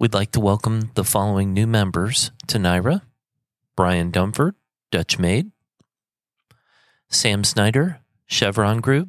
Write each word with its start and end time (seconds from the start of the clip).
We'd 0.00 0.14
like 0.14 0.30
to 0.32 0.40
welcome 0.40 0.92
the 0.94 1.02
following 1.02 1.52
new 1.52 1.66
members 1.66 2.30
to 2.46 2.58
NIHRA 2.58 3.02
Brian 3.74 4.12
Dumford, 4.12 4.54
Dutch 4.92 5.18
Made, 5.18 5.50
Sam 7.08 7.42
Snyder, 7.42 7.98
Cheviron 8.30 8.80
Group, 8.80 9.08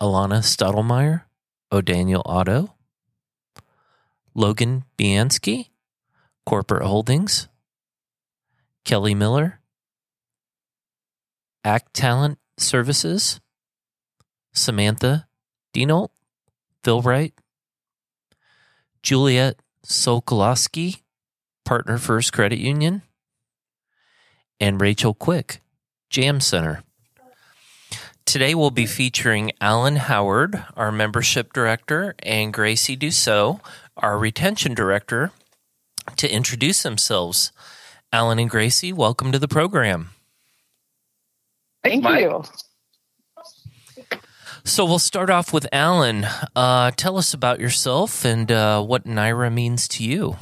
Alana 0.00 0.44
Stadelmayer, 0.44 1.22
O'Daniel 1.72 2.22
Auto, 2.24 2.76
Logan 4.32 4.84
Bianski, 4.96 5.70
Khorporate 6.48 6.86
Holdings, 6.86 7.48
Kelly 8.84 9.12
Miller, 9.12 9.60
Actalent 11.64 12.38
Services, 12.58 13.40
Samantha 14.52 15.26
Dienelt, 15.74 16.10
Fill 16.84 17.02
Rite, 17.02 17.34
Juliet 19.02 19.60
Sokolowski, 19.86 21.02
Partner 21.64 21.98
First 21.98 22.32
Credit 22.32 22.58
Union, 22.58 23.02
and 24.60 24.80
Rachel 24.80 25.14
Quick, 25.14 25.60
Jam 26.10 26.40
Center. 26.40 26.82
Today 28.26 28.54
we'll 28.54 28.70
be 28.70 28.86
featuring 28.86 29.52
Allen 29.60 29.96
Howard, 29.96 30.62
our 30.76 30.92
membership 30.92 31.52
director, 31.52 32.14
and 32.22 32.52
Gracie 32.52 32.96
Dusseau, 32.96 33.60
our 33.96 34.18
retention 34.18 34.74
director, 34.74 35.30
to 36.16 36.30
introduce 36.30 36.82
themselves. 36.82 37.52
Allen 38.12 38.38
and 38.38 38.50
Gracie, 38.50 38.92
welcome 38.92 39.32
to 39.32 39.38
the 39.38 39.48
program. 39.48 40.10
Thank 41.82 42.04
you. 42.04 42.42
So 44.64 44.84
we'll 44.84 44.98
start 44.98 45.30
off 45.30 45.52
with 45.52 45.66
Allen. 45.72 46.26
Uh, 46.54 46.90
tell 46.92 47.16
us 47.16 47.32
about 47.32 47.60
yourself 47.60 48.24
and 48.24 48.50
uh, 48.50 48.82
what 48.82 49.04
NIHRA 49.04 49.52
means 49.52 49.88
to 49.88 50.04
you. 50.04 50.36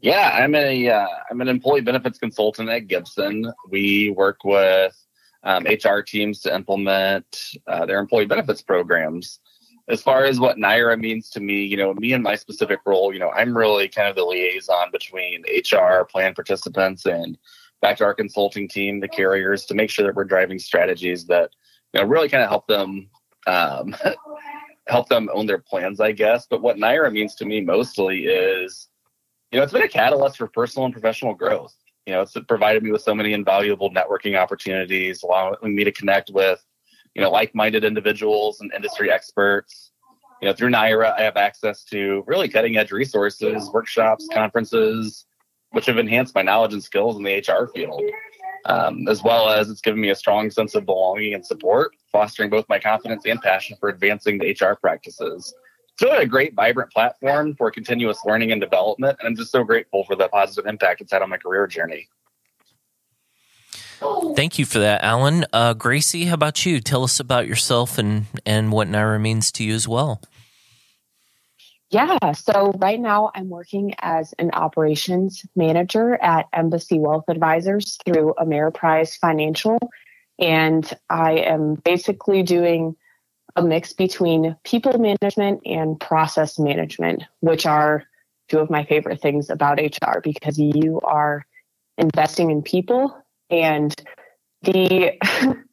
Yeah, 0.00 0.30
I'm 0.34 0.54
a 0.54 0.88
am 0.88 1.40
uh, 1.40 1.42
an 1.42 1.48
employee 1.48 1.80
benefits 1.80 2.18
consultant 2.18 2.68
at 2.68 2.86
Gibson. 2.86 3.52
We 3.70 4.10
work 4.10 4.44
with 4.44 4.94
um, 5.42 5.64
HR 5.64 6.00
teams 6.00 6.40
to 6.42 6.54
implement 6.54 7.24
uh, 7.66 7.86
their 7.86 7.98
employee 7.98 8.26
benefits 8.26 8.62
programs. 8.62 9.40
As 9.88 10.02
far 10.02 10.24
as 10.24 10.40
what 10.40 10.58
NIHRA 10.58 10.98
means 10.98 11.30
to 11.30 11.40
me, 11.40 11.64
you 11.64 11.76
know, 11.76 11.94
me 11.94 12.12
and 12.12 12.22
my 12.22 12.34
specific 12.34 12.80
role, 12.84 13.12
you 13.12 13.20
know, 13.20 13.30
I'm 13.30 13.56
really 13.56 13.88
kind 13.88 14.08
of 14.08 14.16
the 14.16 14.24
liaison 14.24 14.90
between 14.90 15.44
HR, 15.48 16.04
plan 16.04 16.34
participants, 16.34 17.06
and 17.06 17.38
back 17.80 17.96
to 17.98 18.04
our 18.04 18.14
consulting 18.14 18.68
team, 18.68 19.00
the 19.00 19.08
carriers, 19.08 19.64
to 19.66 19.74
make 19.74 19.90
sure 19.90 20.04
that 20.04 20.16
we're 20.16 20.24
driving 20.24 20.58
strategies 20.58 21.26
that 21.26 21.50
you 21.96 22.02
know 22.02 22.08
really 22.08 22.28
kind 22.28 22.42
of 22.42 22.48
help 22.50 22.66
them 22.66 23.08
um, 23.46 23.96
help 24.88 25.08
them 25.08 25.28
own 25.32 25.46
their 25.46 25.58
plans, 25.58 26.00
I 26.00 26.12
guess. 26.12 26.46
But 26.48 26.62
what 26.62 26.76
NIHRA 26.76 27.12
means 27.12 27.34
to 27.36 27.44
me 27.44 27.60
mostly 27.60 28.26
is, 28.26 28.88
you 29.50 29.58
know, 29.58 29.64
it's 29.64 29.72
been 29.72 29.82
a 29.82 29.88
catalyst 29.88 30.36
for 30.36 30.46
personal 30.46 30.84
and 30.84 30.92
professional 30.92 31.34
growth 31.34 31.74
you 32.06 32.12
know, 32.12 32.22
it's 32.22 32.36
provided 32.46 32.82
me 32.84 32.92
with 32.92 33.02
so 33.02 33.14
many 33.14 33.32
invaluable 33.32 33.90
networking 33.90 34.38
opportunities, 34.38 35.24
allowing 35.24 35.74
me 35.74 35.82
to 35.82 35.90
connect 35.90 36.30
with, 36.30 36.64
you 37.14 37.20
know, 37.20 37.30
like-minded 37.30 37.84
individuals 37.84 38.60
and 38.60 38.72
industry 38.72 39.10
experts. 39.10 39.90
You 40.40 40.48
know, 40.48 40.54
through 40.54 40.70
NIHRA, 40.70 41.18
I 41.18 41.22
have 41.22 41.36
access 41.36 41.82
to 41.86 42.22
really 42.26 42.48
cutting-edge 42.48 42.92
resources, 42.92 43.68
workshops, 43.70 44.28
conferences, 44.32 45.26
which 45.70 45.86
have 45.86 45.98
enhanced 45.98 46.34
my 46.34 46.42
knowledge 46.42 46.74
and 46.74 46.84
skills 46.84 47.16
in 47.16 47.24
the 47.24 47.38
HR 47.38 47.66
field. 47.74 48.02
Um, 48.66 49.06
as 49.06 49.22
well 49.22 49.48
as 49.48 49.70
it's 49.70 49.80
given 49.80 50.00
me 50.00 50.10
a 50.10 50.14
strong 50.16 50.50
sense 50.50 50.74
of 50.74 50.84
belonging 50.86 51.34
and 51.34 51.46
support, 51.46 51.94
fostering 52.10 52.50
both 52.50 52.68
my 52.68 52.80
confidence 52.80 53.24
and 53.24 53.40
passion 53.40 53.76
for 53.78 53.88
advancing 53.88 54.38
the 54.38 54.56
HR 54.60 54.74
practices 54.74 55.54
it's 55.96 56.02
really 56.02 56.24
a 56.24 56.26
great, 56.26 56.52
vibrant 56.52 56.92
platform 56.92 57.54
for 57.56 57.70
continuous 57.70 58.22
learning 58.26 58.52
and 58.52 58.60
development. 58.60 59.16
And 59.18 59.26
I'm 59.26 59.34
just 59.34 59.50
so 59.50 59.64
grateful 59.64 60.04
for 60.04 60.14
the 60.14 60.28
positive 60.28 60.66
impact 60.66 61.00
it's 61.00 61.10
had 61.10 61.22
on 61.22 61.30
my 61.30 61.38
career 61.38 61.66
journey. 61.66 62.06
Thank 64.36 64.58
you 64.58 64.66
for 64.66 64.78
that, 64.78 65.02
Allen. 65.02 65.46
Uh, 65.54 65.72
Gracie, 65.72 66.26
how 66.26 66.34
about 66.34 66.66
you? 66.66 66.80
Tell 66.80 67.02
us 67.02 67.18
about 67.18 67.48
yourself 67.48 67.96
and, 67.96 68.26
and 68.44 68.72
what 68.72 68.88
NIHRA 68.88 69.18
means 69.18 69.50
to 69.52 69.64
you 69.64 69.72
as 69.72 69.88
well. 69.88 70.20
Yeah, 71.90 72.32
so 72.32 72.72
right 72.78 72.98
now 72.98 73.30
I'm 73.34 73.48
working 73.48 73.94
as 74.00 74.34
an 74.40 74.50
operations 74.52 75.46
manager 75.54 76.20
at 76.20 76.46
Embassy 76.52 76.98
Wealth 76.98 77.26
Advisors 77.28 77.96
through 78.04 78.34
Ameriprise 78.38 79.16
Financial. 79.16 79.78
And 80.40 80.90
I 81.08 81.34
am 81.34 81.76
basically 81.76 82.42
doing 82.42 82.96
a 83.54 83.62
mix 83.62 83.92
between 83.92 84.56
people 84.64 84.98
management 84.98 85.60
and 85.64 85.98
process 85.98 86.58
management, 86.58 87.22
which 87.40 87.66
are 87.66 88.02
two 88.48 88.58
of 88.58 88.68
my 88.68 88.84
favorite 88.84 89.20
things 89.22 89.48
about 89.48 89.80
HR 89.80 90.20
because 90.22 90.58
you 90.58 91.00
are 91.04 91.46
investing 91.98 92.50
in 92.50 92.62
people. 92.62 93.16
And 93.48 93.94
the 94.62 95.12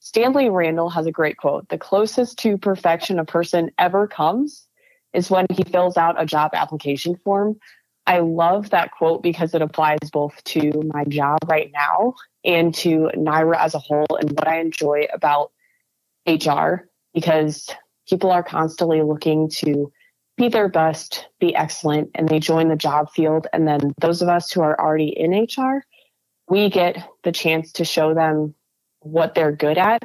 Stanley 0.00 0.50
Randall 0.50 0.90
has 0.90 1.06
a 1.06 1.12
great 1.12 1.36
quote 1.36 1.68
The 1.68 1.78
closest 1.78 2.36
to 2.40 2.58
perfection 2.58 3.20
a 3.20 3.24
person 3.24 3.70
ever 3.78 4.08
comes 4.08 4.65
is 5.12 5.30
when 5.30 5.46
he 5.52 5.64
fills 5.64 5.96
out 5.96 6.20
a 6.20 6.26
job 6.26 6.50
application 6.54 7.16
form. 7.24 7.56
I 8.06 8.20
love 8.20 8.70
that 8.70 8.92
quote 8.92 9.22
because 9.22 9.54
it 9.54 9.62
applies 9.62 9.98
both 10.12 10.42
to 10.44 10.70
my 10.94 11.04
job 11.04 11.38
right 11.46 11.70
now 11.72 12.14
and 12.44 12.72
to 12.76 13.10
NIHRA 13.16 13.58
as 13.58 13.74
a 13.74 13.80
whole 13.80 14.06
and 14.20 14.30
what 14.30 14.46
I 14.46 14.60
enjoy 14.60 15.06
about 15.12 15.50
HR 16.26 16.88
because 17.14 17.68
people 18.08 18.30
are 18.30 18.42
constantly 18.42 19.02
looking 19.02 19.48
to 19.48 19.90
be 20.36 20.48
their 20.48 20.68
best, 20.68 21.26
be 21.40 21.54
excellent, 21.54 22.10
and 22.14 22.28
they 22.28 22.38
join 22.38 22.68
the 22.68 22.76
job 22.76 23.10
field. 23.10 23.46
And 23.52 23.66
then 23.66 23.94
those 24.00 24.22
of 24.22 24.28
us 24.28 24.52
who 24.52 24.60
are 24.60 24.78
already 24.78 25.08
in 25.08 25.32
HR, 25.32 25.82
we 26.48 26.68
get 26.68 26.96
the 27.24 27.32
chance 27.32 27.72
to 27.72 27.84
show 27.84 28.14
them 28.14 28.54
what 29.00 29.34
they're 29.34 29.52
good 29.52 29.78
at 29.78 30.02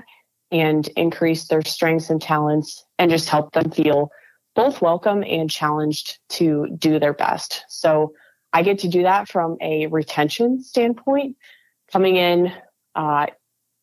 and 0.52 0.88
increase 0.96 1.48
their 1.48 1.62
strengths 1.64 2.10
and 2.10 2.22
talents 2.22 2.84
and 2.98 3.12
just 3.12 3.30
help 3.30 3.54
them 3.54 3.72
feel 3.72 4.10
both 4.56 4.82
welcome 4.82 5.24
and 5.24 5.50
challenged 5.50 6.20
to 6.30 6.68
do 6.78 7.00
their 7.00 7.14
best. 7.14 7.64
So 7.70 8.14
I 8.54 8.64
get 8.64 8.80
to 8.80 8.88
do 8.88 9.04
that 9.04 9.30
from 9.30 9.58
a 9.62 9.88
retention 9.88 10.62
standpoint, 10.62 11.38
coming 11.92 12.18
in, 12.18 12.52
uh, 12.96 13.28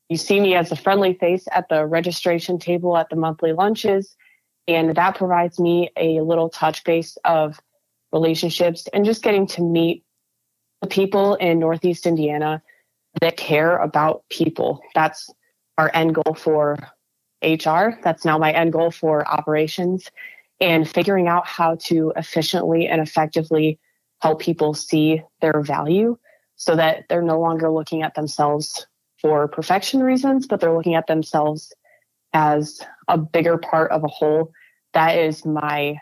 you 0.09 0.17
see 0.17 0.41
me 0.41 0.55
as 0.55 0.73
a 0.73 0.77
friendly 0.77 1.15
face 1.15 1.47
at 1.53 1.69
the 1.69 1.85
registration 1.87 2.59
table 2.59 2.97
at 2.97 3.11
the 3.11 3.17
monthly 3.17 3.53
lunches. 3.53 4.17
And 4.67 4.95
that 4.95 5.17
provides 5.17 5.59
me 5.59 5.91
a 5.97 6.21
little 6.21 6.49
touch 6.49 6.85
base 6.85 7.17
of 7.25 7.59
relationships 8.13 8.87
and 8.93 9.05
just 9.05 9.23
getting 9.23 9.47
to 9.49 9.63
meet 9.63 10.05
the 10.81 10.89
people 10.89 11.35
in 11.35 11.59
Northeast 11.59 12.07
Indiana 12.07 12.63
that 13.21 13.37
care 13.37 13.77
about 13.79 14.25
people. 14.31 14.81
That's 14.95 15.31
our 15.77 15.91
end 15.95 16.15
goal 16.15 16.35
for 16.35 16.79
HR. 17.43 17.99
That's 18.03 18.25
now 18.25 18.39
my 18.39 18.53
end 18.53 18.73
goal 18.73 18.91
for 18.91 19.27
operations 19.27 20.11
and 20.61 20.89
figuring 20.89 21.29
out 21.29 21.47
how 21.47 21.77
to 21.77 22.13
efficiently 22.17 22.89
and 22.89 23.01
effectively 23.01 23.79
help 24.21 24.41
people 24.41 24.75
see 24.75 25.23
their 25.41 25.61
value 25.61 26.17
so 26.57 26.75
that 26.75 27.05
they're 27.09 27.23
no 27.23 27.41
longer 27.41 27.71
looking 27.71 28.03
at 28.03 28.15
themselves 28.15 28.87
for 29.21 29.49
perfection 29.49 30.01
reasons, 30.03 30.47
but 30.47 30.61
they're 30.61 30.75
looking 30.75 30.95
at 30.95 31.07
themselves 31.07 31.73
as 32.33 32.81
a 33.07 33.17
bigger 33.17 33.59
part 33.59 33.91
of 33.93 34.05
a 34.05 34.09
whole. 34.09 34.53
That 34.95 35.19
is 35.19 35.45
my 35.45 35.99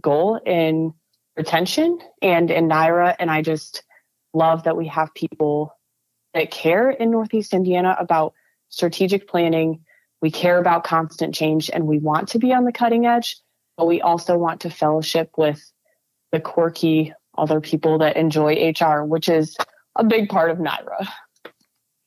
goal 0.00 0.40
in 0.44 0.94
retention 1.36 1.98
and 2.20 2.50
in 2.50 2.68
NIHRA. 2.68 3.16
And 3.18 3.30
I 3.30 3.42
just 3.42 3.82
love 4.34 4.64
that 4.64 4.76
we 4.76 4.86
have 4.88 5.14
people 5.14 5.76
that 6.34 6.50
care 6.50 6.90
in 6.90 7.10
Northeast 7.10 7.54
Indiana 7.54 7.96
about 7.98 8.34
strategic 8.68 9.28
planning. 9.28 9.84
We 10.22 10.30
care 10.30 10.58
about 10.58 10.84
constant 10.84 11.34
change 11.34 11.70
and 11.72 11.86
we 11.86 11.98
want 11.98 12.28
to 12.30 12.38
be 12.38 12.52
on 12.52 12.64
the 12.64 12.72
cutting 12.72 13.06
edge, 13.06 13.36
but 13.80 13.86
we 13.86 14.02
also 14.02 14.36
want 14.36 14.60
to 14.60 14.68
fellowship 14.68 15.30
with 15.38 15.72
the 16.32 16.38
quirky 16.38 17.14
other 17.38 17.62
people 17.62 17.96
that 17.96 18.14
enjoy 18.14 18.74
HR, 18.78 19.04
which 19.04 19.26
is 19.26 19.56
a 19.96 20.04
big 20.04 20.28
part 20.28 20.50
of 20.50 20.58
NIHRA. 20.58 21.08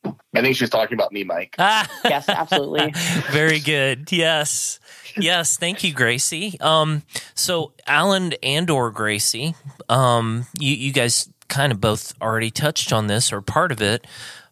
I 0.06 0.42
think 0.42 0.56
she's 0.56 0.70
talking 0.70 0.94
about 0.94 1.12
me, 1.12 1.24
Mike. 1.24 1.56
Ah. 1.58 1.90
yes, 2.06 2.30
absolutely. 2.30 2.92
Very 3.32 3.60
good. 3.60 4.12
Yes. 4.12 4.80
Yes, 5.18 5.58
thank 5.58 5.84
you, 5.84 5.92
Gracie. 5.94 6.60
Um, 6.60 7.02
so 7.34 7.74
Allen 7.88 8.36
and 8.44 8.70
or 8.70 8.92
Gracie, 8.92 9.56
um, 9.90 10.46
you, 10.60 10.76
you 10.76 10.94
guys 10.94 11.28
kind 11.48 11.72
of 11.72 11.82
both 11.82 12.14
already 12.22 12.52
touched 12.52 12.94
on 12.94 13.08
this 13.08 13.34
or 13.34 13.42
part 13.42 13.72
of 13.72 13.82
it, 13.82 14.06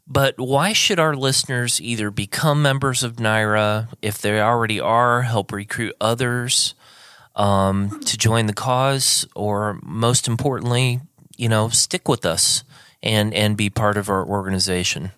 but 0.07 0.40
why 0.40 0.74
should 0.74 0.98
our 0.98 1.16
listeners 1.16 1.80
either 1.80 2.10
become 2.10 2.63
members 2.63 3.04
of 3.04 3.18
NIHRA 3.18 3.90
if 4.01 4.19
they 4.19 4.42
already 4.42 4.80
are, 4.80 5.22
help 5.22 5.51
recruit 5.51 5.94
others 6.01 6.74
um, 7.36 8.00
to 8.01 8.18
join 8.18 8.45
the 8.45 8.54
cause, 8.54 9.25
or 9.36 9.80
most 9.83 10.28
importantly, 10.28 11.01
you 11.38 11.50
know, 11.50 11.69
stick 11.69 12.07
with 12.07 12.25
us 12.25 12.63
and 13.01 13.33
and 13.33 13.57
be 13.57 13.69
part 13.69 13.98
of 13.98 14.10
our 14.10 14.25
organization? 14.25 15.12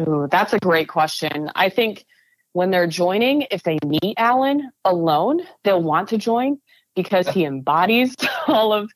Ooh, 0.00 0.26
that's 0.30 0.52
a 0.52 0.58
great 0.58 0.88
question. 0.88 1.50
I 1.54 1.68
think 1.68 2.04
when 2.52 2.70
they're 2.70 2.86
joining, 2.86 3.46
if 3.50 3.62
they 3.62 3.78
meet 3.84 4.14
Allen 4.16 4.70
alone, 4.84 5.40
they'll 5.64 5.82
want 5.82 6.08
to 6.10 6.18
join 6.18 6.58
because 6.94 7.28
he 7.28 7.44
embodies 7.44 8.14
all 8.46 8.72
of 8.72 8.90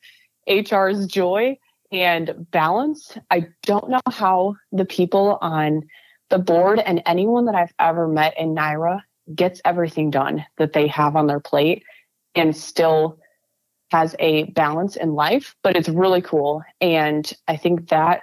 HR's 0.49 1.07
joy 1.07 1.59
and 1.93 2.47
balance. 2.51 3.17
I 3.31 3.49
don't 3.63 3.89
know 3.89 4.01
how 4.11 4.57
the 4.73 4.85
people 4.85 5.39
on 5.41 5.83
the 6.29 6.39
board 6.39 6.81
and 6.81 7.03
anyone 7.07 7.47
that 7.47 7.55
I've 7.55 7.73
ever 7.79 8.09
met 8.09 8.39
in 8.39 8.55
NIHRA 8.55 9.01
gets 9.35 9.61
everything 9.65 10.11
done 10.11 10.45
that 10.59 10.73
they 10.73 10.87
have 10.87 11.17
on 11.17 11.27
their 11.27 11.41
plate 11.41 11.83
and 12.35 12.57
still 12.57 13.19
has 13.91 14.15
a 14.19 14.45
balance 14.51 14.97
in 14.97 15.15
life, 15.15 15.55
but 15.63 15.77
it's 15.77 15.89
really 15.89 16.23
cool. 16.23 16.63
And 16.81 17.31
I 17.49 17.57
think 17.57 17.89
that 17.89 18.23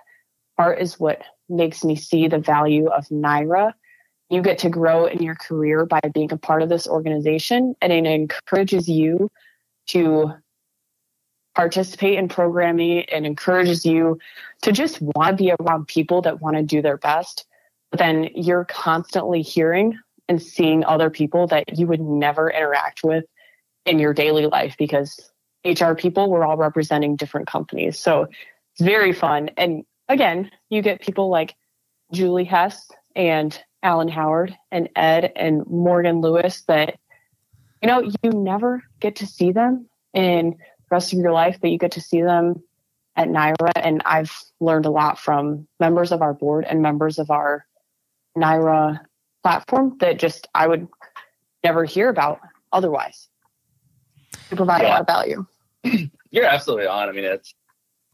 part 0.58 0.80
is 0.80 1.00
what 1.00 1.22
makes 1.50 1.84
me 1.84 1.96
see 1.96 2.28
the 2.28 2.40
value 2.40 2.88
of 2.88 3.08
NIHRA. 3.08 3.74
You 4.30 4.42
get 4.42 4.58
to 4.60 4.70
grow 4.70 5.06
in 5.06 5.22
your 5.22 5.36
career 5.36 5.86
by 5.86 6.00
being 6.14 6.32
a 6.32 6.38
part 6.38 6.62
of 6.62 6.70
this 6.70 6.88
organization, 6.88 7.76
and 7.82 7.94
it 7.94 8.06
encourages 8.06 8.90
you 8.90 9.30
to 9.88 10.34
participate 11.56 12.18
in 12.18 12.28
programming 12.28 13.04
and 13.06 13.26
encourages 13.26 13.86
you 13.86 14.18
to 14.64 14.72
just 14.72 15.02
want 15.02 15.38
to 15.38 15.44
be 15.44 15.54
around 15.60 15.88
people 15.88 16.22
that 16.22 16.42
want 16.42 16.56
to 16.58 16.64
do 16.64 16.82
their 16.82 16.98
best. 16.98 17.46
But 17.92 18.00
then 18.00 18.30
you're 18.34 18.66
constantly 18.66 19.44
hearing 19.44 20.00
and 20.28 20.42
seeing 20.42 20.84
other 20.86 21.10
people 21.10 21.48
that 21.48 21.78
you 21.78 21.88
would 21.88 22.02
never 22.02 22.50
interact 22.50 23.02
with 23.04 23.26
in 23.86 24.00
your 24.00 24.14
daily 24.14 24.48
life 24.48 24.76
because 24.78 25.32
HR 25.66 25.94
people 25.94 26.30
were 26.30 26.46
all 26.46 26.58
representing 26.58 27.16
different 27.16 27.48
companies. 27.48 28.00
So 28.00 28.24
it's 28.24 28.82
very 28.82 29.14
fun. 29.14 29.50
And 29.58 29.86
again, 30.10 30.52
you 30.70 30.82
get 30.82 31.02
people 31.02 31.30
like 31.30 31.56
Julie 32.12 32.44
Hess 32.44 32.90
and 33.16 33.58
Allen 33.82 34.08
Howard 34.08 34.56
and 34.72 34.90
Ed 34.96 35.32
and 35.36 35.66
Morgan 35.68 36.22
Lewis 36.22 36.62
that, 36.68 36.98
you 37.82 37.88
know, 37.88 38.02
you 38.24 38.32
never 38.32 38.84
get 39.00 39.18
to 39.18 39.28
see 39.28 39.52
them 39.52 39.88
in 40.14 40.52
the 40.52 40.56
rest 40.90 41.14
of 41.14 41.20
your 41.20 41.32
life, 41.32 41.58
but 41.62 41.70
you 41.70 41.78
get 41.78 41.92
to 41.94 42.02
see 42.02 42.22
them 42.22 42.64
at 43.16 43.28
NIHRA. 43.28 43.72
And 43.76 44.02
I've 44.06 44.32
learned 44.60 44.86
a 44.86 44.92
lot 44.92 45.20
from 45.20 45.68
members 45.80 46.12
of 46.12 46.22
our 46.22 46.34
board 46.34 46.66
and 46.68 46.82
members 46.82 47.20
of 47.20 47.30
our 47.30 47.66
NIHRA 48.38 49.00
platform 49.44 49.98
that 50.00 50.20
just 50.20 50.48
I 50.56 50.68
would 50.68 50.88
never 51.64 51.86
hear 51.86 52.10
about 52.10 52.40
otherwise. 52.72 53.30
To 54.50 54.56
provide 54.56 54.82
yeah. 54.82 54.88
a 54.88 54.90
lot 54.90 55.02
of 55.02 55.08
value. 55.08 55.46
You're 56.32 56.46
absolutely 56.46 56.88
on. 56.88 57.10
I 57.10 57.12
mean, 57.12 57.26
it's 57.26 57.54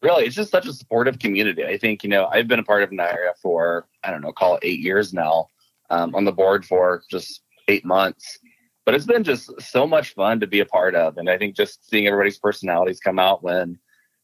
really 0.02 0.26
it's 0.26 0.36
just 0.36 0.52
such 0.52 0.68
a 0.68 0.74
supportive 0.74 1.20
community. 1.20 1.66
I 1.66 1.78
think 1.78 2.04
you 2.04 2.10
know 2.10 2.28
I've 2.28 2.48
been 2.48 2.60
a 2.60 2.64
part 2.64 2.84
of 2.84 2.90
NIHRA 2.90 3.34
for 3.42 3.88
I 4.04 4.12
don't 4.12 4.22
know, 4.22 4.32
call 4.32 4.56
it 4.56 4.64
eight 4.64 4.80
years 4.80 5.14
now. 5.14 5.50
Um, 5.92 6.14
on 6.14 6.24
the 6.24 6.32
board 6.32 6.68
for 6.68 7.02
just 7.10 7.42
eight 7.68 7.84
months, 7.84 8.38
but 8.86 8.94
it's 8.94 9.08
been 9.08 9.24
just 9.24 9.50
so 9.60 9.88
much 9.88 10.14
fun 10.14 10.40
to 10.40 10.46
be 10.46 10.60
a 10.60 10.66
part 10.66 10.94
of, 10.94 11.18
and 11.18 11.28
I 11.28 11.38
think 11.38 11.56
just 11.56 11.90
seeing 11.90 12.06
everybody's 12.06 12.38
personalities 12.38 13.00
come 13.00 13.18
out 13.18 13.44
when 13.44 13.80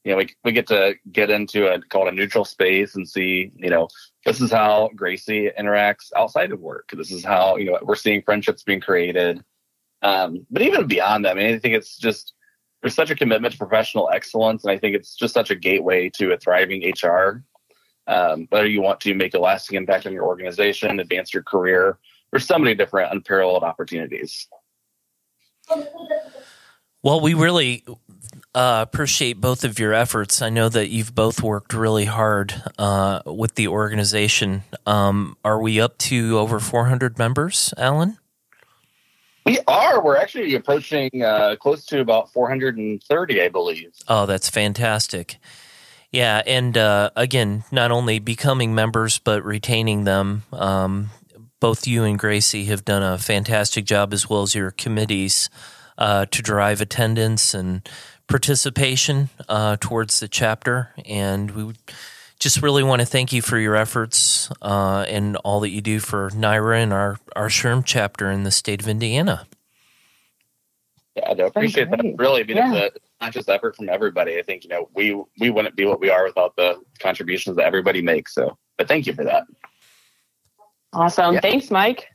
you 0.06 0.12
know 0.12 0.18
we 0.18 0.34
we 0.44 0.52
get 0.52 0.68
to 0.68 0.96
get 1.12 1.30
into 1.30 1.68
a 1.68 1.81
called 1.81 2.07
a 2.07 2.12
neutral 2.12 2.46
space 2.46 2.96
and 2.96 3.10
see 3.10 3.52
you 3.56 3.69
know 3.69 3.90
this 4.24 4.40
is 4.40 4.52
how 4.52 4.90
Gracie 4.96 5.52
interacts 5.60 6.12
outside 6.16 6.52
of 6.52 6.60
work. 6.60 6.92
This 6.94 7.12
is 7.12 7.25
how 7.25 7.57
you 7.57 7.66
know 7.66 7.80
we're 7.81 7.96
seeing 7.96 8.22
friendships 8.22 8.63
being 8.63 8.80
created. 8.80 9.44
Um, 10.02 10.46
but 10.52 10.62
even 10.62 10.88
beyond 10.88 11.25
that, 11.25 11.31
I 11.31 11.34
mean, 11.34 11.54
I 11.54 11.60
think 11.60 11.75
it's 11.75 11.98
just 11.98 12.34
there's 12.81 12.96
such 12.96 13.10
a 13.10 13.16
commitment 13.16 13.54
to 13.54 13.57
professional 13.57 14.10
excellence, 14.13 14.63
and 14.63 14.72
I 14.72 14.78
think 14.78 14.96
it's 14.96 15.16
just 15.16 15.34
such 15.34 15.50
a 15.50 15.56
gateway 15.56 16.10
to 16.12 16.31
a 16.31 16.38
thriving 16.38 16.84
HR. 16.88 17.44
Um, 18.07 18.46
whether 18.52 18.68
you 18.68 18.84
want 18.84 19.00
to 19.02 19.16
make 19.16 19.34
a 19.34 19.40
lasting 19.40 19.78
impact 19.78 20.06
on 20.06 20.13
your 20.13 20.25
organization, 20.25 21.00
advance 21.00 21.34
your 21.34 21.42
career, 21.42 21.98
there's 22.31 22.46
so 22.46 22.60
many 22.60 22.75
different 22.75 23.12
unparalleled 23.12 23.63
opportunities. 23.63 24.48
Well, 27.02 27.22
we 27.22 27.34
really 27.34 27.84
uh, 28.56 28.81
appreciate 28.81 29.42
both 29.42 29.66
of 29.66 29.78
your 29.78 29.94
efforts. 29.94 30.42
I 30.42 30.50
know 30.50 30.69
that 30.69 30.88
you've 30.88 31.13
both 31.13 31.44
worked 31.44 31.74
really 31.74 32.06
hard 32.06 32.54
uh, 32.80 33.22
with 33.25 33.56
the 33.56 33.68
organization. 33.68 34.63
Um, 34.86 35.38
are 35.44 35.62
we 35.62 35.81
up 35.81 35.98
to 36.00 36.40
over 36.40 36.62
400 36.62 37.19
members, 37.19 37.74
Allen? 37.78 38.18
We 39.46 39.60
are. 39.68 40.02
We're 40.02 40.16
actually 40.18 40.56
approaching 40.56 41.22
uh, 41.22 41.57
close 41.60 41.86
to 41.88 42.00
about 42.00 42.31
430, 42.31 43.42
I 43.42 43.50
believe. 43.50 43.92
Oh, 44.07 44.25
that's 44.25 44.50
fantastic. 44.50 45.38
Yeah, 46.12 46.42
and 46.48 46.78
uh, 46.78 47.10
again, 47.18 47.66
not 47.74 47.92
only 47.92 48.19
becoming 48.19 48.74
members 48.74 49.19
but 49.19 49.44
retaining 49.44 50.06
them. 50.06 50.44
Um, 50.54 51.10
both 51.60 51.88
you 51.88 52.06
and 52.06 52.18
Gracie 52.18 52.66
have 52.66 52.86
done 52.86 53.04
a 53.04 53.18
fantastic 53.18 53.86
job, 53.86 54.13
as 54.13 54.30
well 54.30 54.44
as 54.44 54.56
your 54.56 54.72
committees, 54.72 55.50
uh, 55.98 56.25
to 56.28 56.42
drive 56.42 56.80
attendance 56.81 57.54
and 57.54 57.88
participation 58.27 59.30
uh, 59.48 59.77
towards 59.80 60.19
the 60.19 60.27
chapter. 60.27 60.89
And 61.06 61.51
we 61.51 61.74
just 62.39 62.62
really 62.62 62.83
want 62.83 63.01
to 63.01 63.06
thank 63.06 63.31
you 63.31 63.42
for 63.42 63.57
your 63.57 63.75
efforts 63.75 64.50
uh, 64.62 65.06
and 65.07 65.36
all 65.38 65.60
that 65.62 65.69
you 65.69 65.81
do 65.81 66.00
for 66.00 66.30
NIHRA 66.31 66.83
and 66.83 66.94
our, 66.94 67.18
our 67.36 67.48
SHRM 67.48 67.83
chapter 67.86 68.30
in 68.30 68.44
the 68.44 68.51
state 68.51 68.81
of 68.81 68.88
Indiana. 68.88 69.48
Yeah, 71.16 71.30
I 71.30 71.31
appreciate 71.31 71.89
that. 71.92 72.16
Really, 72.18 72.42
I 72.42 72.44
mean, 72.44 72.57
yeah. 72.57 72.74
it's 72.74 72.98
a 72.98 73.24
conscious 73.24 73.48
effort 73.48 73.75
from 73.77 73.88
everybody. 73.88 74.38
I 74.38 74.42
think, 74.42 74.63
you 74.63 74.69
know, 74.69 74.89
we, 74.94 75.19
we 75.39 75.50
wouldn't 75.50 75.75
be 75.75 75.86
what 75.86 76.01
we 76.01 76.10
are 76.10 76.25
without 76.25 76.56
the 76.57 76.81
contributions 77.00 77.56
that 77.56 77.66
everybody 77.66 78.01
makes. 78.01 78.33
So, 78.33 78.57
but 78.78 78.89
thank 78.89 79.07
you 79.07 79.13
for 79.13 79.24
that. 79.24 79.45
Awesome. 80.92 81.36
Yeah. 81.36 81.39
Thanks, 81.39 81.71
Mike. 81.71 82.10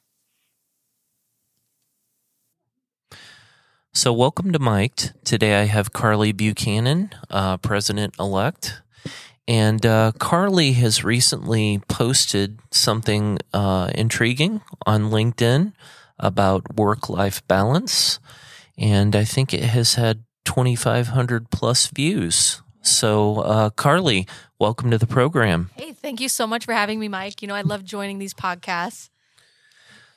So, 3.92 4.12
welcome 4.12 4.52
to 4.52 4.60
Mike. 4.60 5.10
Today 5.25 5.60
I 5.60 5.64
have 5.64 5.92
Carly 5.92 6.31
Buchanan, 6.31 7.10
uh, 7.28 7.56
president 7.56 8.14
elect. 8.20 8.82
And 9.48 9.84
uh, 9.84 10.12
Carly 10.16 10.72
has 10.75 11.02
recently 11.02 11.82
posted 11.88 12.60
something 12.70 13.38
uh, 13.52 13.90
intriguing 13.92 14.60
on 14.87 15.10
LinkedIn 15.10 15.72
about 16.20 16.76
work 16.76 17.08
life 17.08 17.46
balance. 17.48 18.20
And 18.78 19.16
I 19.16 19.25
think 19.25 19.52
it 19.52 19.64
has 19.64 19.94
had 19.94 20.22
2,500 20.44 21.50
plus 21.50 21.88
views. 21.88 22.62
So, 22.82 23.40
uh, 23.40 23.70
Carly, 23.70 24.28
welcome 24.60 24.92
to 24.92 24.98
the 24.98 25.08
program. 25.08 25.70
Hey, 25.75 25.90
thank 25.92 26.20
you 26.20 26.28
so 26.28 26.46
much 26.46 26.64
for 26.64 26.75
having 26.75 27.00
me, 27.00 27.08
Mike. 27.08 27.42
You 27.42 27.48
know, 27.48 27.56
I 27.56 27.62
love 27.62 27.84
joining 27.84 28.20
these 28.20 28.34
podcasts. 28.34 29.10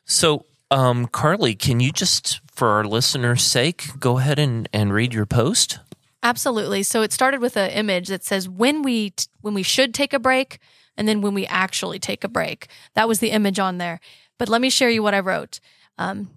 So, 0.06 0.46
um, 0.74 1.06
Carly, 1.06 1.54
can 1.54 1.80
you 1.80 1.92
just, 1.92 2.42
for 2.52 2.70
our 2.70 2.84
listeners' 2.84 3.44
sake, 3.44 4.00
go 4.00 4.18
ahead 4.18 4.40
and, 4.40 4.68
and 4.74 4.92
read 4.92 5.14
your 5.14 5.27
post? 5.27 5.80
Absolutely. 6.24 6.82
So 6.82 7.03
it 7.03 7.13
started 7.13 7.42
with 7.42 7.56
an 7.58 7.70
image 7.70 8.08
that 8.08 8.24
says 8.24 8.50
when 8.50 8.82
we 8.82 9.12
t- 9.12 9.27
when 9.42 9.53
we 9.53 9.62
should 9.62 9.94
take 9.94 10.13
a 10.13 10.20
break 10.20 10.58
and 10.98 11.08
then 11.08 11.22
when 11.22 11.34
we 11.34 11.46
actually 11.46 12.00
take 12.00 12.24
a 12.24 12.30
break. 12.30 12.68
That 12.96 13.08
was 13.08 13.20
the 13.20 13.32
image 13.32 13.60
on 13.60 13.77
there. 13.77 14.00
But 14.39 14.50
let 14.50 14.62
me 14.62 14.70
share 14.70 14.89
you 14.89 15.03
what 15.03 15.13
I 15.13 15.20
wrote. 15.20 15.60
Um, 15.98 16.32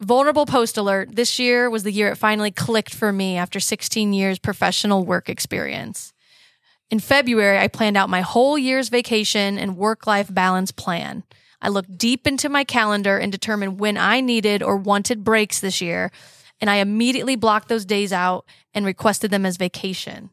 vulnerable 0.00 0.44
post 0.44 0.76
alert. 0.76 1.14
This 1.14 1.38
year 1.38 1.70
was 1.70 1.84
the 1.84 1.92
year 1.92 2.08
it 2.08 2.16
finally 2.16 2.50
clicked 2.50 2.94
for 2.94 3.12
me 3.12 3.36
after 3.36 3.60
16 3.60 4.12
years 4.12 4.38
professional 4.38 5.04
work 5.04 5.28
experience. 5.28 6.12
In 6.90 6.98
February, 6.98 7.58
I 7.58 7.68
planned 7.68 7.96
out 7.96 8.10
my 8.10 8.20
whole 8.20 8.58
year's 8.58 8.88
vacation 8.88 9.58
and 9.58 9.76
work 9.76 10.06
life 10.06 10.32
balance 10.32 10.72
plan. 10.72 11.22
I 11.60 11.68
looked 11.68 11.98
deep 11.98 12.26
into 12.26 12.48
my 12.48 12.64
calendar 12.64 13.18
and 13.18 13.32
determined 13.32 13.80
when 13.80 13.96
I 13.96 14.20
needed 14.20 14.62
or 14.62 14.76
wanted 14.76 15.24
breaks 15.24 15.60
this 15.60 15.80
year 15.80 16.10
and 16.60 16.68
I 16.68 16.76
immediately 16.76 17.36
blocked 17.36 17.68
those 17.68 17.84
days 17.84 18.12
out 18.12 18.44
and 18.74 18.84
requested 18.84 19.30
them 19.30 19.46
as 19.46 19.56
vacation. 19.56 20.30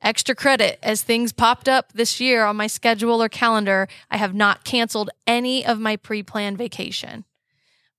Extra 0.00 0.34
credit 0.34 0.78
as 0.82 1.02
things 1.02 1.32
popped 1.32 1.68
up 1.68 1.92
this 1.92 2.20
year 2.20 2.44
on 2.44 2.56
my 2.56 2.68
schedule 2.68 3.22
or 3.22 3.28
calendar, 3.28 3.88
I 4.10 4.16
have 4.16 4.34
not 4.34 4.64
canceled 4.64 5.10
any 5.26 5.66
of 5.66 5.80
my 5.80 5.96
pre 5.96 6.22
planned 6.22 6.56
vacation. 6.56 7.24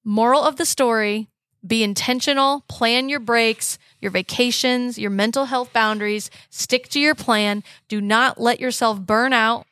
Moral 0.04 0.44
of 0.44 0.56
the 0.56 0.66
story 0.66 1.30
be 1.66 1.84
intentional, 1.84 2.64
plan 2.70 3.10
your 3.10 3.20
breaks, 3.20 3.78
your 4.00 4.12
vacations, 4.12 4.98
your 4.98 5.12
mental 5.12 5.46
health 5.46 5.74
boundaries, 5.74 6.32
stick 6.50 6.88
to 6.90 7.02
your 7.02 7.16
plan. 7.16 7.64
Do 7.90 8.00
not 8.00 8.40
let 8.40 8.62
yourself 8.62 9.02
burn 9.02 9.34
out 9.34 9.68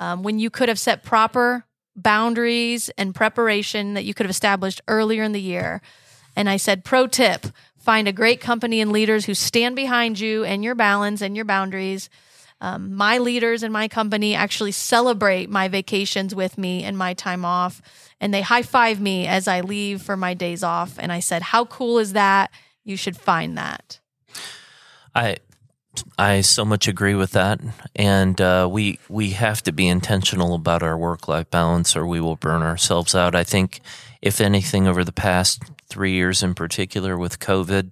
um, 0.00 0.24
when 0.24 0.40
you 0.40 0.50
could 0.50 0.68
have 0.68 0.78
set 0.78 1.04
proper 1.04 1.66
boundaries 2.02 2.88
and 2.96 3.14
preparation 3.14 3.94
that 3.94 4.04
you 4.04 4.14
could 4.14 4.26
have 4.26 4.30
established 4.30 4.80
earlier 4.88 5.22
in 5.22 5.32
the 5.32 5.40
year. 5.40 5.82
And 6.36 6.48
I 6.48 6.56
said, 6.56 6.84
pro 6.84 7.06
tip 7.06 7.46
find 7.78 8.06
a 8.06 8.12
great 8.12 8.40
company 8.40 8.80
and 8.80 8.92
leaders 8.92 9.24
who 9.24 9.34
stand 9.34 9.74
behind 9.74 10.20
you 10.20 10.44
and 10.44 10.62
your 10.62 10.74
balance 10.74 11.22
and 11.22 11.34
your 11.34 11.46
boundaries. 11.46 12.10
Um, 12.60 12.94
my 12.94 13.18
leaders 13.18 13.62
in 13.62 13.72
my 13.72 13.88
company 13.88 14.34
actually 14.34 14.72
celebrate 14.72 15.48
my 15.48 15.68
vacations 15.68 16.34
with 16.34 16.58
me 16.58 16.84
and 16.84 16.96
my 16.96 17.14
time 17.14 17.44
off, 17.44 17.80
and 18.20 18.34
they 18.34 18.42
high 18.42 18.62
five 18.62 19.00
me 19.00 19.26
as 19.26 19.48
I 19.48 19.62
leave 19.62 20.02
for 20.02 20.16
my 20.16 20.34
days 20.34 20.62
off. 20.62 20.98
And 20.98 21.10
I 21.10 21.20
said, 21.20 21.40
How 21.40 21.64
cool 21.64 21.98
is 21.98 22.12
that? 22.12 22.50
You 22.84 22.96
should 22.98 23.16
find 23.16 23.56
that. 23.56 23.98
I 25.14 25.38
I 26.18 26.40
so 26.40 26.64
much 26.64 26.88
agree 26.88 27.14
with 27.14 27.32
that, 27.32 27.60
and 27.96 28.40
uh, 28.40 28.68
we 28.70 28.98
we 29.08 29.30
have 29.30 29.62
to 29.62 29.72
be 29.72 29.88
intentional 29.88 30.54
about 30.54 30.82
our 30.82 30.96
work 30.96 31.28
life 31.28 31.50
balance, 31.50 31.96
or 31.96 32.06
we 32.06 32.20
will 32.20 32.36
burn 32.36 32.62
ourselves 32.62 33.14
out. 33.14 33.34
I 33.34 33.44
think 33.44 33.80
if 34.22 34.40
anything, 34.40 34.86
over 34.86 35.04
the 35.04 35.12
past 35.12 35.62
three 35.88 36.12
years 36.12 36.42
in 36.42 36.54
particular 36.54 37.18
with 37.18 37.38
COVID. 37.38 37.90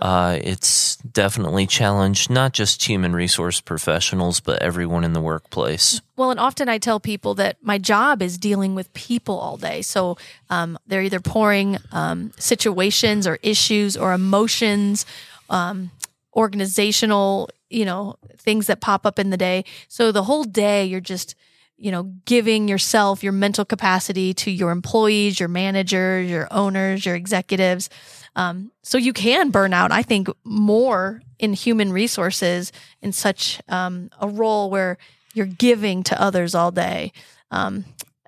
Uh, 0.00 0.36
it's 0.42 0.96
definitely 0.96 1.64
challenged 1.64 2.28
not 2.28 2.52
just 2.52 2.82
human 2.82 3.12
resource 3.12 3.60
professionals, 3.60 4.40
but 4.40 4.60
everyone 4.60 5.04
in 5.04 5.12
the 5.12 5.20
workplace. 5.20 6.00
Well, 6.16 6.32
and 6.32 6.40
often 6.40 6.68
I 6.68 6.78
tell 6.78 6.98
people 6.98 7.34
that 7.34 7.58
my 7.62 7.78
job 7.78 8.20
is 8.20 8.36
dealing 8.36 8.74
with 8.74 8.92
people 8.94 9.38
all 9.38 9.56
day. 9.56 9.80
So 9.80 10.18
um, 10.50 10.76
they're 10.88 11.02
either 11.02 11.20
pouring 11.20 11.78
um, 11.92 12.32
situations 12.36 13.28
or 13.28 13.38
issues 13.44 13.96
or 13.96 14.12
emotions, 14.12 15.06
um, 15.48 15.92
organizational, 16.34 17.50
you 17.70 17.84
know, 17.84 18.16
things 18.38 18.66
that 18.66 18.80
pop 18.80 19.06
up 19.06 19.18
in 19.18 19.30
the 19.30 19.36
day. 19.36 19.64
So 19.88 20.12
the 20.12 20.24
whole 20.24 20.44
day 20.44 20.84
you're 20.84 21.00
just 21.00 21.34
you 21.82 21.90
know, 21.90 22.04
giving 22.26 22.68
yourself 22.68 23.24
your 23.24 23.32
mental 23.32 23.64
capacity 23.64 24.32
to 24.32 24.52
your 24.52 24.70
employees, 24.70 25.40
your 25.40 25.48
managers, 25.48 26.30
your 26.30 26.46
owners, 26.52 27.04
your 27.04 27.16
executives. 27.16 27.90
Um, 28.36 28.70
so 28.82 28.98
you 28.98 29.12
can 29.12 29.50
burn 29.50 29.74
out, 29.74 29.90
I 29.90 30.04
think, 30.04 30.28
more 30.44 31.22
in 31.40 31.54
human 31.54 31.92
resources 31.92 32.70
in 33.00 33.10
such 33.10 33.60
um, 33.68 34.10
a 34.20 34.28
role 34.28 34.70
where 34.70 34.96
you're 35.34 35.44
giving 35.44 36.04
to 36.04 36.22
others 36.22 36.54
all 36.54 36.70
day. 36.70 37.10
Um, 37.50 37.84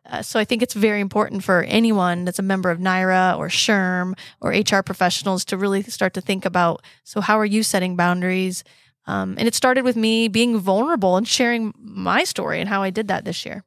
uh, 0.07 0.23
so 0.23 0.39
I 0.39 0.45
think 0.45 0.63
it's 0.63 0.75
very 0.75 1.01
important 1.01 1.45
for 1.45 1.63
anyone 1.63 2.25
that's 2.25 2.39
a 2.39 2.43
member 2.43 2.71
of 2.71 2.79
NIHRA 2.79 3.39
or 3.39 3.49
SHRM 3.49 4.19
or 4.41 4.51
HR 4.51 4.83
professionals 4.83 5.45
to 5.47 5.57
really 5.57 5.83
start 5.83 6.15
to 6.15 6.21
think 6.21 6.45
about 6.45 6.83
so 7.05 7.21
how 7.21 7.39
are 7.39 7.45
you 7.45 7.63
setting 7.63 7.97
boundaries? 7.97 8.65
Um, 9.07 9.35
and 9.39 9.47
it 9.49 9.55
started 9.55 9.85
with 9.85 9.97
me 9.97 10.29
being 10.29 10.59
vulnerable 10.59 11.17
and 11.17 11.27
sharing 11.27 11.75
my 11.79 12.25
story 12.25 12.61
and 12.61 12.69
how 12.69 12.83
I 12.83 12.91
did 12.91 13.09
that 13.09 13.25
this 13.25 13.45
year. 13.45 13.65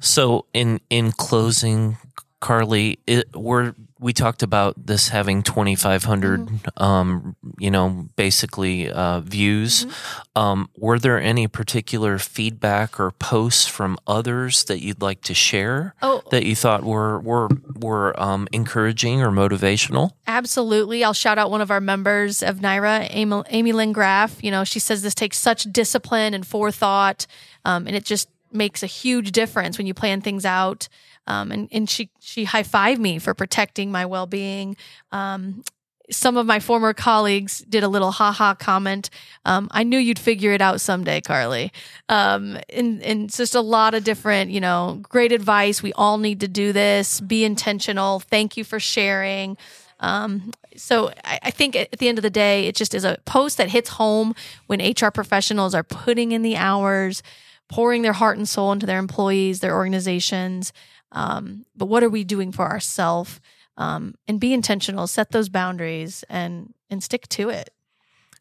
So 0.00 0.46
in 0.52 0.80
in 0.90 1.12
closing, 1.12 1.98
Carly, 2.40 2.98
it, 3.06 3.34
we're 3.34 3.74
we 4.02 4.12
talked 4.12 4.42
about 4.42 4.74
this 4.86 5.08
having 5.08 5.42
2,500, 5.42 6.40
mm-hmm. 6.40 6.82
um, 6.82 7.36
you 7.58 7.70
know, 7.70 8.08
basically 8.16 8.90
uh, 8.90 9.20
views. 9.20 9.84
Mm-hmm. 9.84 10.38
Um, 10.38 10.70
were 10.76 10.98
there 10.98 11.20
any 11.20 11.46
particular 11.46 12.18
feedback 12.18 12.98
or 12.98 13.12
posts 13.12 13.66
from 13.68 13.96
others 14.06 14.64
that 14.64 14.82
you'd 14.82 15.00
like 15.00 15.22
to 15.22 15.34
share 15.34 15.94
oh. 16.02 16.22
that 16.30 16.44
you 16.44 16.56
thought 16.56 16.82
were 16.82 17.20
were 17.20 17.48
were 17.76 18.20
um, 18.20 18.48
encouraging 18.52 19.22
or 19.22 19.30
motivational? 19.30 20.10
Absolutely. 20.26 21.04
I'll 21.04 21.12
shout 21.12 21.38
out 21.38 21.50
one 21.50 21.60
of 21.60 21.70
our 21.70 21.80
members 21.80 22.42
of 22.42 22.58
NIHRA, 22.58 23.06
Amy, 23.10 23.42
Amy 23.50 23.72
Lynn 23.72 23.92
Graff. 23.92 24.42
You 24.42 24.50
know, 24.50 24.64
she 24.64 24.80
says 24.80 25.02
this 25.02 25.14
takes 25.14 25.38
such 25.38 25.64
discipline 25.64 26.34
and 26.34 26.46
forethought, 26.46 27.26
um, 27.64 27.86
and 27.86 27.94
it 27.94 28.04
just 28.04 28.28
makes 28.52 28.82
a 28.82 28.86
huge 28.86 29.32
difference 29.32 29.78
when 29.78 29.86
you 29.86 29.94
plan 29.94 30.20
things 30.20 30.44
out. 30.44 30.88
Um, 31.26 31.52
and, 31.52 31.68
and 31.70 31.88
she, 31.88 32.10
she 32.20 32.44
high 32.44 32.62
fived 32.62 32.98
me 32.98 33.18
for 33.18 33.34
protecting 33.34 33.90
my 33.90 34.06
well 34.06 34.26
being. 34.26 34.76
Um, 35.12 35.62
some 36.10 36.36
of 36.36 36.46
my 36.46 36.60
former 36.60 36.92
colleagues 36.92 37.60
did 37.60 37.82
a 37.82 37.88
little 37.88 38.10
haha 38.10 38.54
comment. 38.54 39.10
Um, 39.44 39.68
I 39.70 39.82
knew 39.82 39.98
you'd 39.98 40.18
figure 40.18 40.52
it 40.52 40.60
out 40.60 40.80
someday, 40.80 41.20
Carly. 41.20 41.72
Um, 42.08 42.58
and, 42.68 43.02
and 43.02 43.32
just 43.32 43.54
a 43.54 43.60
lot 43.60 43.94
of 43.94 44.04
different, 44.04 44.50
you 44.50 44.60
know, 44.60 45.00
great 45.02 45.32
advice. 45.32 45.82
We 45.82 45.92
all 45.94 46.18
need 46.18 46.40
to 46.40 46.48
do 46.48 46.72
this. 46.72 47.20
Be 47.20 47.44
intentional. 47.44 48.20
Thank 48.20 48.56
you 48.56 48.64
for 48.64 48.78
sharing. 48.78 49.56
Um, 50.00 50.52
so 50.76 51.12
I, 51.24 51.38
I, 51.44 51.50
think 51.52 51.76
at 51.76 51.98
the 51.98 52.08
end 52.08 52.18
of 52.18 52.22
the 52.22 52.30
day, 52.30 52.66
it 52.66 52.74
just 52.74 52.92
is 52.92 53.04
a 53.04 53.18
post 53.24 53.56
that 53.58 53.68
hits 53.68 53.90
home 53.90 54.34
when 54.66 54.80
HR 54.80 55.10
professionals 55.10 55.76
are 55.76 55.84
putting 55.84 56.32
in 56.32 56.42
the 56.42 56.56
hours, 56.56 57.22
pouring 57.68 58.02
their 58.02 58.12
heart 58.12 58.36
and 58.36 58.48
soul 58.48 58.72
into 58.72 58.84
their 58.84 58.98
employees, 58.98 59.60
their 59.60 59.76
organizations. 59.76 60.72
Um, 61.12 61.64
but 61.76 61.86
what 61.86 62.02
are 62.02 62.10
we 62.10 62.24
doing 62.24 62.52
for 62.52 62.66
ourselves? 62.66 63.40
Um, 63.76 64.14
and 64.28 64.38
be 64.38 64.52
intentional, 64.52 65.06
set 65.06 65.30
those 65.30 65.48
boundaries, 65.48 66.24
and 66.28 66.74
and 66.90 67.02
stick 67.02 67.26
to 67.28 67.48
it. 67.48 67.70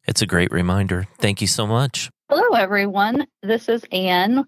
It's 0.08 0.22
a 0.22 0.26
great 0.26 0.52
reminder. 0.52 1.08
Thank 1.20 1.40
you 1.40 1.48
so 1.48 1.66
much. 1.66 2.10
Hello, 2.30 2.58
everyone. 2.58 3.28
This 3.42 3.70
is 3.70 3.86
Anne. 3.92 4.46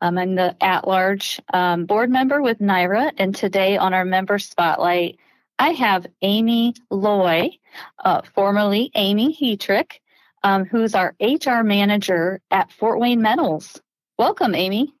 I'm 0.00 0.34
the 0.34 0.56
at-large 0.60 1.40
um, 1.52 1.86
board 1.86 2.10
member 2.10 2.42
with 2.42 2.58
NIHRA, 2.58 3.12
and 3.18 3.34
today 3.34 3.76
on 3.76 3.94
our 3.94 4.04
member 4.04 4.38
spotlight, 4.38 5.18
I 5.58 5.70
have 5.70 6.06
Amy 6.22 6.74
Looy, 6.90 7.58
uh, 8.04 8.22
formerly 8.34 8.90
Amy 8.96 9.32
Hetrick, 9.32 10.00
um, 10.42 10.64
who's 10.64 10.94
our 10.94 11.14
HR 11.20 11.62
manager 11.62 12.40
at 12.50 12.72
Fort 12.72 12.98
Wayne 12.98 13.22
Metals. 13.22 13.80
Welcome, 14.18 14.56
Amy. 14.56 14.92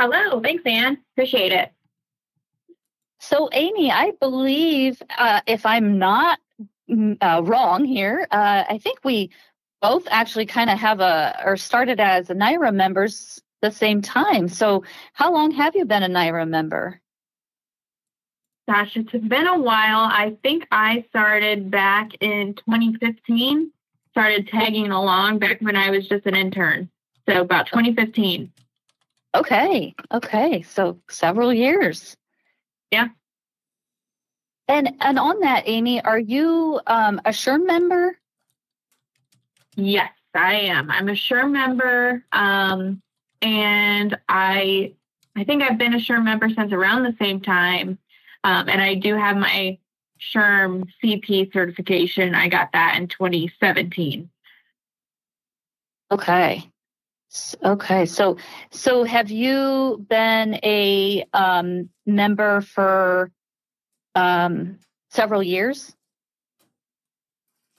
Hello. 0.00 0.40
Thanks, 0.40 0.62
Anne. 0.64 0.96
Appreciate 1.12 1.52
it. 1.52 1.70
So, 3.18 3.50
Amy, 3.52 3.92
I 3.92 4.12
believe, 4.18 5.02
uh, 5.18 5.42
if 5.46 5.66
I'm 5.66 5.98
not 5.98 6.38
mm, 6.90 7.18
uh, 7.20 7.42
wrong 7.44 7.84
here, 7.84 8.26
uh, 8.30 8.64
I 8.66 8.78
think 8.78 9.00
we 9.04 9.28
both 9.82 10.08
actually 10.10 10.46
kind 10.46 10.70
of 10.70 10.78
have 10.78 11.00
a, 11.00 11.42
or 11.44 11.58
started 11.58 12.00
as 12.00 12.28
NIHRA 12.28 12.74
members 12.74 13.42
the 13.60 13.70
same 13.70 14.00
time. 14.00 14.48
So, 14.48 14.84
how 15.12 15.34
long 15.34 15.50
have 15.50 15.76
you 15.76 15.84
been 15.84 16.02
a 16.02 16.08
NIHRA 16.08 16.48
member? 16.48 16.98
Gosh, 18.66 18.96
it's 18.96 19.12
been 19.12 19.46
a 19.48 19.58
while. 19.58 20.08
I 20.10 20.38
think 20.42 20.66
I 20.72 21.04
started 21.10 21.70
back 21.70 22.12
in 22.22 22.54
2015, 22.54 23.70
started 24.12 24.48
tagging 24.48 24.92
along 24.92 25.40
back 25.40 25.60
when 25.60 25.76
I 25.76 25.90
was 25.90 26.08
just 26.08 26.24
an 26.24 26.36
intern. 26.36 26.88
So, 27.28 27.42
about 27.42 27.66
2015. 27.66 28.50
Okay. 29.34 29.94
Okay. 30.12 30.62
So 30.62 30.98
several 31.08 31.52
years. 31.52 32.16
Yeah. 32.90 33.08
And 34.68 34.96
and 35.00 35.18
on 35.18 35.40
that, 35.40 35.64
Amy, 35.66 36.02
are 36.02 36.18
you 36.18 36.80
um, 36.86 37.20
a 37.24 37.30
SHRM 37.30 37.66
member? 37.66 38.16
Yes, 39.76 40.10
I 40.34 40.54
am. 40.54 40.90
I'm 40.90 41.08
a 41.08 41.12
SHRM 41.12 41.50
member, 41.50 42.24
um, 42.32 43.02
and 43.42 44.16
I 44.28 44.94
I 45.36 45.44
think 45.44 45.62
I've 45.62 45.78
been 45.78 45.94
a 45.94 45.98
SHRM 45.98 46.24
member 46.24 46.48
since 46.48 46.72
around 46.72 47.02
the 47.02 47.16
same 47.20 47.40
time. 47.40 47.98
Um, 48.44 48.68
and 48.68 48.80
I 48.80 48.94
do 48.94 49.16
have 49.16 49.36
my 49.36 49.78
SHRM 50.20 50.88
CP 51.02 51.52
certification. 51.52 52.34
I 52.34 52.48
got 52.48 52.72
that 52.72 52.96
in 52.96 53.08
2017. 53.08 54.30
Okay. 56.12 56.70
Okay, 57.64 58.06
so 58.06 58.38
so 58.70 59.04
have 59.04 59.30
you 59.30 60.04
been 60.08 60.58
a 60.64 61.24
um, 61.32 61.88
member 62.04 62.60
for 62.60 63.30
um, 64.16 64.78
several 65.10 65.42
years? 65.42 65.94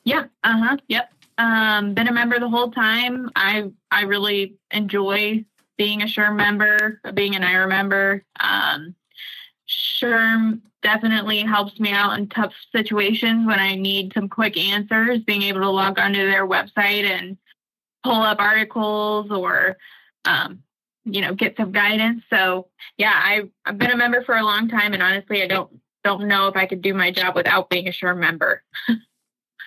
Yeah. 0.05 0.25
Uh 0.43 0.58
huh. 0.58 0.77
Yep. 0.88 1.13
Um, 1.38 1.93
been 1.93 2.08
a 2.08 2.13
member 2.13 2.39
the 2.39 2.50
whole 2.50 2.72
time. 2.72 3.29
I 3.36 3.72
I 3.89 4.03
really 4.03 4.55
enjoy 4.72 5.46
being 5.77 6.01
a 6.01 6.05
SHRM 6.05 6.36
member, 6.38 7.01
being 7.13 7.36
an 7.36 7.41
NIHRA 7.41 7.67
member. 7.67 8.24
Um, 8.39 8.96
SHRM 9.67 10.62
definitely 10.81 11.41
helps 11.41 11.79
me 11.79 11.91
out 11.91 12.17
in 12.17 12.27
tough 12.29 12.53
situations 12.72 13.46
when 13.48 13.60
I 13.60 13.75
need 13.75 14.13
some 14.13 14.29
quick 14.29 14.58
answers. 14.58 15.20
Being 15.20 15.43
able 15.43 15.62
to 15.62 15.70
log 15.70 16.00
onto 16.00 16.25
their 16.25 16.48
website 16.48 17.03
and 17.03 17.38
pull 18.03 18.22
up 18.22 18.39
articles 18.39 19.31
or 19.31 19.77
um, 20.25 20.63
you 21.05 21.22
know 21.22 21.34
get 21.34 21.58
some 21.58 21.72
guidance. 21.72 22.24
So 22.29 22.67
yeah 22.98 23.13
I, 23.13 23.43
i've 23.65 23.77
been 23.77 23.91
a 23.91 23.98
member 23.98 24.24
for 24.24 24.36
a 24.36 24.43
long 24.43 24.67
time 24.70 24.93
and 24.93 25.01
honestly 25.01 25.41
i 25.41 25.48
don't 25.48 25.72
don't 26.03 26.27
know 26.27 26.48
if 26.48 26.55
i 26.55 26.65
could 26.65 26.81
do 26.81 26.93
my 26.93 27.12
job 27.12 27.36
without 27.36 27.70
being 27.70 27.88
a 27.88 27.91
SHRM 27.91 28.17
member. 28.17 28.63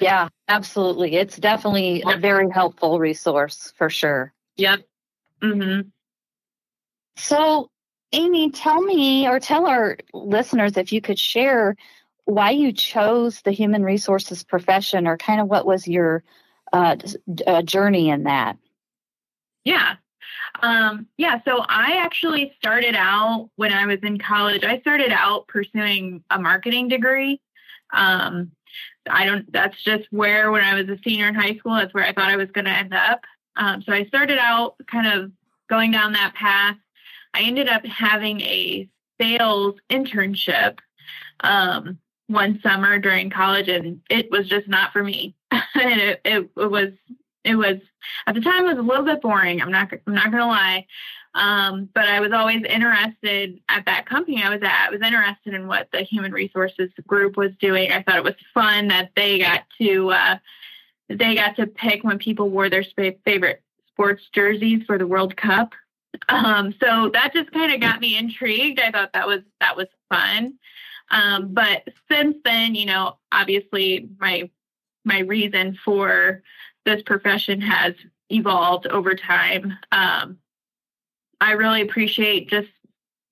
Yeah 0.01 0.29
absolutely. 0.49 1.15
It's 1.15 1.37
definitely 1.37 2.03
a 2.05 2.17
very 2.19 2.51
helpful 2.51 2.99
resource 2.99 3.73
for 3.77 3.89
sure. 3.89 4.33
Yep. 4.57 4.81
Mm-hmm. 5.43 5.89
so 7.17 7.71
amy 8.13 8.51
tell 8.51 8.81
me 8.81 9.29
or 9.29 9.39
tell 9.39 9.67
our 9.67 9.99
listeners 10.13 10.77
if 10.77 10.93
you 10.93 11.01
could 11.01 11.19
share 11.19 11.77
why 12.25 12.51
you 12.51 12.73
chose 12.73 13.43
the 13.43 13.51
human 13.51 13.83
resources 13.83 14.43
profession 14.43 15.07
or 15.07 15.17
kind 15.17 15.41
of 15.41 15.49
what 15.49 15.67
was 15.67 15.87
your 15.87 16.23
uh, 16.75 17.63
journey 17.63 18.11
in 18.11 18.25
that? 18.25 18.57
Yeah. 19.65 19.97
Um, 20.63 21.07
yeah, 21.17 21.41
so 21.45 21.65
I 21.69 21.99
actually 21.99 22.53
started 22.59 22.95
out 22.95 23.51
when 23.57 23.73
I 23.73 23.87
was 23.87 23.99
in 24.03 24.19
college. 24.19 24.65
I 24.65 24.79
started 24.81 25.11
out 25.11 25.47
pursuing 25.49 26.23
a 26.31 26.39
marketing 26.39 26.89
degree. 26.89 27.41
Um, 27.93 28.53
I 29.09 29.27
don't, 29.27 29.51
that's 29.53 29.83
just 29.83 30.05
where, 30.11 30.51
when 30.51 30.63
I 30.63 30.75
was 30.75 30.89
a 30.89 30.99
senior 31.05 31.29
in 31.29 31.35
high 31.35 31.57
school, 31.57 31.75
that's 31.75 31.93
where 31.93 32.05
I 32.05 32.13
thought 32.13 32.31
I 32.31 32.37
was 32.37 32.51
going 32.51 32.65
to 32.65 32.71
end 32.71 32.95
up. 32.95 33.21
Um, 33.57 33.83
so 33.83 33.93
I 33.93 34.05
started 34.07 34.39
out 34.39 34.77
kind 34.91 35.07
of 35.07 35.33
going 35.69 35.91
down 35.91 36.13
that 36.13 36.35
path. 36.35 36.77
I 37.35 37.43
ended 37.43 37.69
up 37.69 37.85
having 37.85 38.41
a 38.41 38.89
sales 39.21 39.75
internship 39.91 40.79
um, 41.41 41.99
one 42.27 42.61
summer 42.63 42.99
during 42.99 43.31
college, 43.31 43.69
and 43.69 44.01
it 44.11 44.31
was 44.31 44.49
just 44.49 44.69
not 44.69 44.93
for 44.93 45.03
me. 45.03 45.35
and 45.51 46.01
it, 46.01 46.21
it, 46.25 46.51
it 46.57 46.71
was 46.71 46.93
it 47.45 47.57
was 47.57 47.77
at 48.27 48.35
the 48.35 48.41
time 48.41 48.65
it 48.65 48.77
was 48.77 48.79
a 48.79 48.83
little 48.83 49.05
bit 49.05 49.23
boring. 49.23 49.61
I'm 49.61 49.71
not 49.71 49.93
I'm 50.07 50.15
not 50.15 50.31
gonna 50.31 50.47
lie, 50.47 50.87
Um, 51.35 51.89
but 51.95 52.09
I 52.09 52.21
was 52.21 52.33
always 52.33 52.63
interested 52.65 53.61
at 53.69 53.87
that 53.87 54.07
company 54.07 54.43
I 54.43 54.51
was 54.51 54.63
at. 54.63 54.87
I 54.87 54.91
was 54.91 55.03
interested 55.03 55.55
in 55.55 55.67
what 55.67 55.89
the 55.93 56.03
human 56.03 56.33
resources 56.33 56.91
group 57.07 57.37
was 57.37 57.53
doing. 57.61 57.93
I 57.93 58.03
thought 58.03 58.17
it 58.17 58.25
was 58.25 58.35
fun 58.55 58.89
that 58.89 59.11
they 59.15 59.39
got 59.39 59.65
to 59.79 60.11
uh, 60.11 60.39
they 61.09 61.35
got 61.35 61.57
to 61.57 61.67
pick 61.67 62.03
when 62.05 62.19
people 62.19 62.49
wore 62.49 62.71
their 62.71 62.85
favorite 63.25 63.63
sports 63.89 64.23
jerseys 64.33 64.83
for 64.87 64.99
the 64.99 65.07
World 65.07 65.37
Cup. 65.37 65.73
Um, 66.29 66.75
so 66.81 67.11
that 67.13 67.33
just 67.35 67.51
kind 67.53 67.73
of 67.73 67.81
got 67.81 68.01
me 68.01 68.17
intrigued. 68.17 68.81
I 68.81 68.91
thought 68.91 69.13
that 69.13 69.27
was 69.27 69.41
that 69.61 69.77
was 69.77 69.89
fun. 70.09 70.55
Um, 71.11 71.53
but 71.53 71.89
since 72.11 72.37
then, 72.45 72.75
you 72.75 72.87
know, 72.87 73.19
obviously 73.33 74.09
my 74.19 74.51
my 75.05 75.21
reason 75.21 75.79
for 75.85 76.43
this 76.85 77.03
profession 77.03 77.61
has 77.61 77.95
evolved 78.31 78.87
over 78.87 79.15
time. 79.15 79.77
Um, 79.93 80.39
I 81.41 81.53
really 81.53 81.83
appreciate 81.83 82.49
just 82.49 82.69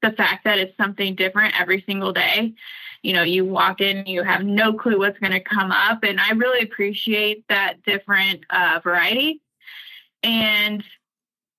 the 0.03 0.13
fact 0.13 0.45
that 0.45 0.59
it's 0.59 0.77
something 0.77 1.15
different 1.15 1.59
every 1.59 1.83
single 1.87 2.13
day. 2.13 2.55
You 3.03 3.15
know, 3.15 3.23
you 3.23 3.45
walk 3.45 3.81
in, 3.81 4.07
you 4.07 4.23
have 4.23 4.45
no 4.45 4.75
clue 4.75 4.99
what's 4.99 5.19
going 5.19 5.33
to 5.33 5.41
come 5.41 5.73
up. 5.73 6.05
And 6.05 6.21
I 6.21 6.31
really 6.33 6.63
appreciate 6.63 7.47
that 7.49 7.83
different 7.83 8.45
uh, 8.51 8.81
variety. 8.83 9.41
And 10.23 10.85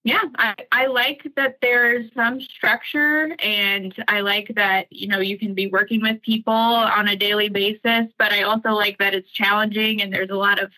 yeah, 0.03 0.24
I, 0.38 0.55
I 0.69 0.86
like 0.88 1.25
that 1.38 1.60
there's 1.62 2.12
some 2.13 2.41
structure 2.41 3.33
and 3.39 3.93
I 4.10 4.19
like 4.19 4.51
that, 4.55 4.88
you 4.91 5.07
know, 5.07 5.19
you 5.19 5.39
can 5.39 5.53
be 5.53 5.67
working 5.67 6.01
with 6.01 6.22
people 6.22 6.53
on 6.53 7.07
a 7.07 7.15
daily 7.15 7.48
basis, 7.48 8.07
but 8.17 8.33
I 8.33 8.41
also 8.41 8.72
like 8.72 8.98
that 8.98 9.13
it's 9.13 9.31
challenging 9.31 10.01
and 10.01 10.12
there's 10.12 10.29
a 10.29 10.36
lot 10.36 10.62
of 10.62 10.72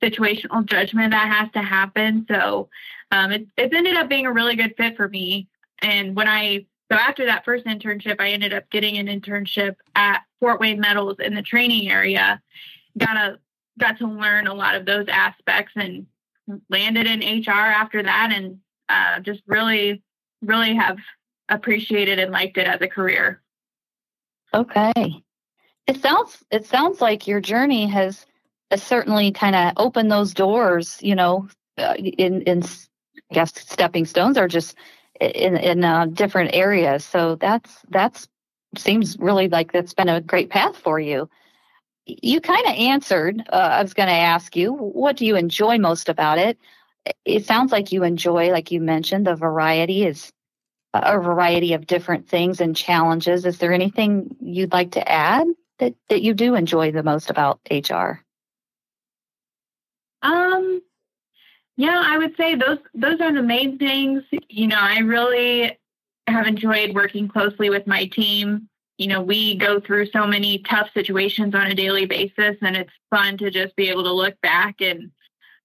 situational 0.00 0.64
judgment 0.64 1.10
that 1.10 1.26
has 1.26 1.50
to 1.52 1.60
happen. 1.60 2.24
So 2.30 2.68
um, 3.10 3.32
it, 3.32 3.48
it's 3.56 3.74
ended 3.74 3.96
up 3.96 4.08
being 4.08 4.26
a 4.26 4.32
really 4.32 4.54
good 4.54 4.74
fit 4.76 4.96
for 4.96 5.08
me. 5.08 5.48
And 5.82 6.14
when 6.14 6.28
I, 6.28 6.66
so 6.90 6.96
after 6.96 7.26
that 7.26 7.44
first 7.44 7.66
internship, 7.66 8.20
I 8.20 8.30
ended 8.30 8.54
up 8.54 8.70
getting 8.70 8.96
an 8.96 9.08
internship 9.08 9.74
at 9.96 10.22
Fort 10.38 10.60
Wayne 10.60 10.78
Metals 10.78 11.16
in 11.18 11.34
the 11.34 11.42
training 11.42 11.90
area. 11.90 12.40
Got 12.96 13.16
a, 13.16 13.38
got 13.76 13.98
to 13.98 14.06
learn 14.06 14.46
a 14.46 14.54
lot 14.54 14.76
of 14.76 14.86
those 14.86 15.06
aspects 15.08 15.72
and 15.74 16.06
landed 16.70 17.08
in 17.08 17.40
HR 17.40 17.50
after 17.50 18.04
that 18.04 18.30
and 18.32 18.60
uh, 18.88 19.20
just 19.20 19.42
really, 19.46 20.02
really 20.42 20.74
have 20.74 20.98
appreciated 21.48 22.18
and 22.18 22.32
liked 22.32 22.58
it 22.58 22.66
as 22.66 22.80
a 22.80 22.88
career. 22.88 23.42
Okay. 24.54 25.22
It 25.86 26.02
sounds 26.02 26.44
it 26.50 26.66
sounds 26.66 27.00
like 27.00 27.26
your 27.26 27.40
journey 27.40 27.86
has, 27.86 28.26
certainly 28.76 29.32
kind 29.32 29.56
of 29.56 29.72
opened 29.78 30.10
those 30.10 30.34
doors, 30.34 30.98
you 31.00 31.14
know, 31.14 31.48
uh, 31.78 31.94
in 31.96 32.42
in 32.42 32.62
I 32.62 33.34
guess 33.34 33.52
stepping 33.58 34.04
stones 34.04 34.36
are 34.36 34.48
just 34.48 34.76
in 35.20 35.56
in 35.56 35.84
uh, 35.84 36.06
different 36.06 36.54
areas. 36.54 37.04
So 37.04 37.36
that's 37.36 37.84
that's 37.88 38.28
seems 38.76 39.18
really 39.18 39.48
like 39.48 39.72
that's 39.72 39.94
been 39.94 40.08
a 40.08 40.20
great 40.20 40.50
path 40.50 40.76
for 40.76 41.00
you. 41.00 41.30
You 42.04 42.40
kind 42.40 42.66
of 42.66 42.72
answered. 42.72 43.42
Uh, 43.50 43.56
I 43.56 43.82
was 43.82 43.94
going 43.94 44.08
to 44.08 44.14
ask 44.14 44.56
you, 44.56 44.72
what 44.72 45.16
do 45.16 45.26
you 45.26 45.36
enjoy 45.36 45.78
most 45.78 46.08
about 46.08 46.38
it? 46.38 46.58
It 47.24 47.46
sounds 47.46 47.72
like 47.72 47.92
you 47.92 48.04
enjoy, 48.04 48.50
like 48.50 48.70
you 48.70 48.80
mentioned, 48.80 49.26
the 49.26 49.34
variety 49.34 50.04
is 50.04 50.32
a 50.94 51.18
variety 51.18 51.74
of 51.74 51.86
different 51.86 52.28
things 52.28 52.60
and 52.60 52.74
challenges. 52.74 53.44
Is 53.44 53.58
there 53.58 53.72
anything 53.72 54.36
you'd 54.40 54.72
like 54.72 54.92
to 54.92 55.08
add 55.08 55.46
that, 55.78 55.94
that 56.08 56.22
you 56.22 56.34
do 56.34 56.54
enjoy 56.54 56.92
the 56.92 57.02
most 57.02 57.30
about 57.30 57.60
HR? 57.70 58.24
Um, 60.22 60.82
yeah, 61.76 62.02
I 62.04 62.18
would 62.18 62.36
say 62.36 62.54
those 62.54 62.78
those 62.94 63.20
are 63.20 63.32
the 63.32 63.42
main 63.42 63.78
things. 63.78 64.24
You 64.48 64.66
know, 64.66 64.78
I 64.78 64.98
really 64.98 65.78
have 66.26 66.46
enjoyed 66.46 66.94
working 66.94 67.28
closely 67.28 67.70
with 67.70 67.86
my 67.86 68.06
team. 68.06 68.68
You 68.96 69.06
know, 69.06 69.22
we 69.22 69.56
go 69.56 69.78
through 69.78 70.06
so 70.06 70.26
many 70.26 70.58
tough 70.58 70.88
situations 70.92 71.54
on 71.54 71.68
a 71.68 71.74
daily 71.74 72.04
basis, 72.04 72.56
and 72.62 72.76
it's 72.76 72.90
fun 73.10 73.38
to 73.38 73.50
just 73.50 73.76
be 73.76 73.88
able 73.90 74.02
to 74.04 74.12
look 74.12 74.40
back 74.40 74.80
and 74.80 75.12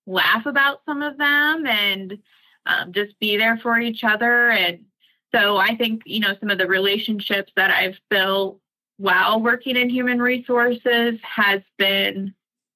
laugh 0.05 0.45
about 0.45 0.81
some 0.85 1.01
of 1.01 1.17
them 1.17 1.65
and 1.65 2.17
um, 2.65 2.91
just 2.93 3.19
be 3.19 3.37
there 3.37 3.57
for 3.57 3.79
each 3.79 4.03
other. 4.03 4.49
And 4.49 4.85
so 5.33 5.57
I 5.57 5.75
think, 5.75 6.03
you 6.05 6.19
know, 6.19 6.35
some 6.39 6.49
of 6.49 6.57
the 6.57 6.67
relationships 6.67 7.51
that 7.55 7.71
I've 7.71 7.99
built 8.09 8.59
while 8.97 9.41
working 9.41 9.75
in 9.75 9.89
human 9.89 10.21
resources 10.21 11.19
has 11.23 11.61
been 11.77 12.33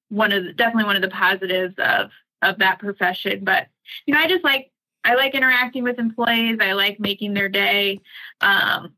one 0.08 0.32
of 0.32 0.44
the, 0.44 0.52
definitely 0.52 0.84
one 0.84 0.96
of 0.96 1.02
the 1.02 1.08
positives 1.08 1.74
of 1.78 2.10
of 2.42 2.58
that 2.58 2.78
profession. 2.78 3.44
But 3.44 3.68
you 4.06 4.14
know, 4.14 4.20
I 4.20 4.26
just 4.26 4.44
like 4.44 4.70
I 5.04 5.14
like 5.14 5.34
interacting 5.34 5.84
with 5.84 5.98
employees. 5.98 6.58
I 6.60 6.72
like 6.72 6.98
making 7.00 7.34
their 7.34 7.48
day. 7.48 8.00
Um, 8.40 8.94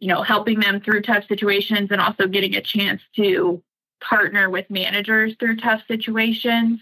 you 0.00 0.08
know, 0.08 0.22
helping 0.22 0.60
them 0.60 0.80
through 0.80 1.02
tough 1.02 1.24
situations 1.26 1.88
and 1.90 2.00
also 2.00 2.28
getting 2.28 2.54
a 2.54 2.60
chance 2.60 3.02
to 3.16 3.62
partner 4.00 4.48
with 4.48 4.70
managers 4.70 5.34
through 5.40 5.56
tough 5.56 5.82
situations. 5.88 6.80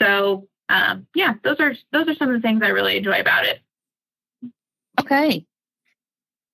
So 0.00 0.48
um, 0.68 1.06
yeah, 1.14 1.34
those 1.42 1.60
are 1.60 1.74
those 1.92 2.08
are 2.08 2.14
some 2.14 2.28
of 2.28 2.34
the 2.34 2.46
things 2.46 2.62
I 2.62 2.68
really 2.68 2.96
enjoy 2.96 3.20
about 3.20 3.44
it. 3.44 3.60
Okay, 5.00 5.44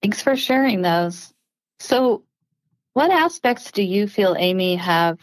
thanks 0.02 0.20
for 0.20 0.37
sharing 0.37 0.83
those. 0.83 1.33
So, 1.81 2.22
what 2.92 3.11
aspects 3.11 3.70
do 3.72 3.83
you 3.83 4.07
feel, 4.07 4.37
Amy, 4.38 4.76
have 4.76 5.18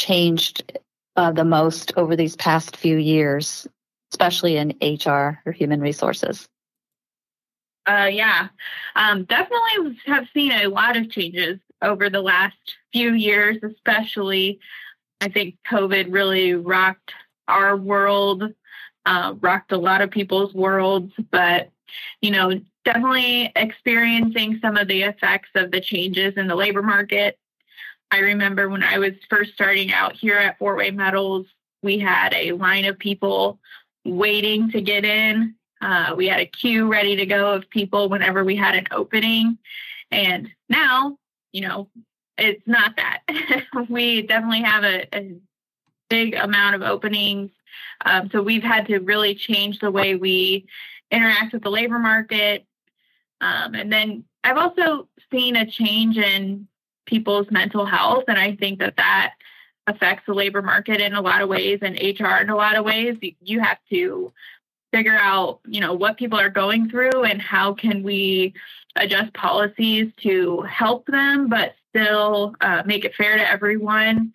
changed 0.00 0.78
uh, 1.16 1.32
the 1.32 1.44
most 1.44 1.92
over 1.96 2.16
these 2.16 2.36
past 2.36 2.76
few 2.76 2.96
years, 2.96 3.66
especially 4.12 4.56
in 4.56 4.76
HR 4.82 5.40
or 5.46 5.52
human 5.52 5.80
resources? 5.80 6.48
Uh, 7.86 8.10
yeah, 8.12 8.48
um, 8.96 9.24
definitely 9.24 9.98
have 10.06 10.26
seen 10.34 10.52
a 10.52 10.66
lot 10.66 10.96
of 10.96 11.10
changes 11.10 11.58
over 11.80 12.10
the 12.10 12.20
last 12.20 12.56
few 12.92 13.12
years, 13.12 13.58
especially. 13.62 14.58
I 15.20 15.28
think 15.28 15.56
COVID 15.68 16.12
really 16.12 16.54
rocked 16.54 17.12
our 17.48 17.76
world, 17.76 18.44
uh, 19.06 19.34
rocked 19.40 19.72
a 19.72 19.78
lot 19.78 20.02
of 20.02 20.10
people's 20.10 20.54
worlds, 20.54 21.12
but 21.30 21.70
you 22.20 22.30
know, 22.30 22.60
definitely 22.84 23.52
experiencing 23.56 24.58
some 24.60 24.76
of 24.76 24.88
the 24.88 25.02
effects 25.02 25.50
of 25.54 25.70
the 25.70 25.80
changes 25.80 26.34
in 26.36 26.46
the 26.46 26.54
labor 26.54 26.82
market. 26.82 27.38
I 28.10 28.18
remember 28.18 28.68
when 28.68 28.82
I 28.82 28.98
was 28.98 29.12
first 29.28 29.52
starting 29.52 29.92
out 29.92 30.14
here 30.14 30.36
at 30.36 30.58
Fort 30.58 30.78
Wayne 30.78 30.96
Metals, 30.96 31.46
we 31.82 31.98
had 31.98 32.32
a 32.34 32.52
line 32.52 32.84
of 32.84 32.98
people 32.98 33.58
waiting 34.04 34.70
to 34.70 34.80
get 34.80 35.04
in. 35.04 35.54
Uh, 35.80 36.14
we 36.16 36.26
had 36.26 36.40
a 36.40 36.46
queue 36.46 36.90
ready 36.90 37.16
to 37.16 37.26
go 37.26 37.52
of 37.52 37.68
people 37.70 38.08
whenever 38.08 38.44
we 38.44 38.56
had 38.56 38.74
an 38.74 38.86
opening. 38.90 39.58
And 40.10 40.50
now, 40.68 41.18
you 41.52 41.60
know, 41.60 41.88
it's 42.36 42.66
not 42.66 42.96
that. 42.96 43.20
we 43.88 44.22
definitely 44.22 44.62
have 44.62 44.84
a, 44.84 45.16
a 45.16 45.36
big 46.08 46.34
amount 46.34 46.74
of 46.74 46.82
openings. 46.82 47.50
Um, 48.04 48.28
so 48.30 48.42
we've 48.42 48.62
had 48.62 48.86
to 48.86 48.98
really 48.98 49.34
change 49.34 49.80
the 49.80 49.90
way 49.90 50.14
we 50.14 50.66
interact 51.10 51.52
with 51.52 51.62
the 51.62 51.70
labor 51.70 51.98
market. 51.98 52.66
Um, 53.40 53.74
and 53.74 53.92
then 53.92 54.24
I've 54.44 54.56
also 54.56 55.08
seen 55.30 55.56
a 55.56 55.66
change 55.66 56.16
in 56.16 56.68
people's 57.06 57.50
mental 57.50 57.86
health. 57.86 58.24
And 58.28 58.38
I 58.38 58.56
think 58.56 58.78
that 58.80 58.96
that 58.96 59.34
affects 59.86 60.24
the 60.26 60.34
labor 60.34 60.62
market 60.62 61.00
in 61.00 61.14
a 61.14 61.20
lot 61.20 61.40
of 61.40 61.48
ways 61.48 61.78
and 61.82 61.96
HR 61.96 62.42
in 62.42 62.50
a 62.50 62.56
lot 62.56 62.76
of 62.76 62.84
ways. 62.84 63.16
You 63.40 63.60
have 63.60 63.78
to 63.90 64.32
figure 64.92 65.16
out, 65.16 65.60
you 65.66 65.80
know, 65.80 65.94
what 65.94 66.16
people 66.16 66.38
are 66.38 66.50
going 66.50 66.90
through 66.90 67.24
and 67.24 67.40
how 67.40 67.74
can 67.74 68.02
we 68.02 68.54
adjust 68.96 69.32
policies 69.34 70.12
to 70.22 70.62
help 70.62 71.06
them, 71.06 71.48
but 71.48 71.74
still 71.90 72.54
uh, 72.60 72.82
make 72.86 73.04
it 73.04 73.14
fair 73.14 73.36
to 73.36 73.50
everyone 73.50 74.32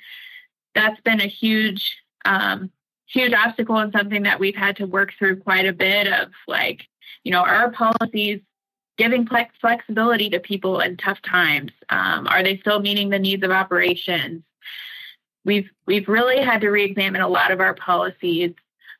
that's 0.75 0.99
been 1.01 1.21
a 1.21 1.27
huge 1.27 1.97
um, 2.25 2.71
huge 3.07 3.33
obstacle 3.33 3.77
and 3.77 3.91
something 3.91 4.23
that 4.23 4.39
we've 4.39 4.55
had 4.55 4.77
to 4.77 4.87
work 4.87 5.13
through 5.17 5.39
quite 5.41 5.65
a 5.65 5.73
bit 5.73 6.11
of 6.11 6.29
like 6.47 6.87
you 7.23 7.31
know 7.31 7.41
our 7.41 7.71
policies 7.71 8.41
giving 8.97 9.25
flex- 9.25 9.55
flexibility 9.59 10.29
to 10.29 10.39
people 10.39 10.79
in 10.79 10.97
tough 10.97 11.21
times? 11.21 11.71
Um, 11.89 12.27
are 12.27 12.43
they 12.43 12.57
still 12.57 12.79
meeting 12.79 13.09
the 13.09 13.19
needs 13.19 13.43
of 13.43 13.51
operations? 13.51 14.43
We've 15.45 15.69
we've 15.85 16.07
really 16.07 16.41
had 16.41 16.61
to 16.61 16.69
re-examine 16.69 17.21
a 17.21 17.27
lot 17.27 17.51
of 17.51 17.59
our 17.59 17.73
policies. 17.73 18.53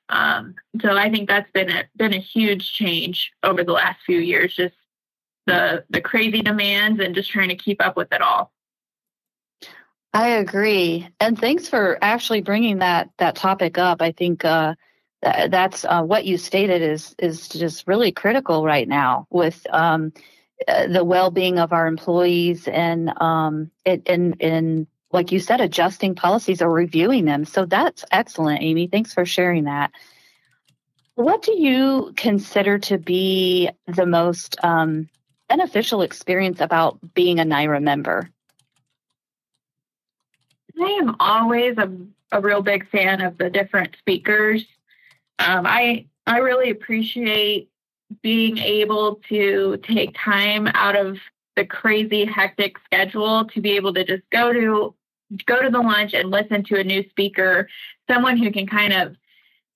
Um, 0.10 0.56
so 0.82 0.98
i 0.98 1.10
think 1.10 1.30
that's 1.30 1.50
been 1.52 1.70
a 1.70 1.86
been 1.96 2.14
a 2.14 2.20
huge 2.20 2.74
change 2.74 3.32
over 3.42 3.64
the 3.64 3.72
last 3.72 4.00
few 4.06 4.20
years 4.20 4.54
just 4.54 4.76
the 5.48 5.86
the 5.90 6.02
crazy 6.02 6.42
demands 6.42 7.02
and 7.02 7.16
just 7.16 7.32
trying 7.32 7.50
to 7.50 7.56
keep 7.56 7.84
up 7.84 7.96
with 7.96 8.12
it 8.12 8.22
all 8.22 8.52
I 10.14 10.30
agree, 10.30 11.08
and 11.20 11.40
thanks 11.40 11.68
for 11.70 11.98
actually 12.02 12.42
bringing 12.42 12.80
that 12.80 13.10
that 13.20 13.36
topic 13.36 13.78
up. 13.80 14.02
I 14.02 14.12
think 14.12 14.46
uh, 14.46 14.76
that, 15.24 15.52
that's 15.52 15.86
uh, 15.86 16.04
what 16.04 16.26
you 16.26 16.38
stated 16.38 16.82
is 16.84 17.16
is 17.20 17.50
just 17.50 17.88
really 17.88 18.12
critical 18.12 18.66
right 18.66 18.88
now 18.88 19.28
with 19.32 19.66
um, 19.72 20.14
uh, 20.68 20.88
the 20.88 21.04
well 21.04 21.32
being 21.32 21.60
of 21.60 21.74
our 21.74 21.88
employees 21.88 22.68
and 22.68 23.12
um, 23.22 23.72
it, 23.86 24.04
and 24.08 24.36
and 24.42 24.88
like 25.12 25.32
you 25.32 25.40
said, 25.40 25.62
adjusting 25.62 26.16
policies 26.16 26.62
or 26.62 26.72
reviewing 26.72 27.26
them. 27.26 27.46
So 27.46 27.66
that's 27.66 28.06
excellent, 28.12 28.62
Amy. 28.64 28.88
Thanks 28.88 29.14
for 29.14 29.26
sharing 29.26 29.66
that. 29.66 29.92
what 31.16 31.44
do 31.44 31.58
you 31.58 32.14
consider 32.18 32.80
to 32.80 32.98
be 32.98 33.70
the 33.88 34.06
most 34.06 34.58
um, 34.64 35.10
beneficial 35.50 36.02
experience 36.02 36.62
about 36.62 37.00
being 37.14 37.40
a 37.40 37.46
NIHRA 37.46 37.82
member? 37.82 38.30
I 40.80 40.90
am 41.02 41.16
always 41.20 41.78
a, 41.78 41.92
a 42.32 42.42
real 42.42 42.62
big 42.62 42.90
fan 42.90 43.22
of 43.22 43.38
the 43.38 43.50
different 43.50 43.96
speakers. 44.00 44.66
Um, 45.40 45.66
I 45.66 46.08
I 46.26 46.38
really 46.38 46.70
appreciate 46.70 47.70
being 48.22 48.58
able 48.58 49.16
to 49.30 49.78
take 49.84 50.16
time 50.18 50.68
out 50.68 50.96
of 50.96 51.18
the 51.56 51.66
crazy 51.66 52.26
hectic 52.26 52.78
schedule 52.86 53.46
to 53.46 53.62
be 53.62 53.72
able 53.72 53.94
to 53.94 54.04
just 54.04 54.24
go 54.32 54.54
to 54.54 54.96
go 55.46 55.62
to 55.62 55.70
the 55.70 55.80
lunch 55.80 56.14
and 56.14 56.30
listen 56.30 56.64
to 56.64 56.80
a 56.80 56.84
new 56.84 57.08
speaker, 57.10 57.68
someone 58.10 58.38
who 58.38 58.52
can 58.52 58.68
kind 58.68 58.94
of 58.94 59.16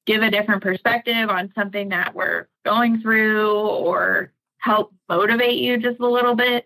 give 0.06 0.22
a 0.22 0.32
different 0.32 0.64
perspective 0.64 1.30
on 1.30 1.52
something 1.56 1.90
that 1.90 2.16
we're 2.16 2.48
going 2.66 3.02
through 3.02 3.58
or 3.60 4.32
help 4.60 4.94
motivate 5.10 5.58
you 5.58 5.78
just 5.78 6.00
a 6.00 6.08
little 6.08 6.36
bit. 6.36 6.66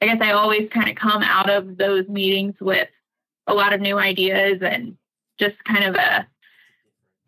I 0.00 0.06
guess 0.06 0.18
I 0.20 0.32
always 0.32 0.68
kind 0.70 0.90
of 0.90 0.96
come 0.96 1.22
out 1.22 1.48
of 1.48 1.76
those 1.76 2.08
meetings 2.08 2.54
with 2.60 2.88
a 3.46 3.54
lot 3.54 3.72
of 3.72 3.80
new 3.80 3.98
ideas 3.98 4.58
and 4.62 4.96
just 5.38 5.62
kind 5.64 5.84
of 5.84 5.94
a 5.96 6.26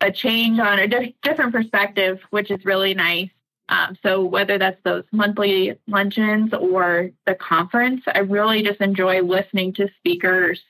a 0.01 0.11
change 0.11 0.59
on 0.59 0.79
a 0.79 0.87
di- 0.87 1.15
different 1.23 1.53
perspective, 1.53 2.19
which 2.29 2.51
is 2.51 2.63
really 2.65 2.93
nice. 2.93 3.29
Um, 3.69 3.97
so 4.03 4.23
whether 4.23 4.57
that's 4.57 4.81
those 4.83 5.03
monthly 5.11 5.79
luncheons 5.87 6.53
or 6.53 7.11
the 7.25 7.33
conference, 7.35 8.03
I 8.13 8.19
really 8.19 8.61
just 8.61 8.81
enjoy 8.81 9.21
listening 9.21 9.73
to 9.75 9.89
speakers. 9.97 10.61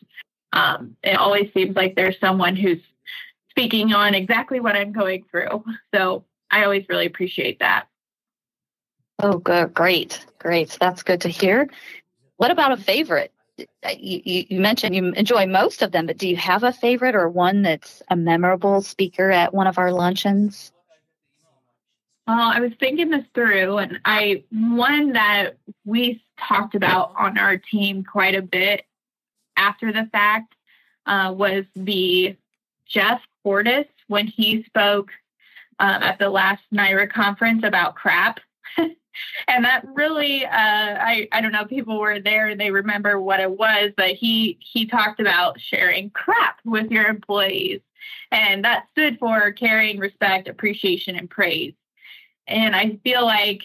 Um, 0.53 0.95
it 1.03 1.17
always 1.17 1.51
seems 1.53 1.75
like 1.75 1.95
there's 1.95 2.19
someone 2.19 2.55
who's 2.55 2.81
speaking 3.49 3.93
on 3.93 4.13
exactly 4.13 4.60
what 4.60 4.75
I'm 4.75 4.93
going 4.93 5.25
through. 5.29 5.65
So 5.93 6.23
I 6.49 6.63
always 6.63 6.86
really 6.88 7.05
appreciate 7.05 7.60
that. 7.60 7.88
Oh, 9.19 9.38
good, 9.38 9.73
great, 9.73 10.25
great. 10.39 10.77
That's 10.79 11.03
good 11.03 11.21
to 11.21 11.29
hear. 11.29 11.69
What 12.38 12.51
about 12.51 12.73
a 12.73 12.77
favorite? 12.77 13.34
Uh, 13.58 13.89
you, 13.98 14.46
you, 14.50 14.60
mentioned 14.60 14.96
you 14.96 15.12
enjoy 15.13 15.46
most 15.46 15.82
of 15.82 15.91
them, 15.91 16.06
but 16.06 16.18
do 16.18 16.28
you 16.28 16.36
have 16.36 16.63
a 16.63 16.74
favorite 16.74 17.15
or 17.15 17.30
one 17.30 17.62
that's 17.62 18.02
a 18.10 18.15
memorable 18.15 18.82
speaker 18.82 19.32
at 19.32 19.54
one 19.54 19.68
of 19.68 19.78
our 19.78 19.91
luncheons? 19.91 20.74
Well, 22.28 22.52
I 22.54 22.60
was 22.60 22.72
thinking 22.80 23.12
this 23.12 23.24
through, 23.34 23.78
and 23.78 24.00
I 24.04 24.44
one 24.52 25.13
that 25.13 25.58
we 25.86 26.24
talked 26.39 26.76
about 26.76 27.13
on 27.15 27.38
our 27.38 27.58
team 27.58 28.04
quite 28.04 28.36
a 28.36 28.41
bit 28.41 28.84
after 29.56 29.94
the 29.94 30.10
fact 30.12 30.54
uh, 31.06 31.34
was 31.38 31.65
the 31.76 32.36
Jeff 32.88 33.22
Fortis 33.44 33.86
when 34.08 34.28
he 34.28 34.63
spoke 34.63 35.12
um, 35.80 36.04
at 36.04 36.20
the 36.20 36.30
last 36.30 36.63
NIHRA 36.74 37.12
conference 37.12 37.63
about 37.63 37.96
crap. 37.96 38.39
and 39.47 39.65
that 39.65 39.86
really 39.93 40.45
uh, 40.45 40.49
I, 40.51 41.28
I 41.32 41.41
don't 41.41 41.51
know 41.51 41.65
people 41.65 41.99
were 41.99 42.19
there 42.19 42.47
and 42.47 42.60
they 42.60 42.71
remember 42.71 43.19
what 43.19 43.39
it 43.39 43.51
was 43.51 43.91
but 43.97 44.12
he 44.12 44.58
he 44.60 44.86
talked 44.86 45.19
about 45.19 45.60
sharing 45.60 46.10
crap 46.12 46.60
with 46.63 46.91
your 46.91 47.06
employees. 47.06 47.82
And 48.32 48.63
that 48.65 48.88
stood 48.91 49.17
for 49.19 49.51
caring 49.51 49.97
respect 49.99 50.47
appreciation 50.47 51.15
and 51.15 51.30
praise. 51.30 51.73
And 52.47 52.75
i 52.75 52.99
feel 53.04 53.25
like 53.25 53.63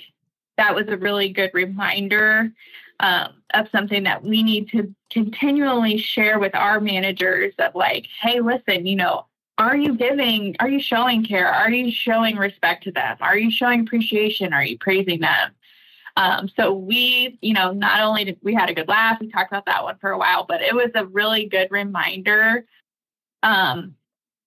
that 0.57 0.75
was 0.75 0.89
a 0.89 0.97
really 0.97 1.31
good 1.31 1.51
reminder 1.55 2.53
um, 3.01 3.33
of 3.55 3.67
something 3.73 4.03
that 4.03 4.23
we 4.23 4.43
need 4.43 4.69
to 4.71 4.95
continually 5.11 5.97
share 5.97 6.39
with 6.39 6.55
our 6.55 6.81
managers 6.81 7.55
of 7.59 7.75
like 7.75 8.07
hey 8.21 8.41
listen 8.41 8.87
you 8.87 8.95
know 8.95 9.25
are 9.61 9.77
you 9.77 9.95
giving 9.95 10.57
are 10.59 10.69
you 10.69 10.81
showing 10.81 11.25
care? 11.25 11.49
Are 11.49 11.71
you 11.71 11.93
showing 11.93 12.37
respect 12.37 12.85
to 12.85 12.93
them? 12.93 13.17
Are 13.21 13.39
you 13.39 13.51
showing 13.51 13.81
appreciation? 13.81 14.53
Are 14.53 14.65
you 14.65 14.79
praising 14.79 15.21
them? 15.21 15.53
Um, 16.17 16.49
so 16.49 16.73
we 16.73 17.39
you 17.41 17.55
know 17.55 17.73
not 17.73 18.01
only 18.01 18.25
did 18.25 18.39
we 18.43 18.55
had 18.55 18.69
a 18.69 18.75
good 18.75 18.89
laugh 18.89 19.21
we 19.21 19.31
talked 19.31 19.53
about 19.53 19.67
that 19.67 19.85
one 19.85 19.97
for 20.01 20.11
a 20.11 20.19
while 20.19 20.45
but 20.45 20.61
it 20.61 20.75
was 20.75 20.91
a 20.97 21.07
really 21.07 21.47
good 21.47 21.69
reminder 21.71 22.67
um, 23.45 23.95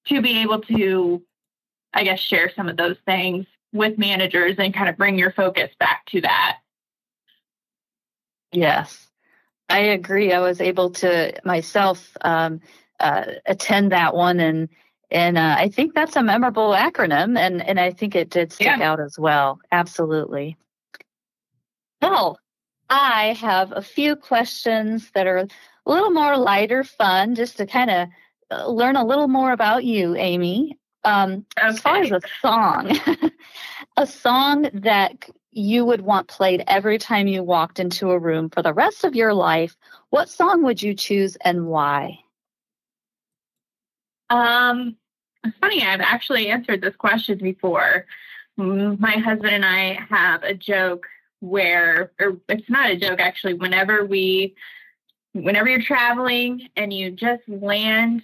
to 0.08 0.21
be 0.21 0.39
able 0.39 0.60
to 0.60 1.23
i 1.93 2.04
guess 2.04 2.19
share 2.19 2.52
some 2.54 2.67
of 2.67 2.76
those 2.76 2.97
things 3.06 3.45
with 3.73 3.97
managers 3.97 4.56
and 4.60 4.73
kind 4.73 4.88
of 4.88 4.95
bring 4.95 5.17
your 5.17 5.32
focus 5.32 5.71
back 5.80 6.06
to 6.06 6.21
that. 6.21 6.60
Yes. 8.52 9.08
I 9.67 9.80
agree. 9.80 10.32
I 10.32 10.39
was 10.39 10.62
able 10.62 10.91
to 10.91 11.34
myself 11.43 12.15
um, 12.21 12.62
uh, 12.99 13.26
attend 13.47 13.91
that 13.91 14.13
one 14.15 14.39
and 14.39 14.69
and 15.13 15.38
uh, 15.38 15.56
I 15.58 15.69
think 15.69 15.93
that's 15.93 16.15
a 16.15 16.23
memorable 16.23 16.71
acronym, 16.71 17.38
and, 17.38 17.65
and 17.65 17.80
I 17.80 17.91
think 17.91 18.15
it 18.15 18.32
did 18.32 18.52
stick 18.52 18.65
yeah. 18.65 18.91
out 18.91 18.99
as 18.99 19.17
well. 19.19 19.60
Absolutely. 19.71 20.58
Well, 22.02 22.39
I 22.89 23.34
have 23.39 23.71
a 23.71 23.82
few 23.82 24.15
questions 24.15 25.12
that 25.13 25.28
are 25.28 25.38
a 25.38 25.47
little 25.86 26.10
more 26.10 26.36
lighter 26.36 26.84
fun, 26.84 27.36
just 27.36 27.58
to 27.58 27.67
kind 27.67 27.91
of 27.91 28.08
uh, 28.52 28.67
learn 28.67 28.95
a 28.95 29.06
little 29.06 29.28
more 29.28 29.52
about 29.52 29.86
you, 29.86 30.15
Amy. 30.15 30.80
Um, 31.04 31.45
okay. 31.60 31.67
As 31.67 31.80
far 31.80 31.97
as 31.97 32.12
a 32.12 32.21
song, 32.41 32.97
a 33.97 34.08
song 34.08 34.69
that 34.73 35.30
you 35.52 35.86
would 35.86 36.02
want 36.02 36.28
played 36.28 36.63
every 36.67 36.97
time 36.97 37.28
you 37.28 37.43
walked 37.43 37.80
into 37.80 38.10
a 38.10 38.17
room 38.17 38.49
for 38.49 38.63
the 38.63 38.73
rest 38.73 39.04
of 39.04 39.15
your 39.15 39.36
life, 39.36 39.78
what 40.10 40.28
song 40.28 40.63
would 40.63 40.82
you 40.82 40.95
choose 40.95 41.36
and 41.43 41.67
why? 41.67 42.17
Um, 44.30 44.97
it's 45.43 45.58
funny, 45.60 45.84
I've 45.84 46.01
actually 46.01 46.47
answered 46.47 46.82
this 46.82 46.95
question 46.95 47.38
before. 47.38 48.06
My 48.58 49.17
husband 49.17 49.53
and 49.53 49.65
I 49.65 49.99
have 50.10 50.43
a 50.43 50.53
joke 50.53 51.08
where, 51.39 52.12
or 52.19 52.38
it's 52.47 52.69
not 52.69 52.91
a 52.91 52.97
joke 52.97 53.19
actually, 53.19 53.56
whenever 53.56 54.06
we, 54.06 54.56
whenever 55.34 55.67
you're 55.67 55.82
traveling 55.82 56.69
and 56.75 56.93
you 56.93 57.12
just 57.12 57.41
land 57.47 58.23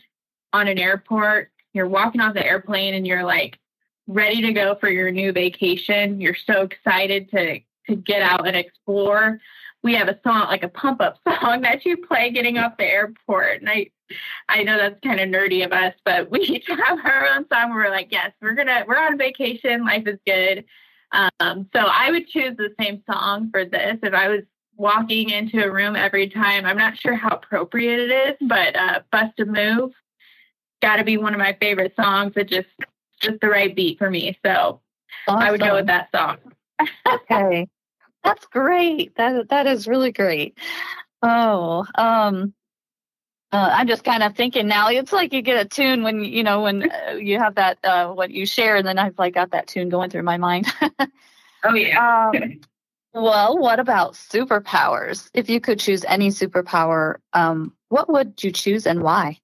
on 0.53 0.67
an 0.67 0.77
airport, 0.77 1.51
you're 1.73 1.88
walking 1.88 2.21
off 2.21 2.34
the 2.34 2.45
airplane 2.45 2.93
and 2.93 3.05
you're 3.05 3.23
like 3.23 3.60
ready 4.08 4.41
to 4.41 4.53
go 4.53 4.75
for 4.75 4.89
your 4.89 5.12
new 5.12 5.32
vacation. 5.32 6.21
You're 6.21 6.36
so 6.36 6.62
excited 6.62 7.29
to, 7.32 7.60
to 7.88 7.95
get 7.95 8.21
out 8.21 8.47
and 8.47 8.55
explore. 8.55 9.39
We 9.84 9.95
have 9.95 10.08
a 10.08 10.19
song, 10.23 10.47
like 10.47 10.63
a 10.63 10.69
pump 10.69 11.01
up 11.01 11.17
song 11.41 11.62
that 11.62 11.86
you 11.86 11.97
play 11.97 12.32
getting 12.32 12.58
off 12.58 12.77
the 12.77 12.86
airport. 12.86 13.62
And 13.62 13.69
I, 13.69 13.91
I 14.49 14.63
know 14.63 14.77
that's 14.77 14.99
kind 15.01 15.19
of 15.19 15.29
nerdy 15.29 15.65
of 15.65 15.71
us, 15.71 15.93
but 16.03 16.29
we 16.31 16.41
each 16.41 16.67
have 16.67 16.99
our 17.03 17.27
own 17.27 17.45
song. 17.51 17.73
We're 17.73 17.89
like, 17.89 18.09
yes, 18.11 18.31
we're 18.41 18.55
gonna 18.55 18.83
we're 18.87 18.97
on 18.97 19.17
vacation. 19.17 19.85
Life 19.85 20.07
is 20.07 20.19
good. 20.25 20.65
Um, 21.11 21.67
so 21.73 21.79
I 21.79 22.11
would 22.11 22.27
choose 22.27 22.55
the 22.57 22.73
same 22.79 23.01
song 23.11 23.49
for 23.51 23.65
this 23.65 23.97
if 24.03 24.13
I 24.13 24.27
was 24.27 24.43
walking 24.75 25.29
into 25.29 25.63
a 25.63 25.71
room 25.71 25.95
every 25.95 26.29
time. 26.29 26.65
I'm 26.65 26.77
not 26.77 26.97
sure 26.97 27.15
how 27.15 27.29
appropriate 27.29 27.99
it 27.99 28.11
is, 28.11 28.47
but 28.47 28.75
uh, 28.75 29.01
"Bust 29.11 29.39
a 29.39 29.45
Move" 29.45 29.91
got 30.81 30.97
to 30.97 31.03
be 31.03 31.17
one 31.17 31.33
of 31.33 31.39
my 31.39 31.57
favorite 31.59 31.93
songs. 31.95 32.33
It 32.35 32.47
just 32.47 32.67
just 33.19 33.41
the 33.41 33.49
right 33.49 33.75
beat 33.75 33.97
for 33.97 34.09
me. 34.09 34.37
So 34.45 34.81
awesome. 35.27 35.41
I 35.41 35.51
would 35.51 35.61
go 35.61 35.75
with 35.75 35.87
that 35.87 36.09
song. 36.13 36.37
okay, 37.07 37.67
that's 38.23 38.45
great. 38.45 39.15
That 39.15 39.49
that 39.49 39.67
is 39.67 39.87
really 39.87 40.11
great. 40.11 40.57
Oh, 41.21 41.85
um, 41.95 42.53
uh, 43.51 43.69
I'm 43.73 43.88
just 43.88 44.03
kind 44.03 44.21
of 44.21 44.35
thinking 44.35 44.67
now. 44.67 44.89
It's 44.89 45.12
like 45.12 45.33
you 45.33 45.41
get 45.41 45.65
a 45.65 45.67
tune 45.67 46.03
when 46.03 46.23
you 46.23 46.43
know 46.43 46.62
when 46.62 46.91
uh, 46.91 47.13
you 47.13 47.39
have 47.39 47.55
that 47.55 47.79
uh, 47.83 48.09
what 48.09 48.31
you 48.31 48.45
share, 48.45 48.75
and 48.75 48.88
then 48.88 48.99
I've 48.99 49.17
like 49.17 49.33
got 49.33 49.51
that 49.51 49.67
tune 49.67 49.89
going 49.89 50.09
through 50.09 50.23
my 50.23 50.38
mind. 50.38 50.67
oh 51.63 51.73
yeah. 51.73 52.29
Um, 52.33 52.59
well, 53.13 53.57
what 53.57 53.79
about 53.79 54.13
superpowers? 54.13 55.29
If 55.33 55.49
you 55.49 55.59
could 55.59 55.79
choose 55.79 56.05
any 56.07 56.29
superpower, 56.29 57.15
um, 57.33 57.73
what 57.88 58.07
would 58.09 58.43
you 58.43 58.51
choose 58.51 58.85
and 58.85 59.01
why? 59.01 59.39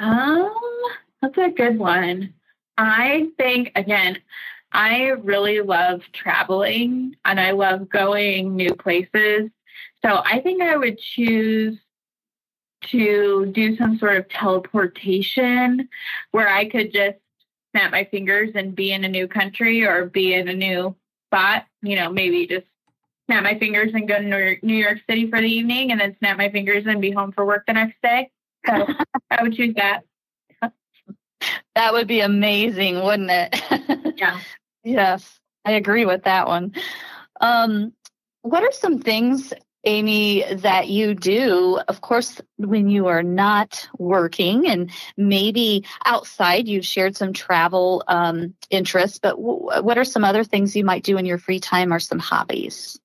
Um, 0.00 0.52
that's 1.22 1.38
a 1.38 1.50
good 1.50 1.78
one. 1.78 2.34
I 2.76 3.28
think 3.36 3.72
again, 3.76 4.18
I 4.72 5.10
really 5.10 5.60
love 5.60 6.02
traveling 6.12 7.14
and 7.24 7.38
I 7.38 7.52
love 7.52 7.88
going 7.88 8.56
new 8.56 8.74
places. 8.74 9.50
So 10.04 10.22
I 10.24 10.40
think 10.40 10.62
I 10.62 10.76
would 10.76 10.98
choose 10.98 11.78
to 12.82 13.46
do 13.46 13.76
some 13.76 13.98
sort 13.98 14.16
of 14.16 14.28
teleportation 14.28 15.88
where 16.30 16.48
I 16.48 16.68
could 16.68 16.92
just 16.92 17.18
snap 17.72 17.92
my 17.92 18.04
fingers 18.04 18.50
and 18.54 18.74
be 18.74 18.92
in 18.92 19.04
a 19.04 19.08
new 19.08 19.28
country 19.28 19.84
or 19.84 20.06
be 20.06 20.34
in 20.34 20.48
a 20.48 20.54
new 20.54 20.96
spot. 21.28 21.66
You 21.82 21.96
know, 21.96 22.10
maybe 22.10 22.46
just 22.46 22.66
snap 23.26 23.44
my 23.44 23.58
fingers 23.58 23.92
and 23.94 24.08
go 24.08 24.18
to 24.18 24.56
New 24.62 24.74
York 24.74 24.98
City 25.08 25.30
for 25.30 25.40
the 25.40 25.46
evening 25.46 25.92
and 25.92 26.00
then 26.00 26.16
snap 26.18 26.38
my 26.38 26.50
fingers 26.50 26.84
and 26.86 27.00
be 27.00 27.10
home 27.10 27.32
for 27.32 27.44
work 27.44 27.64
the 27.66 27.74
next 27.74 27.96
day. 28.02 28.30
So 28.66 28.86
I 29.30 29.42
would 29.42 29.54
choose 29.54 29.74
that. 29.76 30.02
That 31.74 31.92
would 31.92 32.08
be 32.08 32.20
amazing, 32.20 33.02
wouldn't 33.02 33.30
it? 33.30 34.14
yeah. 34.18 34.40
Yes, 34.82 35.38
I 35.64 35.72
agree 35.72 36.04
with 36.04 36.24
that 36.24 36.48
one. 36.48 36.74
Um, 37.40 37.92
what 38.42 38.62
are 38.62 38.72
some 38.72 38.98
things 38.98 39.52
Amy, 39.84 40.44
that 40.56 40.88
you 40.88 41.14
do. 41.14 41.80
Of 41.88 42.02
course, 42.02 42.40
when 42.58 42.90
you 42.90 43.06
are 43.06 43.22
not 43.22 43.88
working 43.98 44.68
and 44.68 44.90
maybe 45.16 45.86
outside, 46.04 46.68
you've 46.68 46.84
shared 46.84 47.16
some 47.16 47.32
travel 47.32 48.04
um, 48.06 48.54
interests, 48.68 49.18
but 49.18 49.36
w- 49.36 49.82
what 49.82 49.96
are 49.96 50.04
some 50.04 50.24
other 50.24 50.44
things 50.44 50.76
you 50.76 50.84
might 50.84 51.02
do 51.02 51.16
in 51.16 51.24
your 51.24 51.38
free 51.38 51.60
time 51.60 51.92
or 51.92 51.98
some 51.98 52.18
hobbies? 52.18 53.00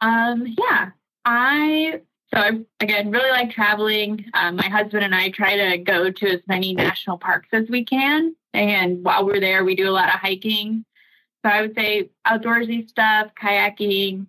Um, 0.00 0.54
yeah, 0.58 0.90
I 1.24 2.00
so 2.34 2.40
I 2.40 2.60
again 2.80 3.10
really 3.10 3.30
like 3.30 3.50
traveling. 3.50 4.26
Um, 4.34 4.56
my 4.56 4.68
husband 4.68 5.04
and 5.04 5.14
I 5.14 5.30
try 5.30 5.56
to 5.56 5.78
go 5.78 6.10
to 6.10 6.26
as 6.28 6.40
many 6.46 6.74
national 6.74 7.18
parks 7.18 7.48
as 7.52 7.68
we 7.68 7.84
can, 7.84 8.34
and 8.54 9.04
while 9.04 9.26
we're 9.26 9.40
there, 9.40 9.64
we 9.64 9.74
do 9.74 9.88
a 9.88 9.92
lot 9.92 10.08
of 10.08 10.20
hiking. 10.20 10.84
So 11.44 11.50
I 11.50 11.60
would 11.62 11.74
say 11.74 12.10
outdoorsy 12.26 12.88
stuff, 12.88 13.30
kayaking, 13.40 14.26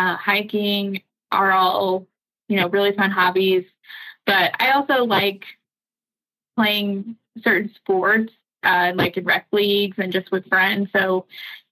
uh, 0.00 0.16
hiking 0.16 1.02
are 1.30 1.52
all 1.52 2.06
you 2.48 2.56
know 2.56 2.68
really 2.68 2.92
fun 2.92 3.10
hobbies. 3.10 3.64
But 4.26 4.54
I 4.60 4.72
also 4.72 5.04
like 5.04 5.44
playing 6.56 7.16
certain 7.42 7.72
sports, 7.74 8.32
uh, 8.62 8.92
like 8.94 9.16
in 9.16 9.24
rec 9.24 9.46
leagues 9.52 9.98
and 9.98 10.12
just 10.12 10.30
with 10.30 10.46
friends. 10.48 10.88
So 10.92 11.26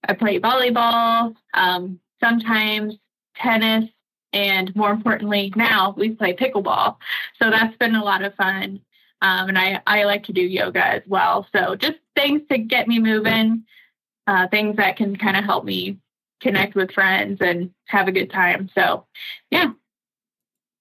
I 0.07 0.13
play 0.13 0.39
volleyball, 0.39 1.35
um, 1.53 1.99
sometimes 2.19 2.97
tennis, 3.35 3.89
and 4.33 4.75
more 4.75 4.91
importantly, 4.91 5.53
now 5.55 5.93
we 5.97 6.11
play 6.11 6.33
pickleball. 6.33 6.97
So 7.41 7.49
that's 7.49 7.75
been 7.77 7.95
a 7.95 8.03
lot 8.03 8.23
of 8.23 8.35
fun. 8.35 8.81
Um, 9.21 9.49
and 9.49 9.57
I, 9.57 9.81
I 9.85 10.03
like 10.03 10.23
to 10.25 10.33
do 10.33 10.41
yoga 10.41 10.85
as 10.85 11.01
well. 11.07 11.45
So 11.55 11.75
just 11.75 11.97
things 12.15 12.41
to 12.49 12.57
get 12.57 12.87
me 12.87 12.99
moving, 12.99 13.63
uh, 14.27 14.47
things 14.47 14.77
that 14.77 14.97
can 14.97 15.15
kind 15.17 15.35
of 15.35 15.43
help 15.43 15.65
me 15.65 15.97
connect 16.39 16.75
with 16.75 16.91
friends 16.91 17.39
and 17.41 17.71
have 17.85 18.07
a 18.07 18.11
good 18.11 18.31
time. 18.31 18.69
So, 18.73 19.05
yeah. 19.51 19.71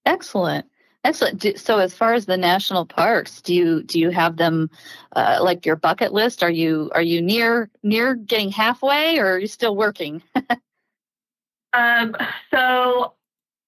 Excellent. 0.06 0.66
Excellent. 1.04 1.58
So, 1.58 1.78
as 1.78 1.94
far 1.94 2.14
as 2.14 2.26
the 2.26 2.36
national 2.36 2.84
parks, 2.84 3.40
do 3.40 3.54
you 3.54 3.82
do 3.82 4.00
you 4.00 4.10
have 4.10 4.36
them 4.36 4.68
uh, 5.14 5.38
like 5.40 5.64
your 5.64 5.76
bucket 5.76 6.12
list? 6.12 6.42
Are 6.42 6.50
you 6.50 6.90
are 6.94 7.02
you 7.02 7.22
near 7.22 7.70
near 7.82 8.14
getting 8.14 8.50
halfway, 8.50 9.18
or 9.18 9.34
are 9.34 9.38
you 9.38 9.46
still 9.46 9.76
working? 9.76 10.22
um. 11.72 12.16
So 12.50 13.14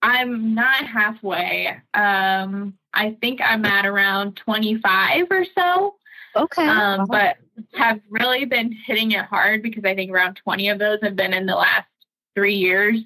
I'm 0.03 0.55
not 0.55 0.87
halfway. 0.87 1.81
Um. 1.95 2.75
I 2.93 3.17
think 3.21 3.41
I'm 3.41 3.65
at 3.65 3.87
around 3.87 4.37
25 4.37 5.29
or 5.31 5.45
so. 5.55 5.95
Okay. 6.37 6.67
Um, 6.67 7.07
but 7.09 7.37
have 7.75 8.01
really 8.09 8.45
been 8.45 8.73
hitting 8.73 9.13
it 9.13 9.25
hard 9.25 9.63
because 9.63 9.85
I 9.85 9.95
think 9.95 10.11
around 10.11 10.37
20 10.37 10.69
of 10.69 10.79
those 10.79 10.99
have 11.03 11.17
been 11.17 11.35
in 11.35 11.47
the 11.47 11.55
last 11.55 11.87
three 12.35 12.55
years. 12.55 13.01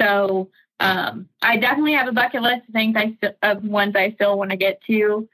So 0.00 0.50
um, 0.80 1.28
I 1.42 1.56
definitely 1.58 1.92
have 1.92 2.08
a 2.08 2.12
bucket 2.12 2.42
list 2.42 2.68
of 2.68 2.72
things 2.72 2.96
I 2.96 3.16
st- 3.22 3.36
of 3.42 3.64
ones 3.64 3.94
I 3.94 4.12
still 4.12 4.38
want 4.38 4.50
to 4.50 4.56
get 4.56 4.82
to. 4.86 5.28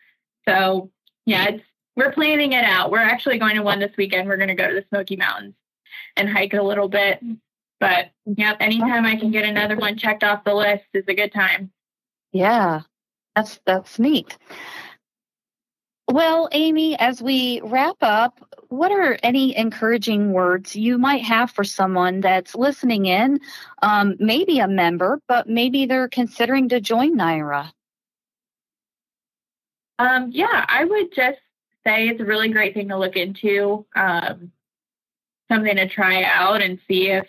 So 0.48 0.90
yeah, 1.24 1.48
it's 1.48 1.64
we're 1.96 2.12
planning 2.12 2.52
it 2.52 2.64
out. 2.64 2.90
We're 2.90 2.98
actually 2.98 3.38
going 3.38 3.56
to 3.56 3.62
one 3.62 3.78
this 3.78 3.96
weekend. 3.96 4.28
We're 4.28 4.36
going 4.36 4.48
to 4.48 4.54
go 4.54 4.68
to 4.68 4.74
the 4.74 4.84
Smoky 4.90 5.16
Mountains 5.16 5.54
and 6.16 6.28
hike 6.28 6.52
a 6.52 6.62
little 6.62 6.88
bit. 6.88 7.22
But 7.80 8.10
yeah, 8.24 8.54
anytime 8.60 9.06
I 9.06 9.16
can 9.16 9.30
get 9.30 9.44
another 9.44 9.76
one 9.76 9.96
checked 9.96 10.24
off 10.24 10.44
the 10.44 10.54
list 10.54 10.84
is 10.92 11.04
a 11.08 11.14
good 11.14 11.32
time. 11.32 11.70
Yeah, 12.32 12.82
that's 13.34 13.60
that's 13.64 13.98
neat. 13.98 14.36
Well, 16.08 16.48
Amy, 16.52 16.96
as 16.98 17.20
we 17.20 17.60
wrap 17.64 17.96
up, 18.00 18.38
what 18.68 18.92
are 18.92 19.18
any 19.22 19.56
encouraging 19.56 20.32
words 20.32 20.76
you 20.76 20.98
might 20.98 21.22
have 21.24 21.50
for 21.50 21.64
someone 21.64 22.20
that's 22.20 22.54
listening 22.54 23.06
in, 23.06 23.40
um, 23.82 24.14
maybe 24.20 24.60
a 24.60 24.68
member, 24.68 25.20
but 25.26 25.48
maybe 25.48 25.86
they're 25.86 26.08
considering 26.08 26.68
to 26.68 26.80
join 26.80 27.16
NIHRA? 27.16 27.72
Um, 29.98 30.30
yeah, 30.32 30.64
I 30.68 30.84
would 30.84 31.12
just 31.14 31.38
say 31.84 32.08
it's 32.08 32.20
a 32.20 32.24
really 32.24 32.50
great 32.50 32.74
thing 32.74 32.88
to 32.88 32.98
look 32.98 33.16
into, 33.16 33.84
um, 33.96 34.52
something 35.48 35.76
to 35.76 35.88
try 35.88 36.22
out 36.22 36.62
and 36.62 36.78
see 36.88 37.08
if 37.08 37.26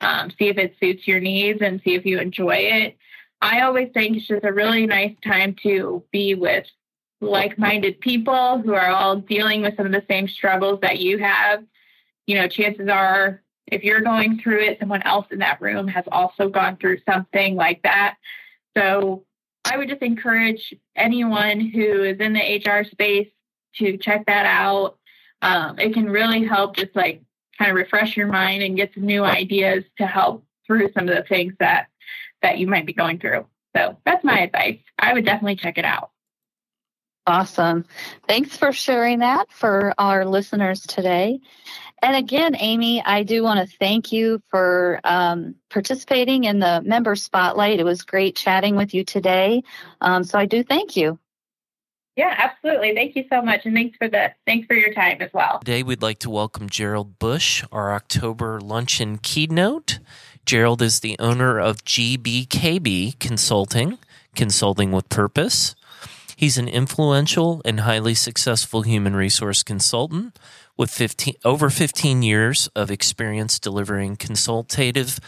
um, 0.00 0.30
see 0.38 0.46
if 0.46 0.58
it 0.58 0.76
suits 0.78 1.08
your 1.08 1.18
needs 1.18 1.60
and 1.60 1.80
see 1.82 1.94
if 1.94 2.06
you 2.06 2.20
enjoy 2.20 2.54
it. 2.54 2.96
I 3.40 3.62
always 3.62 3.90
think 3.92 4.16
it's 4.16 4.28
just 4.28 4.44
a 4.44 4.52
really 4.52 4.86
nice 4.86 5.16
time 5.24 5.56
to 5.64 6.04
be 6.12 6.34
with 6.36 6.66
like 7.20 7.58
minded 7.58 8.00
people 8.00 8.58
who 8.58 8.74
are 8.74 8.88
all 8.88 9.16
dealing 9.16 9.62
with 9.62 9.76
some 9.76 9.86
of 9.86 9.92
the 9.92 10.04
same 10.08 10.28
struggles 10.28 10.80
that 10.82 10.98
you 10.98 11.18
have, 11.18 11.64
you 12.26 12.36
know, 12.36 12.48
chances 12.48 12.88
are 12.88 13.42
if 13.66 13.84
you're 13.84 14.00
going 14.00 14.40
through 14.40 14.60
it, 14.60 14.78
someone 14.78 15.02
else 15.02 15.26
in 15.30 15.40
that 15.40 15.60
room 15.60 15.88
has 15.88 16.04
also 16.10 16.48
gone 16.48 16.76
through 16.76 16.98
something 17.08 17.54
like 17.54 17.82
that. 17.82 18.16
So 18.76 19.24
I 19.64 19.76
would 19.76 19.88
just 19.88 20.02
encourage 20.02 20.74
anyone 20.96 21.60
who 21.60 22.02
is 22.02 22.18
in 22.18 22.32
the 22.32 22.62
HR 22.64 22.84
space 22.84 23.28
to 23.76 23.98
check 23.98 24.26
that 24.26 24.46
out. 24.46 24.98
Um, 25.42 25.78
it 25.78 25.92
can 25.92 26.08
really 26.08 26.44
help 26.44 26.76
just 26.76 26.94
like 26.96 27.22
kind 27.58 27.70
of 27.70 27.76
refresh 27.76 28.16
your 28.16 28.28
mind 28.28 28.62
and 28.62 28.76
get 28.76 28.94
some 28.94 29.04
new 29.04 29.24
ideas 29.24 29.84
to 29.98 30.06
help 30.06 30.44
through 30.66 30.90
some 30.92 31.08
of 31.08 31.14
the 31.14 31.22
things 31.22 31.54
that 31.60 31.88
that 32.42 32.58
you 32.58 32.66
might 32.66 32.86
be 32.86 32.92
going 32.92 33.18
through. 33.18 33.46
So 33.76 33.98
that's 34.04 34.24
my 34.24 34.40
advice. 34.40 34.78
I 34.98 35.12
would 35.12 35.24
definitely 35.24 35.56
check 35.56 35.76
it 35.76 35.84
out. 35.84 36.10
Awesome. 37.28 37.84
Thanks 38.26 38.56
for 38.56 38.72
sharing 38.72 39.18
that 39.18 39.50
for 39.50 39.92
our 39.98 40.24
listeners 40.24 40.80
today. 40.80 41.40
And 42.00 42.16
again, 42.16 42.56
Amy, 42.58 43.02
I 43.04 43.22
do 43.22 43.42
want 43.42 43.60
to 43.68 43.76
thank 43.76 44.12
you 44.12 44.40
for 44.48 45.00
um, 45.04 45.54
participating 45.68 46.44
in 46.44 46.58
the 46.58 46.80
member 46.84 47.16
spotlight. 47.16 47.80
It 47.80 47.84
was 47.84 48.02
great 48.02 48.34
chatting 48.34 48.76
with 48.76 48.94
you 48.94 49.04
today. 49.04 49.62
Um, 50.00 50.24
so 50.24 50.38
I 50.38 50.46
do 50.46 50.62
thank 50.62 50.96
you. 50.96 51.18
Yeah, 52.16 52.34
absolutely. 52.36 52.94
Thank 52.94 53.14
you 53.14 53.24
so 53.30 53.42
much, 53.42 53.64
and 53.64 53.74
thanks 53.76 53.96
for 53.96 54.08
the 54.08 54.32
thanks 54.44 54.66
for 54.66 54.74
your 54.74 54.92
time 54.92 55.18
as 55.20 55.30
well. 55.32 55.60
Today, 55.60 55.84
we'd 55.84 56.02
like 56.02 56.18
to 56.20 56.30
welcome 56.30 56.68
Gerald 56.68 57.20
Bush, 57.20 57.62
our 57.70 57.92
October 57.92 58.60
luncheon 58.60 59.18
keynote. 59.18 60.00
Gerald 60.44 60.82
is 60.82 60.98
the 60.98 61.14
owner 61.20 61.60
of 61.60 61.84
GBKB 61.84 63.20
Consulting, 63.20 63.98
Consulting 64.34 64.90
with 64.90 65.08
Purpose. 65.10 65.76
He's 66.38 66.56
an 66.56 66.68
influential 66.68 67.60
and 67.64 67.80
highly 67.80 68.14
successful 68.14 68.82
human 68.82 69.16
resource 69.16 69.64
consultant 69.64 70.38
with 70.76 70.88
15, 70.88 71.34
over 71.44 71.68
15 71.68 72.22
years 72.22 72.68
of 72.76 72.92
experience 72.92 73.58
delivering 73.58 74.14
consultative 74.14 75.18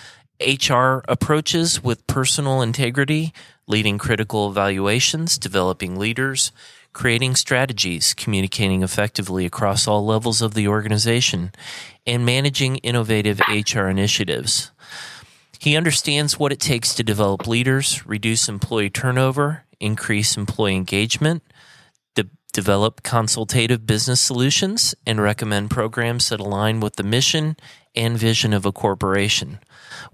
HR 0.41 0.99
approaches 1.09 1.83
with 1.83 2.07
personal 2.07 2.63
integrity, 2.63 3.33
leading 3.67 3.99
critical 3.99 4.49
evaluations, 4.49 5.37
developing 5.37 5.99
leaders, 5.99 6.53
creating 6.93 7.35
strategies, 7.35 8.15
communicating 8.15 8.85
effectively 8.85 9.45
across 9.45 9.89
all 9.89 10.07
levels 10.07 10.41
of 10.41 10.55
the 10.55 10.69
organization, 10.69 11.51
and 12.07 12.25
managing 12.25 12.77
innovative 12.77 13.41
HR 13.49 13.89
initiatives. 13.89 14.71
He 15.59 15.77
understands 15.77 16.39
what 16.39 16.53
it 16.53 16.61
takes 16.61 16.95
to 16.95 17.03
develop 17.03 17.49
leaders, 17.49 18.07
reduce 18.07 18.49
employee 18.49 18.91
turnover, 18.91 19.65
increase 19.81 20.37
employee 20.37 20.77
engagement, 20.77 21.43
de- 22.15 22.29
develop 22.53 23.03
consultative 23.03 23.87
business 23.87 24.21
solutions, 24.21 24.95
and 25.07 25.21
recommend 25.21 25.71
programs 25.71 26.29
that 26.29 26.41
align 26.41 26.81
with 26.81 26.97
the 26.97 27.03
mission 27.03 27.57
and 27.95 28.17
vision 28.17 28.53
of 28.53 28.65
a 28.65 28.73
corporation. 28.73 29.59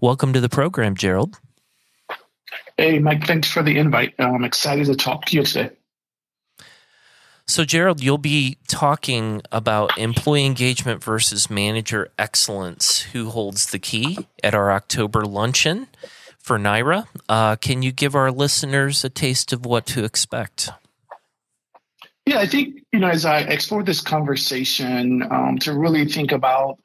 Welcome 0.01 0.33
to 0.33 0.41
the 0.41 0.49
program, 0.49 0.97
Gerald. 0.97 1.39
Hey, 2.77 2.99
Mike, 2.99 3.27
thanks 3.27 3.51
for 3.51 3.63
the 3.63 3.79
invite. 3.79 4.15
Uh, 4.19 4.25
I'm 4.25 4.45
excited 4.45 4.87
to 4.87 4.95
talk 4.95 5.27
to 5.27 5.37
you 5.37 5.43
today. 5.43 5.71
So, 7.49 7.65
Gerald, 7.65 8.03
you'll 8.03 8.19
be 8.19 8.59
talking 8.67 9.41
about 9.53 9.97
employee 9.97 10.45
engagement 10.45 11.03
versus 11.03 11.49
manager 11.49 12.11
excellence. 12.19 13.03
Who 13.13 13.31
holds 13.31 13.71
the 13.71 13.79
key 13.79 14.27
at 14.43 14.53
our 14.53 14.73
October 14.73 15.25
luncheon? 15.25 15.87
For 16.47 16.59
NIHRA. 16.59 17.09
Uh, 17.29 17.57
can 17.57 17.83
you 17.83 17.91
give 17.91 18.15
our 18.15 18.31
listeners 18.31 19.05
a 19.05 19.11
taste 19.11 19.53
of 19.53 19.67
what 19.67 19.85
to 19.87 20.05
expect? 20.05 20.71
Yeah, 22.25 22.39
I 22.39 22.47
think, 22.47 22.85
you 22.93 23.01
know, 23.01 23.09
as 23.09 23.25
I 23.25 23.41
explore 23.41 23.83
this 23.83 24.01
conversation, 24.01 25.25
um, 25.31 25.59
to 25.59 25.77
really 25.77 26.05
think 26.07 26.31
about 26.31 26.79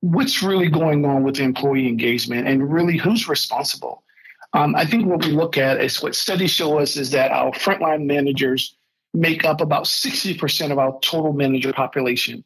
what's 0.00 0.42
really 0.42 0.68
going 0.68 1.06
on 1.06 1.22
with 1.22 1.40
employee 1.40 1.88
engagement 1.88 2.46
and 2.46 2.70
really 2.70 2.98
who's 2.98 3.28
responsible. 3.28 4.04
Um, 4.52 4.76
I 4.76 4.84
think 4.84 5.06
what 5.06 5.24
we 5.24 5.32
look 5.32 5.56
at 5.56 5.82
is 5.82 6.02
what 6.02 6.14
studies 6.14 6.50
show 6.50 6.78
us 6.78 6.96
is 6.96 7.10
that 7.12 7.32
our 7.32 7.52
frontline 7.52 8.04
managers 8.04 8.76
make 9.14 9.46
up 9.46 9.62
about 9.62 9.84
60% 9.84 10.70
of 10.70 10.78
our 10.78 10.98
total 11.00 11.32
manager 11.32 11.72
population. 11.72 12.44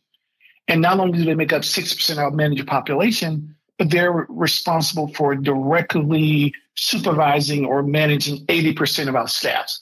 And 0.68 0.80
not 0.80 1.00
only 1.00 1.18
do 1.18 1.24
they 1.24 1.34
make 1.34 1.52
up 1.52 1.62
6% 1.62 2.12
of 2.12 2.18
our 2.18 2.30
manager 2.30 2.64
population, 2.64 3.56
they're 3.78 4.26
responsible 4.28 5.08
for 5.08 5.34
directly 5.34 6.54
supervising 6.74 7.64
or 7.64 7.82
managing 7.82 8.44
80% 8.46 9.08
of 9.08 9.16
our 9.16 9.28
staff. 9.28 9.72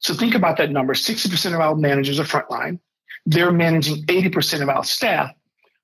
So 0.00 0.14
think 0.14 0.34
about 0.34 0.56
that 0.56 0.70
number 0.70 0.94
60% 0.94 1.54
of 1.54 1.60
our 1.60 1.76
managers 1.76 2.18
are 2.18 2.24
frontline. 2.24 2.80
They're 3.24 3.52
managing 3.52 4.04
80% 4.06 4.62
of 4.62 4.68
our 4.68 4.84
staff. 4.84 5.30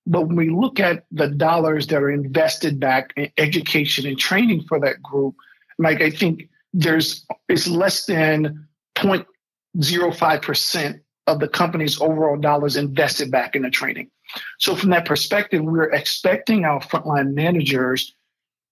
But 0.06 0.26
when 0.26 0.36
we 0.36 0.50
look 0.50 0.80
at 0.80 1.04
the 1.12 1.28
dollars 1.28 1.86
that 1.88 2.02
are 2.02 2.10
invested 2.10 2.80
back 2.80 3.12
in 3.16 3.30
education 3.36 4.06
and 4.06 4.18
training 4.18 4.64
for 4.66 4.80
that 4.80 5.02
group, 5.02 5.34
Mike, 5.78 6.00
I 6.00 6.10
think 6.10 6.48
there's 6.72 7.26
it's 7.48 7.68
less 7.68 8.06
than 8.06 8.66
0.05% 8.96 11.00
of 11.26 11.40
the 11.40 11.48
company's 11.48 12.00
overall 12.00 12.38
dollars 12.38 12.76
invested 12.76 13.30
back 13.30 13.54
in 13.54 13.60
the 13.62 13.70
training. 13.70 14.10
So 14.58 14.74
from 14.74 14.90
that 14.90 15.06
perspective, 15.06 15.62
we're 15.62 15.92
expecting 15.92 16.64
our 16.64 16.80
frontline 16.80 17.34
managers 17.34 18.14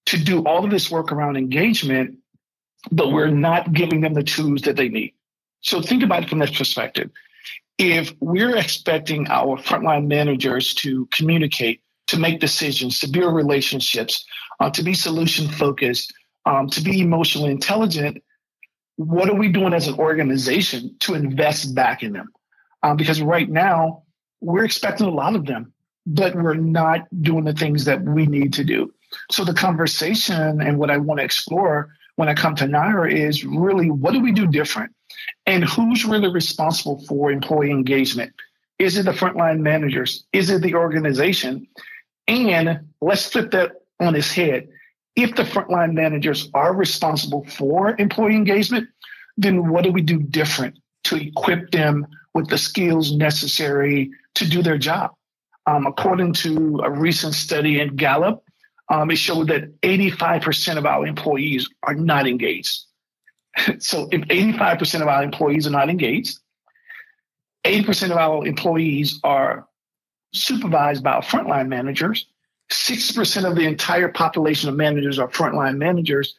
to 0.06 0.18
do 0.22 0.44
all 0.44 0.64
of 0.64 0.70
this 0.70 0.90
work 0.90 1.12
around 1.12 1.36
engagement, 1.36 2.18
but 2.90 3.12
we're 3.12 3.30
not 3.30 3.72
giving 3.72 4.00
them 4.00 4.14
the 4.14 4.22
tools 4.22 4.62
that 4.62 4.76
they 4.76 4.88
need. 4.88 5.14
So 5.60 5.80
think 5.80 6.02
about 6.02 6.24
it 6.24 6.28
from 6.28 6.38
this 6.38 6.56
perspective. 6.56 7.10
If 7.78 8.14
we're 8.20 8.56
expecting 8.56 9.28
our 9.28 9.58
frontline 9.58 10.06
managers 10.06 10.74
to 10.74 11.06
communicate, 11.06 11.82
to 12.06 12.18
make 12.18 12.40
decisions, 12.40 13.00
to 13.00 13.08
build 13.08 13.34
relationships, 13.34 14.24
uh, 14.60 14.70
to 14.70 14.82
be 14.82 14.94
solution 14.94 15.48
focused, 15.48 16.14
um, 16.46 16.68
to 16.68 16.80
be 16.80 17.00
emotionally 17.00 17.50
intelligent, 17.50 18.22
what 18.96 19.28
are 19.28 19.34
we 19.34 19.48
doing 19.48 19.74
as 19.74 19.88
an 19.88 19.98
organization 19.98 20.96
to 21.00 21.14
invest 21.14 21.74
back 21.74 22.02
in 22.02 22.12
them? 22.12 22.28
Um, 22.82 22.96
because 22.96 23.20
right 23.20 23.48
now, 23.48 24.04
we're 24.46 24.64
expecting 24.64 25.06
a 25.06 25.10
lot 25.10 25.34
of 25.34 25.44
them, 25.44 25.72
but 26.06 26.34
we're 26.36 26.54
not 26.54 27.00
doing 27.20 27.44
the 27.44 27.52
things 27.52 27.84
that 27.84 28.02
we 28.02 28.26
need 28.26 28.52
to 28.54 28.64
do. 28.64 28.94
So 29.30 29.44
the 29.44 29.52
conversation 29.52 30.60
and 30.60 30.78
what 30.78 30.90
I 30.90 30.98
want 30.98 31.18
to 31.18 31.24
explore 31.24 31.90
when 32.14 32.28
I 32.28 32.34
come 32.34 32.54
to 32.56 32.64
NIHRA 32.64 33.12
is 33.12 33.44
really 33.44 33.90
what 33.90 34.12
do 34.12 34.20
we 34.20 34.32
do 34.32 34.46
different? 34.46 34.94
And 35.46 35.64
who's 35.64 36.04
really 36.04 36.28
responsible 36.28 37.04
for 37.06 37.32
employee 37.32 37.72
engagement? 37.72 38.32
Is 38.78 38.96
it 38.96 39.04
the 39.04 39.12
frontline 39.12 39.60
managers? 39.60 40.24
Is 40.32 40.48
it 40.48 40.62
the 40.62 40.74
organization? 40.74 41.66
And 42.28 42.80
let's 43.00 43.26
flip 43.26 43.50
that 43.50 43.72
on 43.98 44.14
its 44.14 44.30
head. 44.30 44.68
If 45.16 45.34
the 45.34 45.44
frontline 45.44 45.94
managers 45.94 46.50
are 46.54 46.74
responsible 46.74 47.44
for 47.46 47.96
employee 47.98 48.36
engagement, 48.36 48.88
then 49.36 49.70
what 49.70 49.82
do 49.82 49.90
we 49.90 50.02
do 50.02 50.20
different 50.20 50.78
to 51.04 51.16
equip 51.16 51.70
them 51.70 52.06
with 52.34 52.48
the 52.48 52.58
skills 52.58 53.16
necessary 53.16 54.10
to 54.36 54.48
do 54.48 54.62
their 54.62 54.78
job? 54.78 55.12
Um, 55.66 55.86
according 55.86 56.34
to 56.34 56.80
a 56.84 56.90
recent 56.90 57.34
study 57.34 57.80
in 57.80 57.96
Gallup, 57.96 58.42
um, 58.88 59.10
it 59.10 59.16
showed 59.16 59.48
that 59.48 59.80
85% 59.80 60.78
of 60.78 60.86
our 60.86 61.06
employees 61.06 61.68
are 61.82 61.94
not 61.94 62.26
engaged. 62.26 62.84
so 63.78 64.08
if 64.12 64.20
85% 64.22 65.02
of 65.02 65.08
our 65.08 65.22
employees 65.22 65.66
are 65.66 65.70
not 65.70 65.90
engaged, 65.90 66.38
80% 67.64 68.12
of 68.12 68.16
our 68.16 68.46
employees 68.46 69.18
are 69.24 69.66
supervised 70.32 71.02
by 71.02 71.12
our 71.12 71.22
frontline 71.22 71.68
managers, 71.68 72.26
6% 72.70 73.44
of 73.44 73.56
the 73.56 73.64
entire 73.64 74.08
population 74.08 74.68
of 74.68 74.76
managers 74.76 75.18
are 75.18 75.28
frontline 75.28 75.78
managers. 75.78 76.36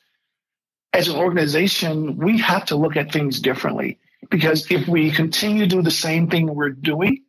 As 0.93 1.09
an 1.09 1.17
organization, 1.17 2.17
we 2.17 2.37
have 2.39 2.65
to 2.65 2.75
look 2.75 2.95
at 2.95 3.11
things 3.11 3.39
differently 3.41 3.99
because 4.29 4.69
if 4.71 4.87
we 4.87 5.11
continue 5.11 5.63
to 5.63 5.75
do 5.75 5.81
the 5.81 5.91
same 5.91 6.29
thing 6.29 6.53
we're 6.53 6.69
doing 6.69 7.23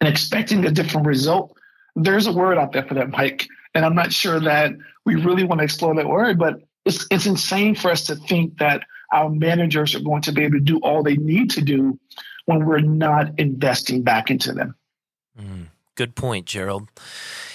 and 0.00 0.08
expecting 0.08 0.64
a 0.64 0.70
different 0.70 1.06
result, 1.06 1.56
there's 1.94 2.26
a 2.26 2.32
word 2.32 2.58
out 2.58 2.72
there 2.72 2.84
for 2.84 2.94
that, 2.94 3.10
Mike. 3.10 3.48
And 3.74 3.84
I'm 3.84 3.94
not 3.94 4.12
sure 4.12 4.40
that 4.40 4.72
we 5.04 5.14
really 5.16 5.44
want 5.44 5.60
to 5.60 5.64
explore 5.64 5.94
that 5.94 6.08
word, 6.08 6.38
but 6.38 6.60
it's, 6.84 7.06
it's 7.10 7.26
insane 7.26 7.74
for 7.74 7.90
us 7.90 8.04
to 8.04 8.16
think 8.16 8.58
that 8.58 8.82
our 9.12 9.30
managers 9.30 9.94
are 9.94 10.00
going 10.00 10.22
to 10.22 10.32
be 10.32 10.44
able 10.44 10.54
to 10.54 10.60
do 10.60 10.78
all 10.78 11.02
they 11.02 11.16
need 11.16 11.50
to 11.50 11.62
do 11.62 11.98
when 12.46 12.64
we're 12.64 12.80
not 12.80 13.38
investing 13.38 14.02
back 14.02 14.30
into 14.30 14.52
them. 14.52 14.74
Mm, 15.38 15.66
good 15.94 16.14
point, 16.14 16.46
Gerald. 16.46 16.88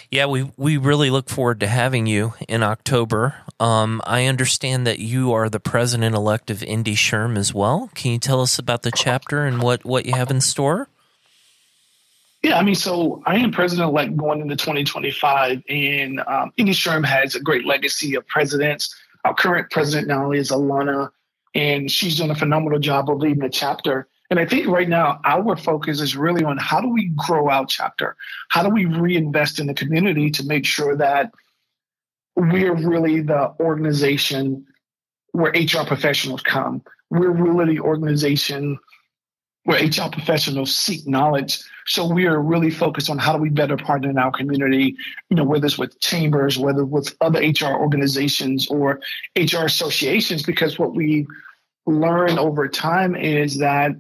Yeah, 0.09 0.25
we, 0.25 0.51
we 0.57 0.75
really 0.75 1.09
look 1.09 1.29
forward 1.29 1.61
to 1.61 1.67
having 1.67 2.05
you 2.05 2.33
in 2.49 2.63
October. 2.63 3.35
Um, 3.61 4.01
I 4.05 4.25
understand 4.25 4.85
that 4.85 4.99
you 4.99 5.31
are 5.31 5.49
the 5.49 5.61
president 5.61 6.15
elect 6.15 6.51
of 6.51 6.61
Indy 6.63 6.95
SHRM 6.95 7.37
as 7.37 7.53
well. 7.53 7.89
Can 7.95 8.11
you 8.11 8.19
tell 8.19 8.41
us 8.41 8.59
about 8.59 8.83
the 8.83 8.91
chapter 8.91 9.45
and 9.45 9.61
what, 9.61 9.85
what 9.85 10.05
you 10.05 10.13
have 10.13 10.29
in 10.29 10.41
store? 10.41 10.89
Yeah, 12.43 12.57
I 12.57 12.63
mean, 12.63 12.75
so 12.75 13.21
I 13.27 13.35
am 13.35 13.51
president 13.51 13.89
elect 13.89 14.17
going 14.17 14.41
into 14.41 14.55
2025, 14.55 15.61
and 15.69 16.21
um, 16.25 16.51
Indy 16.57 16.71
SHRM 16.71 17.05
has 17.05 17.35
a 17.35 17.39
great 17.39 17.65
legacy 17.65 18.15
of 18.15 18.25
presidents. 18.27 18.95
Our 19.25 19.35
current 19.35 19.69
president 19.69 20.09
only 20.09 20.39
is 20.39 20.49
Alana, 20.49 21.11
and 21.53 21.91
she's 21.91 22.17
done 22.17 22.31
a 22.31 22.35
phenomenal 22.35 22.79
job 22.79 23.11
of 23.11 23.19
leading 23.19 23.43
the 23.43 23.49
chapter. 23.49 24.07
And 24.31 24.39
I 24.39 24.45
think 24.45 24.67
right 24.67 24.89
now 24.89 25.19
our 25.23 25.55
focus 25.55 26.01
is 26.01 26.15
really 26.15 26.43
on 26.43 26.57
how 26.57 26.81
do 26.81 26.87
we 26.87 27.11
grow 27.15 27.49
our 27.49 27.65
chapter? 27.67 28.15
How 28.49 28.63
do 28.63 28.69
we 28.69 28.85
reinvest 28.85 29.59
in 29.59 29.67
the 29.67 29.73
community 29.73 30.31
to 30.31 30.45
make 30.45 30.65
sure 30.65 30.95
that 30.95 31.31
we're 32.35 32.73
really 32.73 33.19
the 33.21 33.53
organization 33.59 34.65
where 35.33 35.51
HR 35.51 35.85
professionals 35.85 36.41
come? 36.41 36.81
We're 37.11 37.29
really 37.29 37.75
the 37.75 37.81
organization 37.81 38.79
where 39.63 39.83
HR 39.83 40.09
professionals 40.11 40.75
seek 40.75 41.07
knowledge. 41.07 41.59
So 41.85 42.11
we 42.11 42.25
are 42.25 42.41
really 42.41 42.71
focused 42.71 43.09
on 43.09 43.17
how 43.17 43.33
do 43.33 43.39
we 43.39 43.49
better 43.49 43.77
partner 43.77 44.09
in 44.09 44.17
our 44.17 44.31
community, 44.31 44.95
you 45.29 45.35
know, 45.35 45.43
whether 45.43 45.65
it's 45.65 45.77
with 45.77 45.99
chambers, 45.99 46.57
whether 46.57 46.85
with 46.85 47.15
other 47.21 47.39
HR 47.39 47.73
organizations 47.75 48.67
or 48.67 48.99
HR 49.37 49.65
associations, 49.65 50.43
because 50.43 50.79
what 50.79 50.95
we 50.95 51.27
learn 51.85 52.39
over 52.39 52.67
time 52.67 53.15
is 53.15 53.57
that 53.59 53.91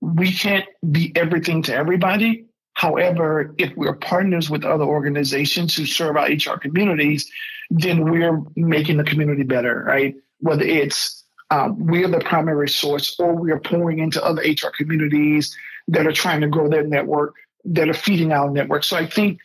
we 0.00 0.32
can't 0.32 0.66
be 0.90 1.12
everything 1.14 1.62
to 1.62 1.74
everybody. 1.74 2.46
However, 2.74 3.54
if 3.58 3.74
we're 3.76 3.94
partners 3.94 4.48
with 4.48 4.64
other 4.64 4.84
organizations 4.84 5.76
who 5.76 5.84
serve 5.84 6.16
our 6.16 6.26
HR 6.26 6.58
communities, 6.58 7.30
then 7.70 8.10
we're 8.10 8.42
making 8.56 8.96
the 8.96 9.04
community 9.04 9.42
better, 9.42 9.84
right? 9.86 10.14
Whether 10.40 10.64
it's 10.64 11.21
um, 11.52 11.86
we 11.86 12.02
are 12.02 12.08
the 12.08 12.18
primary 12.18 12.68
source, 12.70 13.14
or 13.20 13.34
we 13.34 13.52
are 13.52 13.60
pouring 13.60 13.98
into 13.98 14.24
other 14.24 14.40
HR 14.40 14.70
communities 14.74 15.54
that 15.86 16.06
are 16.06 16.12
trying 16.12 16.40
to 16.40 16.48
grow 16.48 16.66
their 16.66 16.82
network, 16.82 17.34
that 17.66 17.90
are 17.90 17.94
feeding 17.94 18.32
our 18.32 18.50
network. 18.50 18.84
So 18.84 18.96
I 18.96 19.06
think 19.06 19.38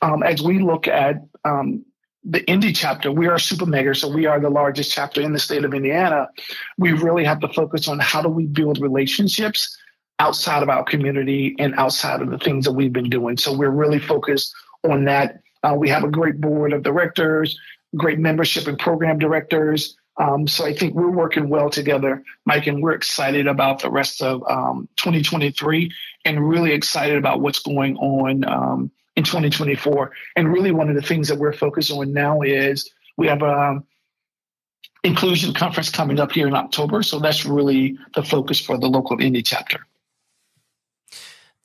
um, 0.00 0.22
as 0.22 0.40
we 0.40 0.58
look 0.58 0.88
at 0.88 1.16
um, 1.44 1.84
the 2.24 2.42
Indy 2.46 2.72
chapter, 2.72 3.12
we 3.12 3.26
are 3.28 3.38
super 3.38 3.66
mega, 3.66 3.94
so 3.94 4.08
we 4.08 4.24
are 4.24 4.40
the 4.40 4.48
largest 4.48 4.90
chapter 4.90 5.20
in 5.20 5.34
the 5.34 5.38
state 5.38 5.62
of 5.62 5.74
Indiana. 5.74 6.28
We 6.78 6.92
really 6.92 7.24
have 7.24 7.40
to 7.40 7.48
focus 7.48 7.88
on 7.88 7.98
how 7.98 8.22
do 8.22 8.30
we 8.30 8.46
build 8.46 8.80
relationships 8.80 9.76
outside 10.18 10.62
of 10.62 10.70
our 10.70 10.84
community 10.84 11.56
and 11.58 11.74
outside 11.74 12.22
of 12.22 12.30
the 12.30 12.38
things 12.38 12.64
that 12.64 12.72
we've 12.72 12.92
been 12.92 13.10
doing. 13.10 13.36
So 13.36 13.52
we're 13.52 13.68
really 13.68 13.98
focused 13.98 14.54
on 14.82 15.04
that. 15.04 15.40
Uh, 15.62 15.74
we 15.76 15.90
have 15.90 16.04
a 16.04 16.10
great 16.10 16.40
board 16.40 16.72
of 16.72 16.82
directors, 16.82 17.58
great 17.96 18.18
membership 18.18 18.66
and 18.66 18.78
program 18.78 19.18
directors. 19.18 19.98
Um, 20.20 20.46
so 20.46 20.66
I 20.66 20.74
think 20.74 20.94
we're 20.94 21.10
working 21.10 21.48
well 21.48 21.70
together, 21.70 22.22
Mike, 22.44 22.66
and 22.66 22.82
we're 22.82 22.92
excited 22.92 23.46
about 23.46 23.80
the 23.80 23.90
rest 23.90 24.20
of 24.20 24.44
um, 24.48 24.86
2023 24.96 25.90
and 26.26 26.46
really 26.46 26.72
excited 26.72 27.16
about 27.16 27.40
what's 27.40 27.60
going 27.60 27.96
on 27.96 28.44
um, 28.44 28.90
in 29.16 29.24
2024. 29.24 30.12
And 30.36 30.52
really, 30.52 30.72
one 30.72 30.90
of 30.90 30.94
the 30.94 31.00
things 31.00 31.28
that 31.28 31.38
we're 31.38 31.54
focused 31.54 31.90
on 31.90 32.12
now 32.12 32.42
is 32.42 32.90
we 33.16 33.28
have 33.28 33.42
a 33.42 33.82
inclusion 35.02 35.54
conference 35.54 35.88
coming 35.88 36.20
up 36.20 36.32
here 36.32 36.46
in 36.46 36.54
October. 36.54 37.02
So 37.02 37.18
that's 37.18 37.46
really 37.46 37.96
the 38.14 38.22
focus 38.22 38.60
for 38.60 38.76
the 38.76 38.88
local 38.88 39.18
Indy 39.18 39.42
chapter. 39.42 39.86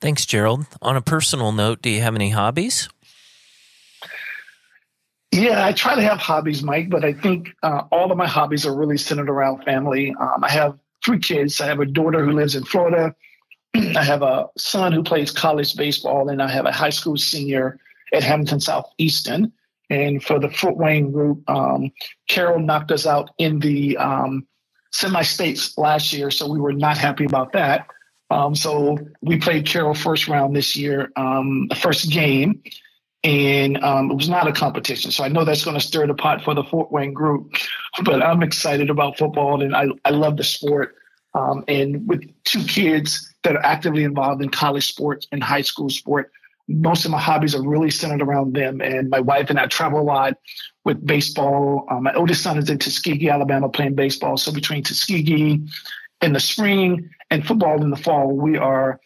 Thanks, 0.00 0.24
Gerald. 0.24 0.66
On 0.80 0.96
a 0.96 1.02
personal 1.02 1.52
note, 1.52 1.82
do 1.82 1.90
you 1.90 2.00
have 2.00 2.14
any 2.14 2.30
hobbies? 2.30 2.88
Yeah, 5.36 5.66
I 5.66 5.72
try 5.72 5.94
to 5.94 6.00
have 6.00 6.16
hobbies, 6.16 6.62
Mike, 6.62 6.88
but 6.88 7.04
I 7.04 7.12
think 7.12 7.50
uh, 7.62 7.82
all 7.92 8.10
of 8.10 8.16
my 8.16 8.26
hobbies 8.26 8.64
are 8.64 8.74
really 8.74 8.96
centered 8.96 9.28
around 9.28 9.64
family. 9.64 10.14
Um, 10.18 10.42
I 10.42 10.50
have 10.50 10.78
three 11.04 11.18
kids. 11.18 11.60
I 11.60 11.66
have 11.66 11.78
a 11.78 11.84
daughter 11.84 12.24
who 12.24 12.32
lives 12.32 12.54
in 12.54 12.64
Florida. 12.64 13.14
I 13.74 14.02
have 14.02 14.22
a 14.22 14.46
son 14.56 14.92
who 14.92 15.02
plays 15.02 15.30
college 15.30 15.76
baseball, 15.76 16.30
and 16.30 16.40
I 16.42 16.48
have 16.48 16.64
a 16.64 16.72
high 16.72 16.90
school 16.90 17.18
senior 17.18 17.78
at 18.14 18.22
Hamilton 18.22 18.60
Southeastern. 18.60 19.52
And 19.90 20.24
for 20.24 20.38
the 20.38 20.48
Fort 20.48 20.78
Wayne 20.78 21.12
group, 21.12 21.48
um, 21.50 21.92
Carroll 22.28 22.58
knocked 22.58 22.90
us 22.90 23.06
out 23.06 23.28
in 23.36 23.58
the 23.58 23.98
um, 23.98 24.46
semi-states 24.92 25.76
last 25.76 26.14
year, 26.14 26.30
so 26.30 26.50
we 26.50 26.58
were 26.58 26.72
not 26.72 26.96
happy 26.96 27.26
about 27.26 27.52
that. 27.52 27.86
Um, 28.30 28.54
so 28.54 28.96
we 29.20 29.36
played 29.36 29.66
Carroll 29.66 29.94
first 29.94 30.28
round 30.28 30.56
this 30.56 30.76
year, 30.76 31.12
um, 31.14 31.68
the 31.68 31.76
first 31.76 32.10
game, 32.10 32.62
and 33.26 33.82
um, 33.82 34.12
it 34.12 34.14
was 34.14 34.28
not 34.28 34.46
a 34.46 34.52
competition. 34.52 35.10
So 35.10 35.24
I 35.24 35.28
know 35.28 35.44
that's 35.44 35.64
going 35.64 35.76
to 35.76 35.84
stir 35.84 36.06
the 36.06 36.14
pot 36.14 36.44
for 36.44 36.54
the 36.54 36.62
Fort 36.62 36.92
Wayne 36.92 37.12
group, 37.12 37.56
but 38.04 38.22
I'm 38.22 38.40
excited 38.42 38.88
about 38.88 39.18
football 39.18 39.62
and 39.62 39.74
I, 39.74 39.86
I 40.04 40.10
love 40.10 40.36
the 40.36 40.44
sport. 40.44 40.94
Um, 41.34 41.64
and 41.66 42.06
with 42.08 42.22
two 42.44 42.62
kids 42.64 43.34
that 43.42 43.56
are 43.56 43.64
actively 43.64 44.04
involved 44.04 44.42
in 44.42 44.48
college 44.48 44.86
sports 44.86 45.26
and 45.32 45.42
high 45.42 45.62
school 45.62 45.90
sport, 45.90 46.30
most 46.68 47.04
of 47.04 47.10
my 47.10 47.20
hobbies 47.20 47.54
are 47.54 47.68
really 47.68 47.90
centered 47.90 48.22
around 48.22 48.54
them. 48.54 48.80
And 48.80 49.10
my 49.10 49.20
wife 49.20 49.50
and 49.50 49.58
I 49.58 49.66
travel 49.66 50.00
a 50.00 50.02
lot 50.02 50.34
with 50.84 51.04
baseball. 51.04 51.84
Um, 51.90 52.04
my 52.04 52.14
oldest 52.14 52.44
son 52.44 52.58
is 52.58 52.70
in 52.70 52.78
Tuskegee, 52.78 53.28
Alabama, 53.28 53.68
playing 53.68 53.96
baseball. 53.96 54.36
So 54.36 54.52
between 54.52 54.84
Tuskegee 54.84 55.66
in 56.22 56.32
the 56.32 56.40
spring 56.40 57.10
and 57.30 57.44
football 57.44 57.82
in 57.82 57.90
the 57.90 57.96
fall, 57.96 58.30
we 58.30 58.56
are 58.56 59.00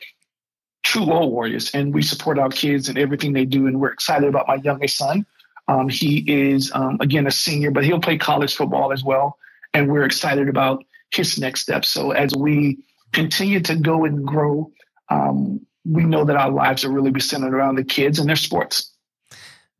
true 0.90 1.06
role 1.06 1.30
warriors, 1.30 1.70
and 1.72 1.94
we 1.94 2.02
support 2.02 2.36
our 2.36 2.48
kids 2.48 2.88
and 2.88 2.98
everything 2.98 3.32
they 3.32 3.44
do. 3.44 3.68
And 3.68 3.80
we're 3.80 3.92
excited 3.92 4.28
about 4.28 4.48
my 4.48 4.56
youngest 4.56 4.96
son. 4.96 5.24
Um, 5.68 5.88
he 5.88 6.24
is 6.26 6.72
um, 6.74 6.98
again 7.00 7.28
a 7.28 7.30
senior, 7.30 7.70
but 7.70 7.84
he'll 7.84 8.00
play 8.00 8.18
college 8.18 8.56
football 8.56 8.92
as 8.92 9.04
well, 9.04 9.38
and 9.72 9.88
we're 9.88 10.04
excited 10.04 10.48
about 10.48 10.84
his 11.12 11.38
next 11.38 11.60
step. 11.60 11.84
So 11.84 12.10
as 12.10 12.34
we 12.34 12.78
continue 13.12 13.60
to 13.60 13.76
go 13.76 14.04
and 14.04 14.26
grow, 14.26 14.72
um, 15.08 15.64
we 15.84 16.02
know 16.02 16.24
that 16.24 16.34
our 16.34 16.50
lives 16.50 16.84
are 16.84 16.90
really 16.90 17.12
be 17.12 17.20
centered 17.20 17.54
around 17.54 17.76
the 17.76 17.84
kids 17.84 18.18
and 18.18 18.28
their 18.28 18.34
sports. 18.34 18.92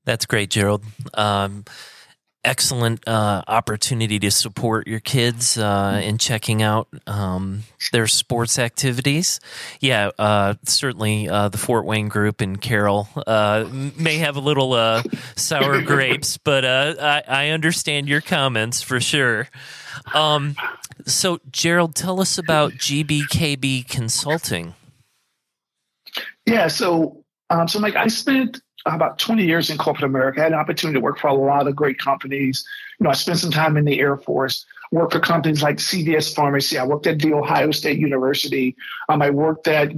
That's 0.05 0.27
great, 0.27 0.51
Gerald. 0.51 0.85
Excellent 2.43 3.07
uh, 3.07 3.43
opportunity 3.49 4.19
to 4.19 4.31
support 4.31 4.87
your 4.87 5.01
kids 5.01 5.59
uh, 5.59 6.01
in 6.03 6.17
checking 6.17 6.63
out 6.63 6.89
um, 7.07 7.65
their 7.93 8.07
sports 8.07 8.59
activities. 8.59 9.41
Yeah, 9.81 10.11
uh, 10.19 10.55
certainly 10.65 11.29
uh, 11.29 11.51
the 11.51 11.59
Fort 11.59 11.85
Wayne 11.85 12.09
group 12.09 12.41
and 12.41 12.59
Carroll 12.59 13.09
uh, 13.27 13.67
may 13.71 14.17
have 14.19 14.37
a 14.37 14.41
little 14.41 14.73
uh, 14.73 15.03
sour 15.37 15.83
grapes, 15.87 16.39
but 16.39 16.65
I, 16.65 17.23
I, 17.29 17.49
understand 17.51 18.09
your 18.09 18.23
comments 18.23 18.81
for 18.81 19.01
sure. 19.01 19.49
Um, 20.15 20.57
so, 21.05 21.41
Gerald, 21.53 21.95
tell 21.95 22.23
us 22.23 22.39
about 22.39 22.73
GBKB 22.73 23.87
Consulting. 23.87 24.73
Yeah, 26.47 26.69
so 26.69 27.23
um, 27.51 27.67
so 27.69 27.81
Mike, 27.81 27.97
I 27.97 28.07
spent 28.07 28.63
about 28.87 29.19
20 29.19 29.45
years 29.45 29.71
in 29.71 29.79
corporate 29.79 30.05
America. 30.05 30.41
I 30.41 30.45
had 30.45 30.53
an 30.53 30.59
opportunity 30.59 30.99
to 30.99 31.03
work 31.03 31.19
for 31.19 31.29
a 31.29 31.35
lot 31.35 31.67
of 31.67 31.77
great 31.77 31.99
companies. 31.99 32.65
You 32.99 33.05
know, 33.05 33.11
I 33.11 33.15
spent 33.15 33.39
some 33.39 33.51
time 33.51 33.77
in 33.77 33.85
the 33.85 34.01
Air 34.01 34.17
Force, 34.17 34.65
worked 34.91 35.13
for 35.13 35.21
companies 35.21 35.63
like 35.63 35.77
CVS 35.77 36.35
Pharmacy. 36.35 36.79
I 36.79 36.85
worked 36.85 37.07
at 37.07 37.19
the 37.19 37.35
Ohio 37.35 37.71
State 37.71 37.99
University. 37.99 38.77
Um, 39.09 39.23
I 39.23 39.31
worked 39.31 39.69
at 39.69 39.93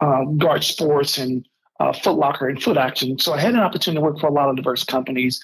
um, 0.00 0.38
Guard 0.38 0.62
Sports 0.64 1.18
and 1.18 1.46
uh, 1.80 1.92
Foot 1.92 2.16
Locker 2.16 2.48
and 2.48 2.62
Foot 2.62 2.76
Action. 2.76 3.18
So 3.18 3.32
I 3.32 3.40
had 3.40 3.54
an 3.54 3.60
opportunity 3.60 3.98
to 3.98 4.04
work 4.04 4.18
for 4.18 4.26
a 4.26 4.32
lot 4.32 4.50
of 4.50 4.56
diverse 4.56 4.84
companies. 4.84 5.42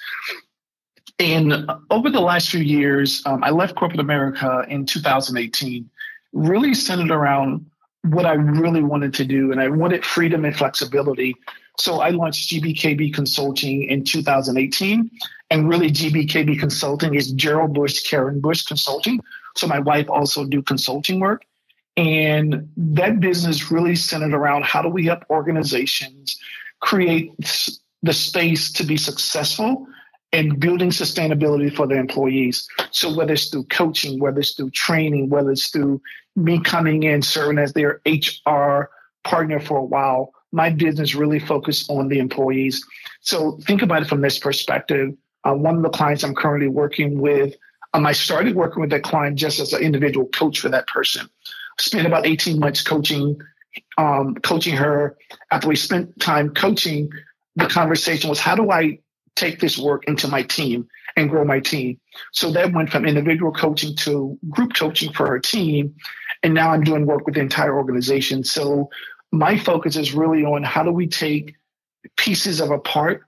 And 1.19 1.71
over 1.91 2.11
the 2.11 2.21
last 2.21 2.51
few 2.51 2.61
years, 2.61 3.23
um, 3.25 3.45
I 3.45 3.51
left 3.51 3.77
corporate 3.77 4.01
America 4.01 4.65
in 4.69 4.85
2018, 4.85 5.89
really 6.33 6.75
centered 6.75 7.13
around 7.13 7.67
what 8.03 8.27
I 8.27 8.33
really 8.33 8.83
wanted 8.83 9.15
to 9.15 9.25
do. 9.25 9.53
And 9.53 9.61
I 9.61 9.69
wanted 9.69 10.05
freedom 10.05 10.45
and 10.45 10.57
flexibility 10.57 11.37
so 11.79 12.01
I 12.01 12.11
launched 12.11 12.51
GBKB 12.51 13.13
Consulting 13.15 13.85
in 13.85 14.05
2018. 14.05 15.11
And 15.51 15.69
really, 15.69 15.91
GBKB 15.91 16.59
Consulting 16.59 17.15
is 17.15 17.33
Gerald 17.33 17.75
Bush, 17.75 18.03
Karen 18.09 18.41
Bush 18.41 18.63
Consulting. 18.63 19.21
So 19.57 19.67
my 19.67 19.79
wife 19.79 20.09
also 20.09 20.45
do 20.45 20.63
consulting 20.63 21.21
work. 21.21 21.45
And 21.97 22.69
that 22.77 23.21
business 23.21 23.71
really 23.71 23.95
centered 23.95 24.35
around 24.35 24.65
how 24.65 24.83
do 24.83 24.89
we 24.89 25.07
help 25.07 25.25
organizations 25.31 26.39
create 26.81 27.33
the 28.03 28.13
space 28.13 28.73
to 28.73 28.85
be 28.85 28.97
successful 28.97 29.87
and 30.33 30.59
building 30.59 30.91
sustainability 30.91 31.75
for 31.75 31.87
their 31.87 32.01
employees. 32.01 32.69
So 32.91 33.15
whether 33.15 33.35
it's 33.35 33.49
through 33.49 33.65
coaching, 33.65 34.19
whether 34.19 34.41
it's 34.41 34.55
through 34.55 34.71
training, 34.71 35.31
whether 35.31 35.53
it's 35.53 35.69
through 35.69 36.03
me 36.35 36.61
coming 36.61 37.05
in, 37.05 37.23
serving 37.23 37.59
as 37.59 37.73
their 37.73 38.01
HR 38.05 38.91
partner 39.23 39.61
for 39.61 39.79
a 39.79 39.85
while, 39.85 40.33
my 40.55 40.71
business 40.71 41.17
really 41.17 41.41
focused 41.41 41.91
on 41.91 42.07
the 42.09 42.21
employees. 42.21 42.83
So 43.21 43.59
think 43.63 43.83
about 43.83 44.03
it 44.03 44.09
from 44.09 44.21
this 44.21 44.39
perspective. 44.39 45.11
Uh, 45.43 45.55
one 45.55 45.77
of 45.77 45.83
the 45.83 45.91
clients 45.91 46.23
I'm 46.23 46.35
currently 46.35 46.69
working 46.69 47.19
with, 47.19 47.57
um, 47.93 48.07
I 48.07 48.13
started 48.13 48.55
working 48.55 48.81
with 48.81 48.91
that 48.91 49.03
client 49.03 49.37
just 49.37 49.59
as 49.59 49.73
an 49.73 49.83
individual 49.83 50.27
coach 50.27 50.61
for 50.61 50.69
that 50.69 50.87
person. 50.87 51.29
Spent 51.81 52.07
about 52.07 52.25
18 52.25 52.61
months 52.61 52.83
coaching, 52.83 53.37
um, 53.99 54.37
coaching 54.37 54.77
her. 54.77 55.19
After 55.51 55.67
we 55.67 55.75
spent 55.75 56.21
time 56.21 56.51
coaching, 56.51 57.11
the 57.57 57.67
conversation 57.67 58.31
was, 58.31 58.39
how 58.39 58.55
do 58.55 58.71
I 58.71 59.01
take 59.35 59.59
this 59.59 59.77
work 59.77 60.05
into 60.07 60.29
my 60.29 60.45
team 60.45 60.87
and 61.17 61.29
grow 61.29 61.45
my 61.45 61.59
team? 61.59 61.99
So 62.33 62.53
that 62.53 62.73
went 62.73 62.91
from 62.91 63.07
individual 63.07 63.53
coaching 63.53 63.97
to 63.97 64.39
group 64.49 64.75
coaching 64.75 65.13
for 65.13 65.27
her 65.27 65.41
team. 65.41 65.97
And 66.45 66.55
now 66.55 66.71
I'm 66.71 66.85
doing 66.85 67.07
work 67.07 67.27
with 67.27 67.35
the 67.35 67.41
entire 67.41 67.77
organization. 67.77 68.45
So 68.45 68.91
my 69.35 69.59
focus 69.59 69.97
is 69.97 70.15
really 70.15 70.45
on 70.45 70.63
how 70.63 70.83
do 70.83 70.93
we 70.93 71.09
take 71.09 71.57
pieces 72.17 72.61
of 72.61 72.71
a 72.71 72.79
part 72.79 73.25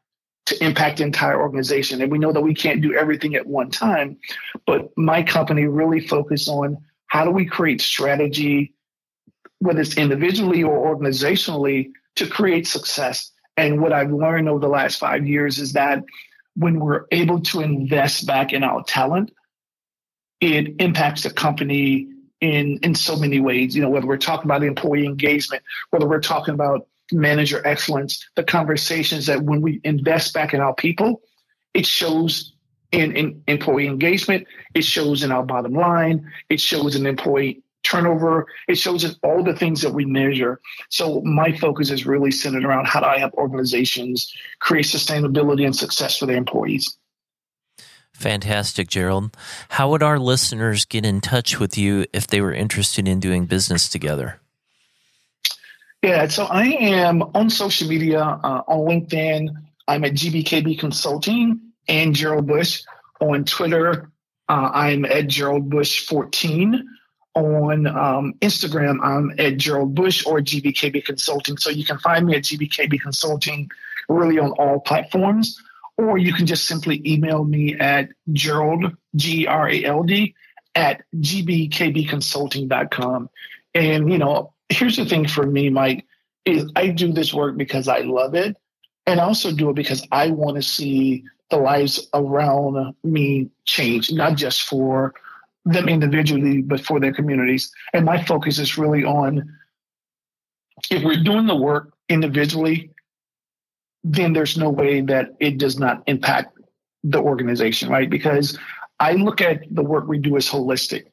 to 0.46 0.64
impact 0.64 0.98
the 0.98 1.04
entire 1.04 1.40
organization. 1.40 2.00
And 2.00 2.12
we 2.12 2.18
know 2.18 2.32
that 2.32 2.40
we 2.40 2.54
can't 2.54 2.80
do 2.80 2.94
everything 2.94 3.34
at 3.34 3.46
one 3.46 3.70
time, 3.70 4.16
but 4.66 4.96
my 4.96 5.22
company 5.24 5.66
really 5.66 6.07
focus 6.07 6.48
on 6.48 6.78
how 7.09 7.24
do 7.24 7.30
we 7.32 7.44
create 7.44 7.80
strategy, 7.80 8.72
whether 9.59 9.80
it's 9.80 9.96
individually 9.96 10.62
or 10.62 10.94
organizationally, 10.94 11.90
to 12.14 12.28
create 12.28 12.68
success. 12.68 13.32
And 13.57 13.80
what 13.80 13.92
I've 13.92 14.12
learned 14.12 14.48
over 14.48 14.61
the 14.61 14.68
last 14.68 14.98
five 14.98 15.26
years 15.26 15.59
is 15.59 15.72
that 15.72 16.04
when 16.54 16.78
we're 16.78 17.07
able 17.11 17.40
to 17.40 17.61
invest 17.61 18.26
back 18.26 18.52
in 18.52 18.62
our 18.62 18.84
talent, 18.84 19.32
it 20.40 20.76
impacts 20.78 21.24
the 21.24 21.30
company 21.30 22.09
in 22.41 22.78
in 22.82 22.95
so 22.95 23.16
many 23.16 23.41
ways. 23.41 23.74
You 23.74 23.82
know, 23.82 23.91
whether 23.91 24.07
we're 24.07 24.16
talking 24.16 24.47
about 24.47 24.62
employee 24.62 25.07
engagement, 25.07 25.62
whether 25.91 26.07
we're 26.07 26.20
talking 26.20 26.55
about 26.55 26.87
manager 27.12 27.64
excellence, 27.66 28.26
the 28.34 28.45
conversations 28.45 29.26
that 29.26 29.43
when 29.43 29.61
we 29.61 29.80
invest 29.84 30.34
back 30.34 30.53
in 30.53 30.61
our 30.61 30.74
people, 30.74 31.22
it 31.74 31.87
shows 31.87 32.53
in, 32.93 33.16
in 33.16 33.43
employee 33.47 33.87
engagement, 33.87 34.47
it 34.74 34.84
shows 34.84 35.22
in 35.22 35.32
our 35.32 35.45
bottom 35.45 35.72
line, 35.72 36.30
it 36.49 36.61
shows 36.61 36.97
in 36.97 37.07
employee 37.07 37.62
turnover, 37.82 38.47
it 38.68 38.76
shows 38.76 39.05
in 39.05 39.14
all 39.22 39.43
the 39.45 39.55
things 39.55 39.80
that 39.82 39.93
we 39.93 40.05
measure. 40.05 40.61
So 40.89 41.20
my 41.22 41.57
focus 41.57 41.91
is 41.91 42.07
really 42.07 42.30
centered 42.30 42.64
around 42.64 42.87
how 42.87 43.01
do 43.01 43.07
I 43.07 43.18
help 43.18 43.34
organizations 43.34 44.32
create 44.61 44.87
sustainability 44.87 45.64
and 45.64 45.76
success 45.76 46.18
for 46.18 46.26
their 46.26 46.37
employees. 46.37 46.99
Fantastic, 48.16 48.88
Gerald. 48.88 49.36
How 49.68 49.90
would 49.90 50.02
our 50.02 50.18
listeners 50.18 50.86
get 50.86 51.04
in 51.04 51.20
touch 51.20 51.60
with 51.60 51.76
you 51.76 52.06
if 52.14 52.26
they 52.26 52.40
were 52.40 52.52
interested 52.52 53.06
in 53.06 53.20
doing 53.20 53.44
business 53.44 53.90
together? 53.90 54.40
Yeah, 56.02 56.26
so 56.28 56.44
I 56.44 56.64
am 56.64 57.22
on 57.34 57.50
social 57.50 57.88
media, 57.88 58.22
uh, 58.22 58.62
on 58.66 58.88
LinkedIn. 58.88 59.48
I'm 59.86 60.04
at 60.04 60.12
GBKB 60.12 60.78
Consulting 60.78 61.60
and 61.88 62.14
Gerald 62.14 62.46
Bush. 62.46 62.82
On 63.20 63.44
Twitter, 63.44 64.10
uh, 64.48 64.70
I'm 64.72 65.04
at 65.04 65.26
Gerald 65.28 65.68
Bush 65.68 66.06
14. 66.06 66.88
On 67.34 67.86
um, 67.86 68.32
Instagram, 68.40 68.98
I'm 69.02 69.34
at 69.38 69.58
Gerald 69.58 69.94
Bush 69.94 70.24
or 70.24 70.40
GBKB 70.40 71.04
Consulting. 71.04 71.58
So 71.58 71.68
you 71.68 71.84
can 71.84 71.98
find 71.98 72.24
me 72.24 72.34
at 72.34 72.44
GBKB 72.44 72.98
Consulting 72.98 73.70
really 74.08 74.38
on 74.38 74.52
all 74.52 74.80
platforms 74.80 75.60
or 75.99 76.16
you 76.18 76.32
can 76.32 76.47
just 76.47 76.66
simply 76.66 77.03
email 77.07 77.44
me 77.44 77.74
at 77.74 78.09
Gerald, 78.32 78.97
G 79.14 79.47
R 79.47 79.68
A 79.68 79.84
L 79.84 80.03
D, 80.03 80.34
at 80.74 81.03
gbkbconsulting.com. 81.16 83.28
And, 83.74 84.11
you 84.11 84.16
know, 84.18 84.55
here's 84.68 84.97
the 84.97 85.05
thing 85.05 85.28
for 85.28 85.47
me, 85.47 85.70
Mike, 85.70 86.05
is 86.44 86.70
I 86.76 86.88
do 86.88 87.12
this 87.12 87.32
work 87.34 87.57
because 87.57 87.88
I 87.88 88.01
love 88.01 88.34
it. 88.34 88.57
And 89.07 89.20
I 89.20 89.24
also 89.24 89.53
do 89.53 89.70
it 89.70 89.76
because 89.76 90.07
I 90.11 90.30
want 90.30 90.57
to 90.57 90.62
see 90.62 91.24
the 91.51 91.59
lives 91.59 92.09
around 92.12 92.94
me 93.05 93.51
change, 93.64 94.11
not 94.12 94.36
just 94.36 94.62
for 94.62 95.14
them 95.64 95.88
individually, 95.88 96.62
but 96.62 96.80
for 96.80 97.01
their 97.01 97.12
communities. 97.12 97.70
And 97.92 98.05
my 98.05 98.24
focus 98.24 98.59
is 98.59 98.78
really 98.78 99.05
on 99.05 99.57
if 100.90 101.03
we're 101.03 101.22
doing 101.22 101.47
the 101.47 101.57
work 101.57 101.92
individually, 102.09 102.90
then 104.05 104.32
there's 104.32 104.57
no 104.57 104.70
way 104.70 105.01
that 105.01 105.34
it 105.40 105.59
does 105.59 105.78
not 105.78 106.03
impact 106.07 106.57
the 107.03 107.20
organization, 107.20 107.88
right? 107.88 108.09
Because 108.09 108.59
I 108.99 109.12
look 109.12 109.40
at 109.40 109.62
the 109.70 109.82
work 109.82 110.07
we 110.07 110.18
do 110.18 110.36
as 110.36 110.49
holistic. 110.49 111.05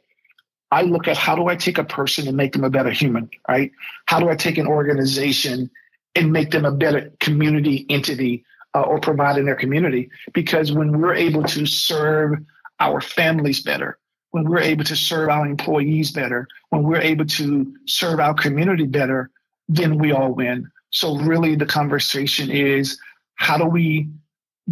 I 0.72 0.82
look 0.82 1.08
at 1.08 1.18
how 1.18 1.36
do 1.36 1.48
I 1.48 1.56
take 1.56 1.78
a 1.78 1.84
person 1.84 2.28
and 2.28 2.36
make 2.36 2.54
them 2.54 2.64
a 2.64 2.70
better 2.70 2.90
human, 2.90 3.30
right? 3.48 3.72
How 4.08 4.20
do 4.20 4.30
I 4.30 4.36
take 4.36 4.58
an 4.58 4.68
organization 4.68 5.70
and 6.16 6.32
make 6.32 6.52
them 6.52 6.66
a 6.66 6.72
better 6.72 7.12
community 7.20 7.86
entity 7.90 8.44
uh, 8.74 8.82
or 8.82 9.00
provide 9.00 9.38
in 9.38 9.46
their 9.46 9.56
community? 9.56 10.10
Because 10.34 10.72
when 10.72 11.00
we're 11.00 11.14
able 11.14 11.44
to 11.44 11.66
serve 11.68 12.40
our 12.80 13.02
families 13.02 13.62
better, 13.62 14.00
when 14.32 14.46
we're 14.46 14.62
able 14.62 14.84
to 14.86 14.96
serve 14.96 15.30
our 15.30 15.46
employees 15.46 16.12
better, 16.12 16.48
when 16.72 16.82
we're 16.82 17.02
able 17.02 17.26
to 17.26 17.72
serve 17.86 18.20
our 18.20 18.34
community 18.34 18.88
better, 18.88 19.30
then 19.70 20.00
we 20.00 20.12
all 20.12 20.34
win. 20.34 20.72
So 20.94 21.18
really 21.18 21.56
the 21.56 21.66
conversation 21.66 22.50
is 22.50 23.00
how 23.36 23.58
do 23.58 23.66
we 23.66 24.10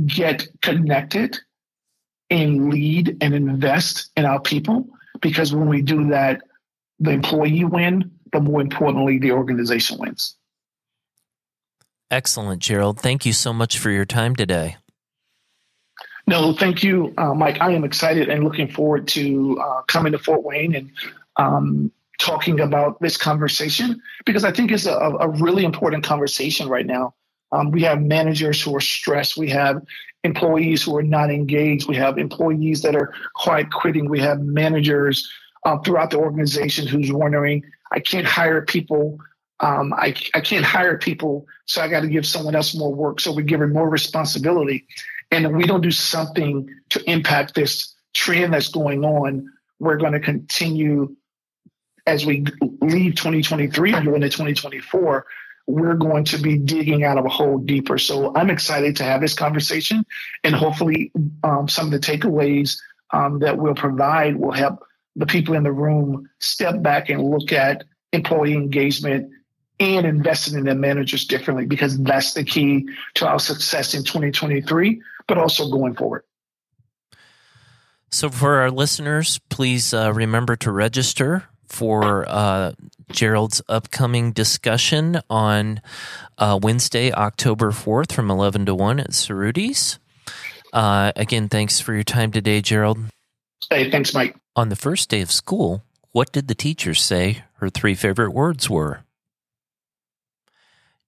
get 0.06 0.48
connected 0.62 1.38
and 2.30 2.70
lead 2.72 3.18
and 3.22 3.34
invest 3.34 4.12
in 4.16 4.26
our 4.26 4.40
people? 4.40 4.88
Because 5.20 5.54
when 5.54 5.68
we 5.68 5.82
do 5.82 6.10
that, 6.10 6.42
the 7.00 7.12
employee 7.12 7.66
win, 7.66 8.12
but 8.32 8.44
more 8.44 8.62
importantly, 8.62 9.18
the 9.18 9.32
organization 9.32 9.98
wins. 9.98 10.36
Excellent, 12.12 12.62
Gerald. 12.62 13.00
Thank 13.00 13.26
you 13.26 13.34
so 13.34 13.52
much 13.52 13.80
for 13.80 13.90
your 13.90 14.06
time 14.06 14.36
today. 14.36 14.78
No, 16.28 16.54
thank 16.54 16.84
you, 16.84 17.14
uh, 17.18 17.34
Mike. 17.34 17.58
I 17.60 17.72
am 17.72 17.84
excited 17.84 18.30
and 18.30 18.44
looking 18.44 18.68
forward 18.68 19.08
to 19.10 19.60
uh, 19.60 19.82
coming 19.88 20.12
to 20.12 20.20
Fort 20.20 20.44
Wayne 20.44 20.76
and 20.76 20.92
um, 21.38 21.92
talking 22.22 22.60
about 22.60 23.02
this 23.02 23.18
conversation 23.18 24.00
because 24.26 24.44
I 24.44 24.52
think 24.52 24.72
it's 24.72 24.86
a, 24.86 24.94
a 24.94 25.28
really 25.28 25.66
important 25.66 26.04
conversation 26.04 26.70
right 26.70 26.86
now. 26.86 27.16
Um, 27.52 27.72
we 27.72 27.82
have 27.82 28.00
managers 28.02 28.62
who 28.62 28.76
are 28.76 28.82
stressed. 28.82 29.38
We 29.38 29.50
have 29.50 29.82
employees 30.24 30.84
who 30.84 30.96
are 30.98 31.04
not 31.04 31.32
engaged. 31.32 31.90
We 31.90 31.96
have 31.96 32.20
employees 32.20 32.84
that 32.84 32.96
are 32.96 33.12
quiet 33.34 33.72
quitting. 33.72 34.08
We 34.08 34.20
have 34.20 34.40
managers 34.40 35.30
um, 35.66 35.82
throughout 35.82 36.12
the 36.12 36.20
organization 36.20 36.86
who's 36.88 37.12
wondering, 37.12 37.64
I 37.92 38.00
can't 38.00 38.28
hire 38.28 38.62
people. 38.62 39.18
Um, 39.60 39.92
I, 39.94 40.16
I 40.36 40.42
can't 40.42 40.66
hire 40.66 40.98
people, 40.98 41.46
so 41.66 41.82
I 41.82 41.88
got 41.88 42.02
to 42.02 42.08
give 42.08 42.26
someone 42.26 42.56
else 42.56 42.76
more 42.76 42.94
work. 42.94 43.20
So 43.20 43.32
we're 43.32 43.42
giving 43.42 43.74
more 43.74 43.90
responsibility. 43.90 44.88
And 45.32 45.46
if 45.46 45.52
we 45.52 45.66
don't 45.66 45.82
do 45.82 45.92
something 45.92 46.70
to 46.90 47.10
impact 47.10 47.56
this 47.56 47.94
trend 48.14 48.54
that's 48.54 48.70
going 48.70 49.04
on, 49.04 49.52
we're 49.80 49.98
going 49.98 50.14
to 50.14 50.20
continue 50.20 51.16
as 52.12 52.26
we 52.26 52.46
leave 52.82 53.16
2023 53.16 53.94
and 53.94 54.06
go 54.06 54.16
into 54.16 54.30
2024 54.30 55.26
we're 55.68 55.96
going 55.96 56.26
to 56.26 56.38
be 56.38 56.58
digging 56.58 57.04
out 57.04 57.18
of 57.18 57.26
a 57.26 57.30
hole 57.30 57.58
deeper. 57.58 57.98
So 57.98 58.36
I'm 58.36 58.50
excited 58.50 58.96
to 58.98 59.04
have 59.04 59.22
this 59.22 59.34
conversation, 59.34 60.06
and 60.44 60.56
hopefully, 60.56 61.12
um, 61.44 61.68
some 61.70 61.86
of 61.86 61.92
the 61.92 62.00
takeaways 62.00 62.78
um, 63.12 63.40
that 63.40 63.58
we'll 63.58 63.76
provide 63.76 64.36
will 64.36 64.52
help 64.52 64.84
the 65.16 65.26
people 65.26 65.56
in 65.56 65.64
the 65.64 65.72
room 65.72 66.30
step 66.40 66.82
back 66.82 67.10
and 67.10 67.24
look 67.24 67.52
at 67.52 67.84
employee 68.12 68.54
engagement 68.54 69.32
and 69.80 70.06
investing 70.06 70.58
in 70.58 70.66
their 70.66 70.76
managers 70.76 71.26
differently 71.26 71.66
because 71.66 71.98
that's 72.00 72.34
the 72.34 72.44
key 72.44 72.88
to 73.16 73.28
our 73.28 73.40
success 73.40 73.94
in 73.94 74.04
2023, 74.04 75.02
but 75.28 75.38
also 75.38 75.70
going 75.70 75.96
forward. 75.96 76.24
So, 78.10 78.30
for 78.30 78.58
our 78.58 78.72
listeners, 78.72 79.40
please 79.50 79.94
uh, 79.94 80.12
remember 80.14 80.56
to 80.58 80.72
register 80.72 81.46
for 81.72 82.26
uh, 82.28 82.74
Gerald's 83.12 83.62
upcoming 83.70 84.32
discussion 84.32 85.22
on 85.30 85.82
uh, 86.38 86.60
Wednesday, 86.62 87.12
October 87.12 87.72
4th 87.72 88.12
from 88.12 88.30
11 88.30 88.66
to 88.66 88.76
1 88.76 89.00
at 89.00 89.12
Cerutti's. 89.12 90.00
Uh, 90.74 91.12
again, 91.16 91.50
thanks 91.50 91.80
for 91.80 91.94
your 91.94 92.04
time 92.04 92.32
today, 92.32 92.62
Gerald. 92.62 93.00
Hey, 93.70 93.90
thanks, 93.90 94.14
Mike. 94.14 94.36
On 94.56 94.70
the 94.70 94.76
first 94.76 95.10
day 95.10 95.22
of 95.22 95.32
school, 95.32 95.84
what 96.12 96.32
did 96.32 96.48
the 96.48 96.56
teacher 96.56 96.94
say 96.94 97.44
her 97.56 97.70
three 97.70 97.96
favorite 97.96 98.34
words 98.34 98.70
were? 98.70 99.04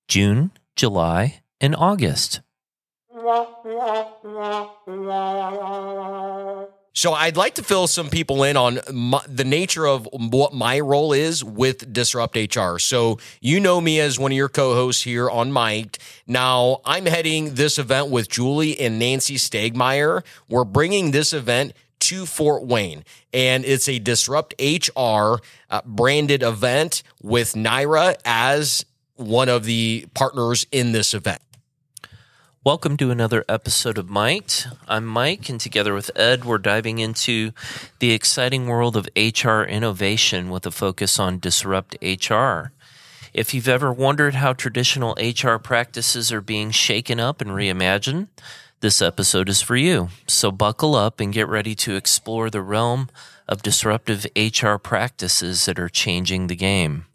June, 0.08 0.52
July, 0.76 1.42
and 1.60 1.76
August. 1.76 2.42
So 6.96 7.14
I'd 7.14 7.36
like 7.36 7.56
to 7.56 7.64
fill 7.64 7.88
some 7.88 8.12
people 8.12 8.44
in 8.44 8.56
on 8.56 8.80
my, 8.92 9.20
the 9.28 9.44
nature 9.44 9.88
of 9.88 10.08
what 10.12 10.54
my 10.54 10.80
role 10.80 11.12
is 11.12 11.44
with 11.44 11.92
Disrupt 11.92 12.36
HR. 12.36 12.78
So 12.78 13.18
you 13.42 13.60
know 13.60 13.82
me 13.82 14.00
as 14.00 14.20
one 14.20 14.32
of 14.32 14.36
your 14.36 14.48
co-hosts 14.48 15.02
here 15.02 15.28
on 15.28 15.52
Mike. 15.52 15.98
Now 16.28 16.82
I'm 16.86 17.08
heading 17.08 17.56
this 17.56 17.80
event 17.80 18.12
with 18.12 18.30
Julie 18.30 18.80
and 18.80 19.00
Nancy 19.00 19.38
Stegmeyer. 19.38 20.24
We're 20.48 20.66
bringing 20.66 21.10
this 21.10 21.34
event 21.34 21.74
to 22.02 22.28
Fort 22.28 22.64
Wayne, 22.64 23.04
and 23.34 23.66
it's 23.66 23.90
a 23.90 23.98
Disrupt 23.98 24.54
HR 24.62 25.38
uh, 25.72 25.82
branded 25.86 26.44
event 26.44 27.02
with 27.24 27.54
NIHRA 27.54 28.18
as 28.24 28.86
one 29.16 29.50
of 29.50 29.64
the 29.64 30.06
partners 30.14 30.68
in 30.72 30.92
this 30.92 31.16
event. 31.16 31.42
Welcome 32.66 32.96
to 32.96 33.12
another 33.12 33.44
episode 33.50 33.98
of 33.98 34.10
Mike. 34.10 34.50
I'm 34.88 35.06
Mike, 35.06 35.50
and 35.50 35.60
together 35.60 35.94
with 35.94 36.18
Ed, 36.18 36.46
we're 36.46 36.60
diving 36.60 37.00
into 37.00 37.52
the 38.00 38.12
exciting 38.12 38.68
world 38.68 38.96
of 38.96 39.10
HR 39.18 39.64
innovation 39.64 40.50
with 40.50 40.66
a 40.66 40.72
focus 40.72 41.20
on 41.20 41.40
disrupt 41.40 41.98
HR. 42.02 42.72
If 43.34 43.54
you've 43.54 43.68
ever 43.68 43.92
wondered 43.92 44.36
how 44.36 44.54
traditional 44.54 45.18
HR 45.20 45.58
practices 45.58 46.32
are 46.32 46.40
being 46.40 46.72
shaken 46.72 47.20
up 47.20 47.42
and 47.42 47.52
reimagined, 47.52 48.30
this 48.80 49.02
episode 49.02 49.50
is 49.50 49.62
for 49.62 49.76
you. 49.76 50.08
So 50.26 50.50
buckle 50.50 50.96
up 50.96 51.20
and 51.20 51.34
get 51.34 51.50
ready 51.50 51.76
to 51.76 51.98
explore 51.98 52.50
the 52.50 52.62
realm 52.62 53.10
of 53.46 53.62
disruptive 53.62 54.26
HR 54.38 54.76
practices 54.76 55.66
that 55.66 55.80
are 55.80 55.90
changing 55.90 56.48
the 56.48 56.56
game. 56.56 57.08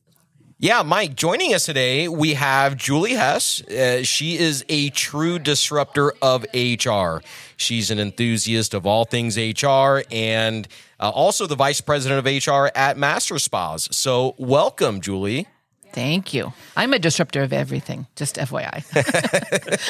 Yeah, 0.61 0.83
Mike, 0.83 1.15
joining 1.15 1.55
us 1.55 1.67
today, 1.67 2.09
we 2.09 2.35
have 2.35 2.77
Julie 2.77 3.13
Hess. 3.13 3.63
Uh, 3.63 4.03
she 4.03 4.37
is 4.37 4.65
a 4.69 4.91
true 4.91 5.39
disruptor 5.39 6.13
of 6.21 6.45
HR. 6.53 7.19
She's 7.57 7.93
an 7.93 8.01
enthusiast 8.01 8.75
of 8.75 8.85
all 8.85 9.05
things 9.05 9.39
HR 9.39 10.01
and 10.11 10.67
uh, 10.99 11.11
also 11.11 11.47
the 11.47 11.55
vice 11.55 11.81
president 11.81 12.27
of 12.27 12.45
HR 12.49 12.73
at 12.75 12.99
Master 12.99 13.39
Spas. 13.39 13.89
So, 13.97 14.35
welcome, 14.37 15.01
Julie. 15.01 15.47
Thank 15.93 16.35
you. 16.35 16.53
I'm 16.77 16.93
a 16.93 16.99
disruptor 16.99 17.43
of 17.43 17.53
everything, 17.53 18.09
just 18.17 18.35
FYI. 18.35 18.83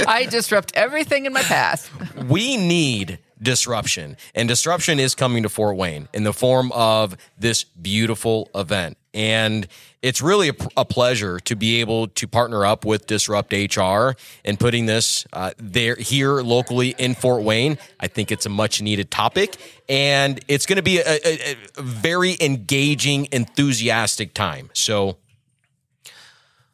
I 0.06 0.26
disrupt 0.26 0.72
everything 0.74 1.24
in 1.24 1.32
my 1.32 1.42
path. 1.42 1.90
we 2.28 2.58
need 2.58 3.20
disruption, 3.40 4.18
and 4.34 4.46
disruption 4.46 5.00
is 5.00 5.14
coming 5.14 5.44
to 5.44 5.48
Fort 5.48 5.78
Wayne 5.78 6.08
in 6.12 6.24
the 6.24 6.34
form 6.34 6.72
of 6.72 7.16
this 7.38 7.64
beautiful 7.64 8.50
event. 8.54 8.98
And 9.18 9.66
it's 10.00 10.22
really 10.22 10.50
a, 10.50 10.54
a, 10.76 10.84
pleasure 10.84 11.40
to 11.40 11.56
be 11.56 11.80
able 11.80 12.06
to 12.06 12.28
partner 12.28 12.64
up 12.64 12.84
with 12.84 13.08
Disrupt 13.08 13.52
HR 13.52 14.12
and 14.44 14.60
putting 14.60 14.86
this 14.86 15.26
uh, 15.32 15.50
there 15.58 15.96
here 15.96 16.40
locally 16.40 16.94
in 16.98 17.16
Fort 17.16 17.42
Wayne. 17.42 17.78
I 17.98 18.06
think 18.06 18.30
it's 18.30 18.46
a 18.46 18.48
much 18.48 18.80
needed 18.80 19.10
topic, 19.10 19.56
and 19.88 20.38
it's 20.46 20.66
going 20.66 20.76
to 20.76 20.82
be 20.82 20.98
a, 20.98 21.18
a, 21.24 21.56
a 21.76 21.82
very 21.82 22.36
engaging, 22.40 23.26
enthusiastic 23.32 24.34
time. 24.34 24.70
So 24.72 25.16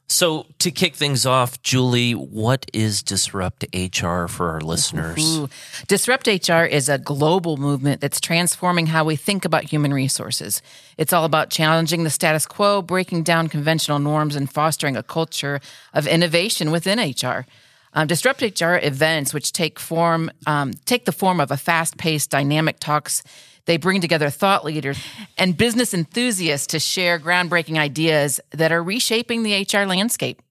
so, 0.07 0.47
to 0.59 0.71
kick 0.71 0.95
things 0.95 1.25
off, 1.25 1.63
Julie, 1.63 2.13
what 2.13 2.71
is 2.75 3.03
Disrupt 3.03 3.65
HR 3.75 4.27
for 4.27 4.51
our 4.51 4.61
listeners? 4.61 5.19
Ooh. 5.19 5.49
Disrupt 5.89 6.27
HR 6.27 6.65
is 6.65 6.91
a 6.91 6.99
global 6.99 7.57
movement 7.57 8.03
that's 8.03 8.21
transforming 8.21 8.89
how 8.89 9.05
we 9.05 9.17
think 9.17 9.47
about 9.47 9.65
human 9.65 9.95
resources. 9.95 10.61
It's 10.99 11.15
all 11.15 11.25
about 11.25 11.49
challenging 11.49 12.05
the 12.05 12.11
status 12.11 12.45
quo, 12.45 12.83
breaking 12.83 13.23
down 13.23 13.49
conventional 13.49 13.99
norms, 13.99 14.37
and 14.37 14.51
fostering 14.51 14.95
a 14.95 15.03
culture 15.03 15.59
of 15.95 16.07
innovation 16.07 16.71
within 16.71 16.99
HR. 16.99 17.47
Um, 17.95 18.07
Disrupt 18.07 18.43
HR 18.43 18.75
events, 18.83 19.33
which 19.33 19.53
take 19.53 19.79
form 19.79 20.31
um, 20.47 20.75
take 20.85 21.07
the 21.07 21.13
form 21.13 21.41
of 21.41 21.51
a 21.51 21.57
fast 21.57 21.97
paced, 21.97 22.31
dynamic 22.31 22.79
talks 22.79 23.23
they 23.67 23.77
bring 23.77 24.01
together 24.01 24.31
thought 24.31 24.65
leaders 24.65 24.99
and 25.39 25.57
business 25.57 25.95
enthusiasts 25.95 26.67
to 26.69 26.79
share 26.79 27.19
groundbreaking 27.19 27.79
ideas 27.79 28.41
that 28.51 28.73
are 28.73 28.83
reshaping 28.83 29.43
the 29.43 29.63
HR 29.63 29.87
landscape. 29.87 30.43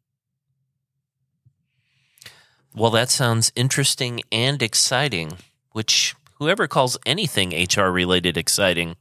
Well, 2.76 2.92
that 2.92 3.10
sounds 3.10 3.52
interesting 3.56 4.22
and 4.32 4.62
exciting, 4.62 5.34
which 5.74 6.16
whoever 6.40 6.68
calls 6.68 6.98
anything 7.06 7.52
HR 7.52 7.90
related 7.90 8.36
exciting. 8.36 8.96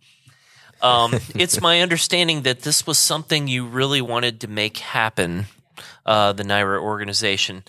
Um, 0.83 1.15
it's 1.35 1.61
my 1.61 1.81
understanding 1.81 2.43
that 2.43 2.63
this 2.63 2.87
was 2.87 2.99
something 2.99 3.49
you 3.49 3.67
really 3.67 4.03
wanted 4.03 4.41
to 4.43 4.49
make 4.49 4.79
happen, 4.79 5.47
uh, 6.05 6.35
the 6.35 6.43
NIHRA 6.43 6.81
organization. 6.83 7.65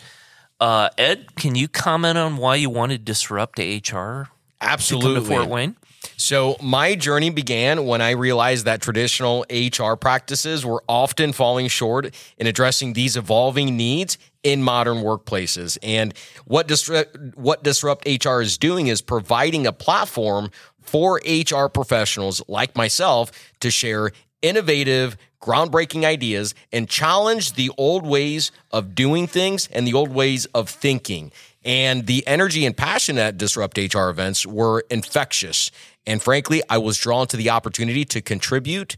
Uh, 0.59 0.89
Ed, 0.97 1.35
can 1.35 1.55
you 1.55 1.67
comment 1.67 2.17
on 2.17 2.37
why 2.37 2.55
you 2.55 2.69
wanted 2.69 2.99
to 2.99 3.03
disrupt 3.03 3.59
HR? 3.59 4.23
Absolutely. 4.59 5.21
To 5.21 5.25
Fort 5.25 5.47
Wayne? 5.47 5.75
So, 6.17 6.57
my 6.61 6.95
journey 6.95 7.29
began 7.29 7.85
when 7.85 8.01
I 8.01 8.11
realized 8.11 8.65
that 8.65 8.81
traditional 8.81 9.45
HR 9.49 9.95
practices 9.95 10.65
were 10.65 10.83
often 10.87 11.33
falling 11.33 11.67
short 11.67 12.13
in 12.37 12.47
addressing 12.47 12.93
these 12.93 13.17
evolving 13.17 13.77
needs 13.77 14.17
in 14.43 14.61
modern 14.61 14.97
workplaces. 14.97 15.77
And 15.81 16.13
what 16.45 16.67
disrupt, 16.67 17.17
what 17.35 17.63
Disrupt 17.63 18.07
HR 18.07 18.41
is 18.41 18.57
doing 18.57 18.87
is 18.87 19.01
providing 19.01 19.65
a 19.65 19.73
platform 19.73 20.51
for 20.81 21.21
HR 21.25 21.67
professionals 21.67 22.41
like 22.47 22.75
myself 22.75 23.31
to 23.61 23.71
share 23.71 24.11
innovative, 24.41 25.17
groundbreaking 25.41 26.05
ideas 26.05 26.53
and 26.71 26.87
challenge 26.87 27.53
the 27.53 27.71
old 27.77 28.05
ways 28.05 28.51
of 28.71 28.93
doing 28.95 29.27
things 29.27 29.67
and 29.71 29.87
the 29.87 29.93
old 29.93 30.09
ways 30.09 30.45
of 30.47 30.69
thinking. 30.69 31.31
And 31.65 32.07
the 32.07 32.25
energy 32.27 32.65
and 32.65 32.75
passion 32.75 33.17
at 33.17 33.37
Disrupt 33.37 33.77
HR 33.77 34.09
events 34.09 34.45
were 34.45 34.83
infectious. 34.89 35.71
And 36.05 36.21
frankly, 36.21 36.61
I 36.69 36.77
was 36.77 36.97
drawn 36.97 37.27
to 37.27 37.37
the 37.37 37.49
opportunity 37.49 38.05
to 38.05 38.21
contribute 38.21 38.95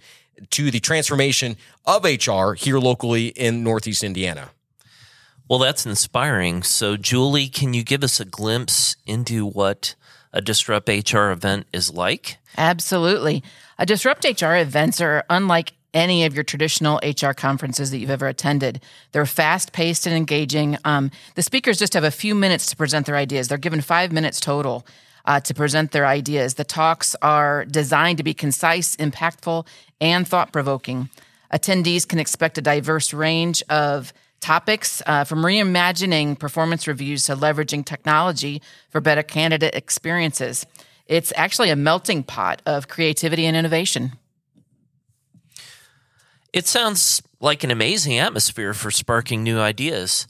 to 0.52 0.72
the 0.72 0.80
transformation 0.80 1.58
of 1.86 2.04
HR 2.04 2.54
here 2.54 2.80
locally 2.80 3.28
in 3.28 3.64
Northeast 3.64 4.04
Indiana. 4.04 4.52
Well, 5.48 5.60
that's 5.60 5.86
inspiring. 5.86 6.64
So, 6.64 6.98
Julie, 6.98 7.48
can 7.48 7.74
you 7.74 7.84
give 7.84 8.04
us 8.04 8.20
a 8.20 8.26
glimpse 8.26 8.96
into 9.06 9.46
what 9.46 9.96
a 10.34 10.42
Disrupt 10.42 10.90
HR 10.90 11.30
event 11.30 11.68
is 11.72 11.94
like? 11.94 12.38
Absolutely. 12.58 13.44
A 13.78 13.86
Disrupt 13.86 14.26
HR 14.26 14.56
events 14.56 15.00
are 15.02 15.24
unlike 15.30 15.74
any 15.94 16.26
of 16.26 16.34
your 16.34 16.44
traditional 16.44 17.00
HR 17.04 17.32
conferences 17.32 17.90
that 17.92 18.00
you've 18.00 18.10
ever 18.10 18.28
attended. 18.28 18.82
They're 19.14 19.26
fast 19.26 19.72
paced 19.72 20.06
and 20.06 20.16
engaging. 20.16 20.78
Um, 20.84 21.10
the 21.36 21.42
speakers 21.42 21.78
just 21.78 21.94
have 21.94 22.04
a 22.04 22.12
few 22.12 22.36
minutes 22.36 22.68
to 22.68 22.76
present 22.76 23.06
their 23.06 23.16
ideas. 23.16 23.48
They're 23.48 23.58
given 23.58 23.82
five 23.82 24.12
minutes 24.12 24.40
total. 24.40 24.86
Uh, 25.26 25.40
to 25.42 25.54
present 25.54 25.92
their 25.92 26.06
ideas. 26.06 26.56
The 26.56 26.64
talks 26.64 27.16
are 27.22 27.66
designed 27.66 28.18
to 28.18 28.24
be 28.24 28.34
concise, 28.34 28.96
impactful, 28.96 29.68
and 30.00 30.28
thought 30.28 30.54
provoking. 30.54 31.10
Attendees 31.54 32.08
can 32.08 32.20
expect 32.20 32.58
a 32.58 32.62
diverse 32.62 33.14
range 33.14 33.64
of 33.70 34.14
topics 34.40 35.02
uh, 35.06 35.24
from 35.24 35.40
reimagining 35.40 36.38
performance 36.38 36.88
reviews 36.88 37.24
to 37.26 37.36
leveraging 37.36 37.86
technology 37.86 38.62
for 38.90 39.02
better 39.02 39.24
candidate 39.24 39.74
experiences. 39.74 40.66
It's 41.08 41.34
actually 41.36 41.70
a 41.70 41.76
melting 41.76 42.24
pot 42.24 42.62
of 42.66 42.88
creativity 42.88 43.46
and 43.46 43.56
innovation. 43.56 44.14
It 46.54 46.68
sounds 46.68 47.22
like 47.40 47.64
an 47.64 47.72
amazing 47.72 48.18
atmosphere 48.18 48.74
for 48.74 48.92
sparking 48.92 49.44
new 49.44 49.60
ideas. 49.60 50.28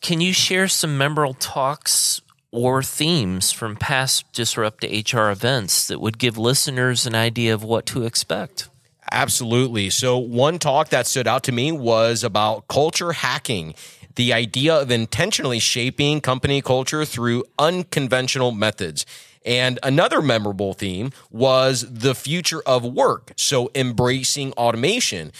Can 0.00 0.20
you 0.20 0.32
share 0.32 0.68
some 0.68 0.96
memorable 0.98 1.34
talks 1.34 2.20
or 2.54 2.84
themes 2.84 3.50
from 3.50 3.74
past 3.74 4.32
Disrupt 4.32 4.84
HR 4.84 5.28
events 5.30 5.88
that 5.88 6.00
would 6.00 6.18
give 6.18 6.38
listeners 6.38 7.04
an 7.04 7.14
idea 7.16 7.52
of 7.52 7.64
what 7.64 7.84
to 7.86 8.04
expect? 8.04 8.68
Absolutely. 9.10 9.90
So, 9.90 10.16
one 10.18 10.60
talk 10.60 10.90
that 10.90 11.08
stood 11.08 11.26
out 11.26 11.42
to 11.44 11.52
me 11.52 11.72
was 11.72 12.22
about 12.22 12.68
culture 12.68 13.12
hacking 13.12 13.74
the 14.14 14.32
idea 14.32 14.72
of 14.76 14.92
intentionally 14.92 15.58
shaping 15.58 16.20
company 16.20 16.62
culture 16.62 17.04
through 17.04 17.44
unconventional 17.58 18.52
methods. 18.52 19.04
And 19.44 19.80
another 19.82 20.22
memorable 20.22 20.74
theme 20.74 21.10
was 21.32 21.84
the 21.92 22.14
future 22.14 22.62
of 22.64 22.84
work. 22.84 23.32
So, 23.36 23.72
embracing 23.74 24.52
automation. 24.52 25.32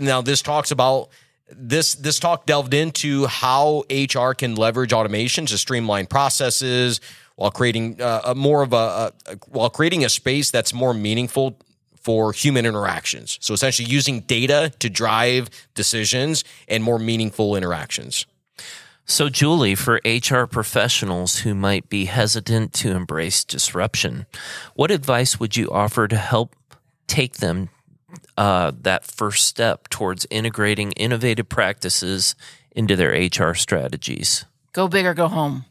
Now, 0.00 0.22
this 0.22 0.40
talks 0.40 0.70
about 0.70 1.10
this 1.52 1.94
this 1.94 2.18
talk 2.18 2.46
delved 2.46 2.74
into 2.74 3.26
how 3.26 3.84
HR 3.90 4.32
can 4.32 4.54
leverage 4.54 4.92
automation 4.92 5.46
to 5.46 5.58
streamline 5.58 6.06
processes 6.06 7.00
while 7.36 7.50
creating 7.50 8.00
uh, 8.00 8.22
a 8.26 8.34
more 8.34 8.62
of 8.62 8.72
a, 8.72 9.12
a 9.26 9.36
while 9.48 9.70
creating 9.70 10.04
a 10.04 10.08
space 10.08 10.50
that's 10.50 10.74
more 10.74 10.94
meaningful 10.94 11.56
for 12.00 12.32
human 12.32 12.66
interactions. 12.66 13.38
So 13.40 13.54
essentially 13.54 13.88
using 13.88 14.20
data 14.20 14.72
to 14.78 14.88
drive 14.88 15.50
decisions 15.74 16.44
and 16.66 16.82
more 16.82 16.98
meaningful 16.98 17.56
interactions. 17.56 18.26
So, 19.04 19.28
Julie, 19.28 19.74
for 19.74 20.00
HR 20.04 20.44
professionals 20.44 21.40
who 21.40 21.52
might 21.52 21.88
be 21.88 22.04
hesitant 22.04 22.72
to 22.74 22.92
embrace 22.92 23.42
disruption, 23.42 24.26
what 24.74 24.92
advice 24.92 25.40
would 25.40 25.56
you 25.56 25.68
offer 25.70 26.06
to 26.06 26.16
help 26.16 26.54
take 27.08 27.38
them 27.38 27.70
uh, 28.36 28.72
that 28.82 29.04
first 29.04 29.46
step 29.46 29.88
towards 29.88 30.26
integrating 30.30 30.92
innovative 30.92 31.48
practices 31.48 32.34
into 32.72 32.96
their 32.96 33.10
HR 33.10 33.54
strategies? 33.54 34.44
Go 34.72 34.88
big 34.88 35.06
or 35.06 35.14
go 35.14 35.28
home. 35.28 35.64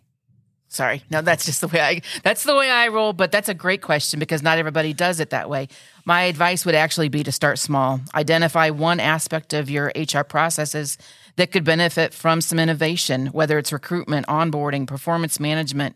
Sorry, 0.72 1.02
no, 1.10 1.24
that's 1.24 1.46
just 1.46 1.62
the 1.62 1.68
way 1.68 1.82
I 1.82 2.02
that's 2.22 2.44
the 2.44 2.56
way 2.56 2.70
I 2.70 2.90
roll. 2.90 3.12
But 3.12 3.32
that's 3.32 3.50
a 3.50 3.56
great 3.56 3.82
question 3.82 4.20
because 4.20 4.44
not 4.44 4.60
everybody 4.60 4.94
does 4.94 5.20
it 5.20 5.32
that 5.32 5.50
way. 5.50 5.68
My 6.06 6.24
advice 6.24 6.64
would 6.64 6.76
actually 6.76 7.10
be 7.10 7.24
to 7.24 7.32
start 7.32 7.58
small. 7.58 8.02
Identify 8.14 8.70
one 8.70 9.00
aspect 9.00 9.54
of 9.54 9.68
your 9.68 9.92
HR 9.96 10.22
processes 10.22 11.00
that 11.38 11.52
could 11.52 11.64
benefit 11.64 12.14
from 12.14 12.40
some 12.40 12.60
innovation, 12.60 13.28
whether 13.28 13.58
it's 13.58 13.74
recruitment, 13.74 14.28
onboarding, 14.28 14.86
performance 14.86 15.40
management, 15.40 15.96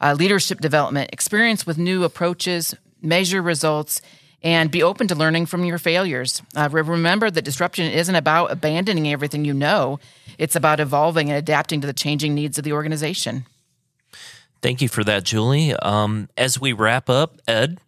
uh, 0.00 0.14
leadership 0.18 0.60
development, 0.60 1.10
experience 1.12 1.66
with 1.66 1.76
new 1.76 2.02
approaches, 2.02 2.74
measure 3.02 3.42
results, 3.42 4.00
and 4.46 4.70
be 4.70 4.80
open 4.80 5.08
to 5.08 5.14
learning 5.16 5.44
from 5.44 5.64
your 5.64 5.76
failures. 5.76 6.40
Uh, 6.54 6.68
remember 6.70 7.32
that 7.32 7.42
disruption 7.42 7.90
isn't 7.90 8.14
about 8.14 8.52
abandoning 8.52 9.12
everything 9.12 9.44
you 9.44 9.52
know, 9.52 9.98
it's 10.38 10.54
about 10.54 10.78
evolving 10.78 11.28
and 11.28 11.36
adapting 11.36 11.80
to 11.80 11.86
the 11.86 11.92
changing 11.92 12.32
needs 12.32 12.56
of 12.56 12.62
the 12.62 12.72
organization. 12.72 13.44
Thank 14.62 14.80
you 14.80 14.88
for 14.88 15.02
that, 15.02 15.24
Julie. 15.24 15.74
Um, 15.74 16.28
as 16.36 16.60
we 16.60 16.72
wrap 16.72 17.10
up, 17.10 17.40
Ed, 17.48 17.78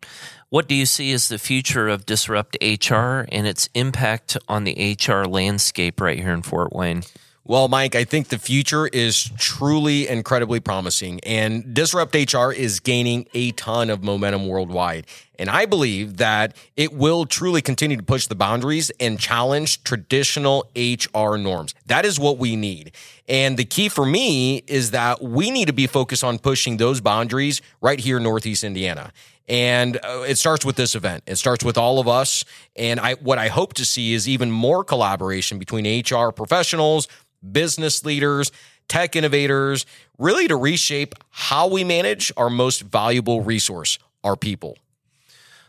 what 0.48 0.66
do 0.66 0.74
you 0.74 0.84
see 0.84 1.12
as 1.12 1.28
the 1.28 1.38
future 1.38 1.86
of 1.86 2.04
Disrupt 2.04 2.56
HR 2.60 3.24
and 3.30 3.46
its 3.46 3.68
impact 3.74 4.36
on 4.48 4.64
the 4.64 4.96
HR 4.98 5.28
landscape 5.28 6.00
right 6.00 6.18
here 6.18 6.32
in 6.32 6.42
Fort 6.42 6.72
Wayne? 6.72 7.04
Well, 7.48 7.68
Mike, 7.68 7.94
I 7.94 8.04
think 8.04 8.28
the 8.28 8.38
future 8.38 8.86
is 8.88 9.30
truly 9.38 10.06
incredibly 10.06 10.60
promising, 10.60 11.18
and 11.24 11.72
Disrupt 11.72 12.14
HR 12.14 12.52
is 12.52 12.78
gaining 12.78 13.26
a 13.32 13.52
ton 13.52 13.88
of 13.88 14.04
momentum 14.04 14.46
worldwide. 14.46 15.06
And 15.38 15.48
I 15.48 15.64
believe 15.64 16.18
that 16.18 16.54
it 16.76 16.92
will 16.92 17.24
truly 17.24 17.62
continue 17.62 17.96
to 17.96 18.02
push 18.02 18.26
the 18.26 18.34
boundaries 18.34 18.90
and 19.00 19.18
challenge 19.18 19.82
traditional 19.82 20.68
HR 20.76 21.38
norms. 21.38 21.74
That 21.86 22.04
is 22.04 22.20
what 22.20 22.36
we 22.36 22.54
need. 22.54 22.92
And 23.26 23.56
the 23.56 23.64
key 23.64 23.88
for 23.88 24.04
me 24.04 24.58
is 24.66 24.90
that 24.90 25.22
we 25.22 25.50
need 25.50 25.68
to 25.68 25.72
be 25.72 25.86
focused 25.86 26.24
on 26.24 26.38
pushing 26.38 26.76
those 26.76 27.00
boundaries 27.00 27.62
right 27.80 27.98
here 27.98 28.18
in 28.18 28.24
Northeast 28.24 28.62
Indiana. 28.62 29.10
And 29.48 29.96
uh, 30.04 30.26
it 30.28 30.36
starts 30.36 30.66
with 30.66 30.76
this 30.76 30.94
event. 30.94 31.24
It 31.26 31.36
starts 31.36 31.64
with 31.64 31.78
all 31.78 31.98
of 31.98 32.06
us. 32.06 32.44
And 32.76 33.00
I, 33.00 33.14
what 33.14 33.38
I 33.38 33.48
hope 33.48 33.72
to 33.74 33.86
see 33.86 34.12
is 34.12 34.28
even 34.28 34.50
more 34.50 34.84
collaboration 34.84 35.58
between 35.58 36.04
HR 36.04 36.30
professionals, 36.30 37.08
business 37.52 38.04
leaders, 38.04 38.50
tech 38.88 39.16
innovators, 39.16 39.86
really 40.18 40.48
to 40.48 40.56
reshape 40.56 41.14
how 41.30 41.68
we 41.68 41.84
manage 41.84 42.32
our 42.36 42.50
most 42.50 42.82
valuable 42.82 43.42
resource, 43.42 43.98
our 44.24 44.36
people. 44.36 44.76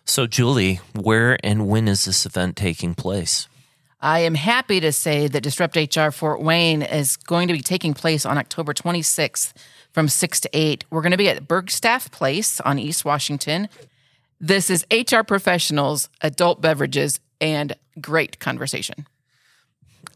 So, 0.06 0.26
Julie, 0.26 0.80
where 0.96 1.38
and 1.44 1.68
when 1.68 1.88
is 1.88 2.06
this 2.06 2.26
event 2.26 2.56
taking 2.56 2.96
place? 2.96 3.48
I 4.02 4.20
am 4.20 4.36
happy 4.36 4.80
to 4.80 4.92
say 4.92 5.28
that 5.28 5.42
Disrupt 5.42 5.76
HR 5.76 6.10
Fort 6.10 6.42
Wayne 6.42 6.82
is 6.82 7.18
going 7.18 7.48
to 7.50 7.54
be 7.54 7.62
taking 7.62 7.94
place 7.94 8.26
on 8.26 8.38
October 8.38 8.74
26th 8.74 9.54
from 9.92 10.08
6 10.08 10.40
to 10.40 10.50
8. 10.54 10.86
We're 10.90 11.02
going 11.02 11.12
to 11.12 11.18
be 11.18 11.30
at 11.30 11.48
Bergstaff 11.48 12.10
Place 12.10 12.62
on 12.62 12.80
East 12.80 13.04
Washington. 13.04 13.68
This 14.40 14.70
is 14.70 14.86
HR 14.90 15.22
professionals, 15.22 16.08
adult 16.22 16.62
beverages, 16.62 17.20
and 17.42 17.76
great 18.00 18.40
conversation. 18.40 19.06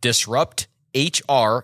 disrupt 0.00 0.66
hrfw.com. 0.94 1.62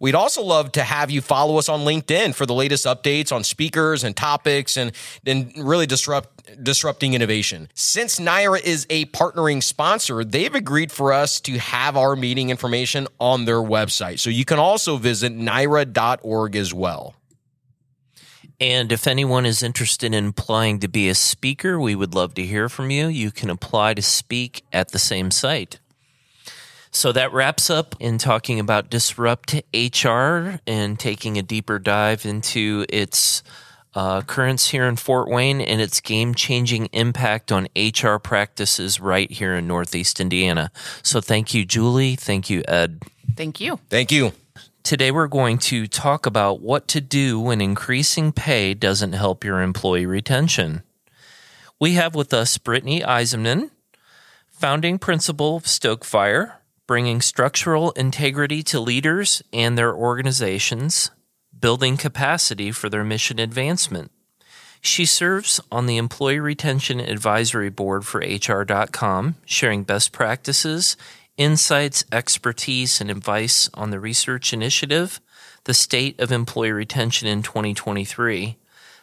We'd 0.00 0.14
also 0.14 0.42
love 0.42 0.72
to 0.72 0.82
have 0.82 1.10
you 1.10 1.20
follow 1.20 1.58
us 1.58 1.68
on 1.68 1.80
LinkedIn 1.80 2.34
for 2.34 2.46
the 2.46 2.54
latest 2.54 2.86
updates 2.86 3.32
on 3.32 3.44
speakers 3.44 4.04
and 4.04 4.16
topics 4.16 4.76
and, 4.76 4.92
and 5.26 5.52
really 5.56 5.86
disrupt 5.86 6.28
disrupting 6.62 7.14
innovation. 7.14 7.68
Since 7.74 8.18
NIHRA 8.18 8.62
is 8.62 8.86
a 8.90 9.06
partnering 9.06 9.62
sponsor, 9.62 10.24
they've 10.24 10.54
agreed 10.54 10.92
for 10.92 11.12
us 11.12 11.40
to 11.42 11.58
have 11.58 11.96
our 11.96 12.16
meeting 12.16 12.50
information 12.50 13.06
on 13.18 13.44
their 13.44 13.60
website. 13.60 14.18
So 14.18 14.28
you 14.30 14.44
can 14.44 14.58
also 14.58 14.96
visit 14.96 15.32
nihra.org 15.32 16.56
as 16.56 16.74
well. 16.74 17.14
And 18.60 18.92
if 18.92 19.08
anyone 19.08 19.44
is 19.44 19.62
interested 19.62 20.14
in 20.14 20.28
applying 20.28 20.78
to 20.80 20.88
be 20.88 21.08
a 21.08 21.16
speaker, 21.16 21.80
we 21.80 21.96
would 21.96 22.14
love 22.14 22.34
to 22.34 22.46
hear 22.46 22.68
from 22.68 22.90
you. 22.90 23.08
You 23.08 23.32
can 23.32 23.50
apply 23.50 23.94
to 23.94 24.02
speak 24.02 24.64
at 24.72 24.90
the 24.90 25.00
same 25.00 25.32
site. 25.32 25.80
So 27.02 27.10
that 27.10 27.32
wraps 27.32 27.68
up 27.68 27.96
in 27.98 28.18
talking 28.18 28.60
about 28.60 28.88
Disrupt 28.88 29.54
HR 29.74 30.60
and 30.68 30.96
taking 30.96 31.36
a 31.36 31.42
deeper 31.42 31.80
dive 31.80 32.24
into 32.24 32.86
its 32.88 33.42
uh, 33.92 34.20
currents 34.20 34.68
here 34.68 34.84
in 34.84 34.94
Fort 34.94 35.28
Wayne 35.28 35.60
and 35.60 35.80
its 35.80 35.98
game 35.98 36.32
changing 36.32 36.86
impact 36.92 37.50
on 37.50 37.66
HR 37.74 38.18
practices 38.18 39.00
right 39.00 39.28
here 39.28 39.56
in 39.56 39.66
Northeast 39.66 40.20
Indiana. 40.20 40.70
So 41.02 41.20
thank 41.20 41.52
you, 41.52 41.64
Julie. 41.64 42.14
Thank 42.14 42.48
you, 42.48 42.62
Ed. 42.68 43.02
Thank 43.34 43.60
you. 43.60 43.80
Thank 43.90 44.12
you. 44.12 44.30
Today, 44.84 45.10
we're 45.10 45.26
going 45.26 45.58
to 45.58 45.88
talk 45.88 46.24
about 46.24 46.60
what 46.60 46.86
to 46.86 47.00
do 47.00 47.40
when 47.40 47.60
increasing 47.60 48.30
pay 48.30 48.74
doesn't 48.74 49.14
help 49.14 49.42
your 49.42 49.60
employee 49.60 50.06
retention. 50.06 50.84
We 51.80 51.94
have 51.94 52.14
with 52.14 52.32
us 52.32 52.58
Britni 52.58 53.04
Eisenmann, 53.04 53.72
founding 54.52 55.00
principal 55.00 55.56
of 55.56 55.64
Stokefire, 55.64 56.58
bringing 56.86 57.20
structural 57.20 57.92
integrity 57.92 58.62
to 58.64 58.80
leaders 58.80 59.42
and 59.52 59.76
their 59.78 59.94
organizations, 59.94 61.10
building 61.58 61.96
capacity 61.96 62.72
for 62.72 62.88
their 62.88 63.04
mission 63.04 63.38
advancement. 63.38 64.10
She 64.80 65.06
serves 65.06 65.60
on 65.70 65.86
the 65.86 65.96
Employee 65.96 66.40
Retention 66.40 66.98
Advisory 66.98 67.70
Board 67.70 68.04
for 68.04 68.18
HR.com, 68.20 69.36
sharing 69.44 69.84
best 69.84 70.10
practices, 70.10 70.96
insights, 71.36 72.04
expertise, 72.10 73.00
and 73.00 73.08
advice 73.08 73.70
on 73.74 73.90
the 73.90 74.00
research 74.00 74.52
initiative, 74.52 75.20
the 75.64 75.74
state 75.74 76.18
of 76.18 76.32
employee 76.32 76.72
retention 76.72 77.28
in 77.28 77.42
2023, 77.42 78.56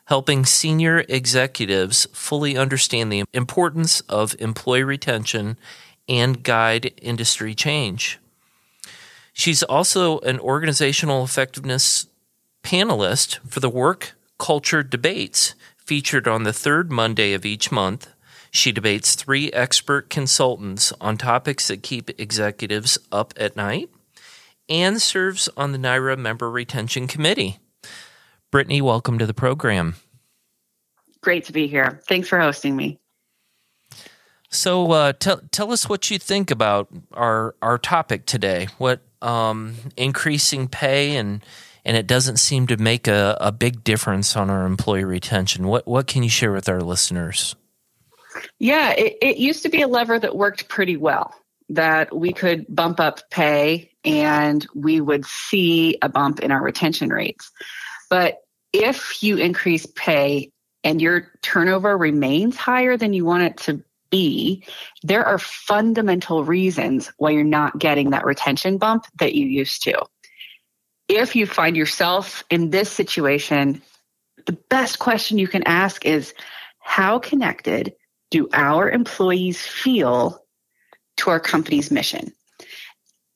helping 0.06 0.46
senior 0.46 1.06
executives 1.08 2.08
fully 2.12 2.58
understand 2.58 3.10
the 3.10 3.24
importance 3.34 4.02
of 4.02 4.36
employee 4.40 4.84
retention 4.84 5.58
and 6.10 6.44
guide 6.44 6.94
industry 7.02 7.56
change. 7.56 8.20
She's 9.32 9.64
also 9.64 10.20
an 10.20 10.40
organizational 10.40 11.24
effectiveness 11.24 12.08
panelist 12.64 13.38
for 13.48 13.62
the 13.62 13.70
Work 13.70 14.16
Culture 14.38 14.84
Debates, 14.84 15.54
Featured 15.90 16.28
on 16.28 16.44
the 16.44 16.54
third 16.54 16.92
Monday 16.92 17.34
of 17.34 17.48
each 17.48 17.72
month, 17.72 18.10
she 18.52 18.72
debates 18.72 19.16
three 19.16 19.52
expert 19.54 20.08
consultants 20.12 20.94
on 21.02 21.18
topics 21.18 21.68
that 21.68 21.82
keep 21.82 22.12
executives 22.22 23.00
up 23.12 23.34
at 23.38 23.56
night 23.56 23.90
and 24.70 25.02
serves 25.02 25.50
on 25.58 25.72
the 25.72 25.80
NIHRA 25.80 26.16
Member 26.16 26.48
Retention 26.48 27.08
Committee. 27.08 27.58
Britni, 28.54 28.84
welcome 28.84 29.18
to 29.18 29.26
the 29.26 29.34
program. 29.34 29.96
Great 31.22 31.46
to 31.46 31.54
be 31.54 31.66
here. 31.66 32.00
Thanks 32.08 32.28
for 32.28 32.40
hosting 32.40 32.76
me. 32.76 33.00
So, 34.50 34.92
uh, 34.92 35.14
tell 35.14 35.42
tell 35.52 35.72
us 35.72 35.88
what 35.88 36.10
you 36.10 36.18
think 36.18 36.50
about 36.50 36.90
our 37.14 37.56
our 37.62 37.78
topic 37.78 38.26
today. 38.26 38.68
What 38.78 39.02
um, 39.22 39.76
increasing 39.96 40.68
pay 40.68 41.16
and 41.16 41.44
and 41.86 41.96
it 41.96 42.08
doesn't 42.08 42.38
seem 42.38 42.68
to 42.68 42.78
make 42.78 43.08
a, 43.08 43.38
a 43.40 43.52
big 43.52 43.84
difference 43.84 44.36
on 44.36 44.50
our 44.50 44.66
employee 44.66 45.04
retention. 45.04 45.68
What 45.68 45.88
what 45.88 46.08
can 46.08 46.24
you 46.24 46.30
share 46.30 46.52
with 46.52 46.68
our 46.68 46.82
listeners? 46.82 47.56
Yeah, 48.58 48.92
it, 48.92 49.18
it 49.22 49.38
used 49.38 49.64
to 49.64 49.70
be 49.70 49.82
a 49.82 49.88
lever 49.88 50.20
that 50.20 50.36
worked 50.36 50.68
pretty 50.68 50.98
well. 50.98 51.34
That 51.70 52.16
we 52.16 52.34
could 52.34 52.66
bump 52.68 53.00
up 53.00 53.30
pay 53.30 53.92
and 54.04 54.66
we 54.74 55.02
would 55.02 55.26
see 55.26 55.98
a 56.02 56.10
bump 56.10 56.40
in 56.40 56.52
our 56.52 56.64
retention 56.64 57.10
rates. 57.10 57.52
But 58.10 58.40
if 58.74 59.22
you 59.22 59.38
increase 59.38 59.86
pay 59.86 60.52
and 60.84 61.02
your 61.02 61.28
turnover 61.42 61.96
remains 61.96 62.56
higher 62.56 62.98
than 62.98 63.14
you 63.14 63.26
want 63.26 63.44
it 63.44 63.58
to 63.58 63.84
be, 64.10 64.64
there 65.04 65.26
are 65.26 65.40
fundamental 65.40 66.44
reasons 66.44 67.12
why 67.18 67.32
you're 67.32 67.44
not 67.44 67.80
getting 67.80 68.10
that 68.12 68.26
retention 68.26 68.78
bump 68.78 69.06
that 69.20 69.36
you 69.36 69.46
used 69.46 69.84
to. 69.84 70.02
If 71.08 71.36
you 71.36 71.46
find 71.46 71.76
yourself 71.76 72.44
in 72.50 72.70
this 72.70 72.92
situation, 72.92 73.82
the 74.46 74.58
best 74.70 75.00
question 75.00 75.38
you 75.38 75.48
can 75.48 75.64
ask 75.64 76.06
is 76.06 76.34
how 76.80 77.20
connected 77.20 77.94
do 78.32 78.48
our 78.54 78.90
employees 78.90 79.62
feel 79.62 80.44
to 81.18 81.30
our 81.30 81.40
company's 81.40 81.92
mission? 81.92 82.32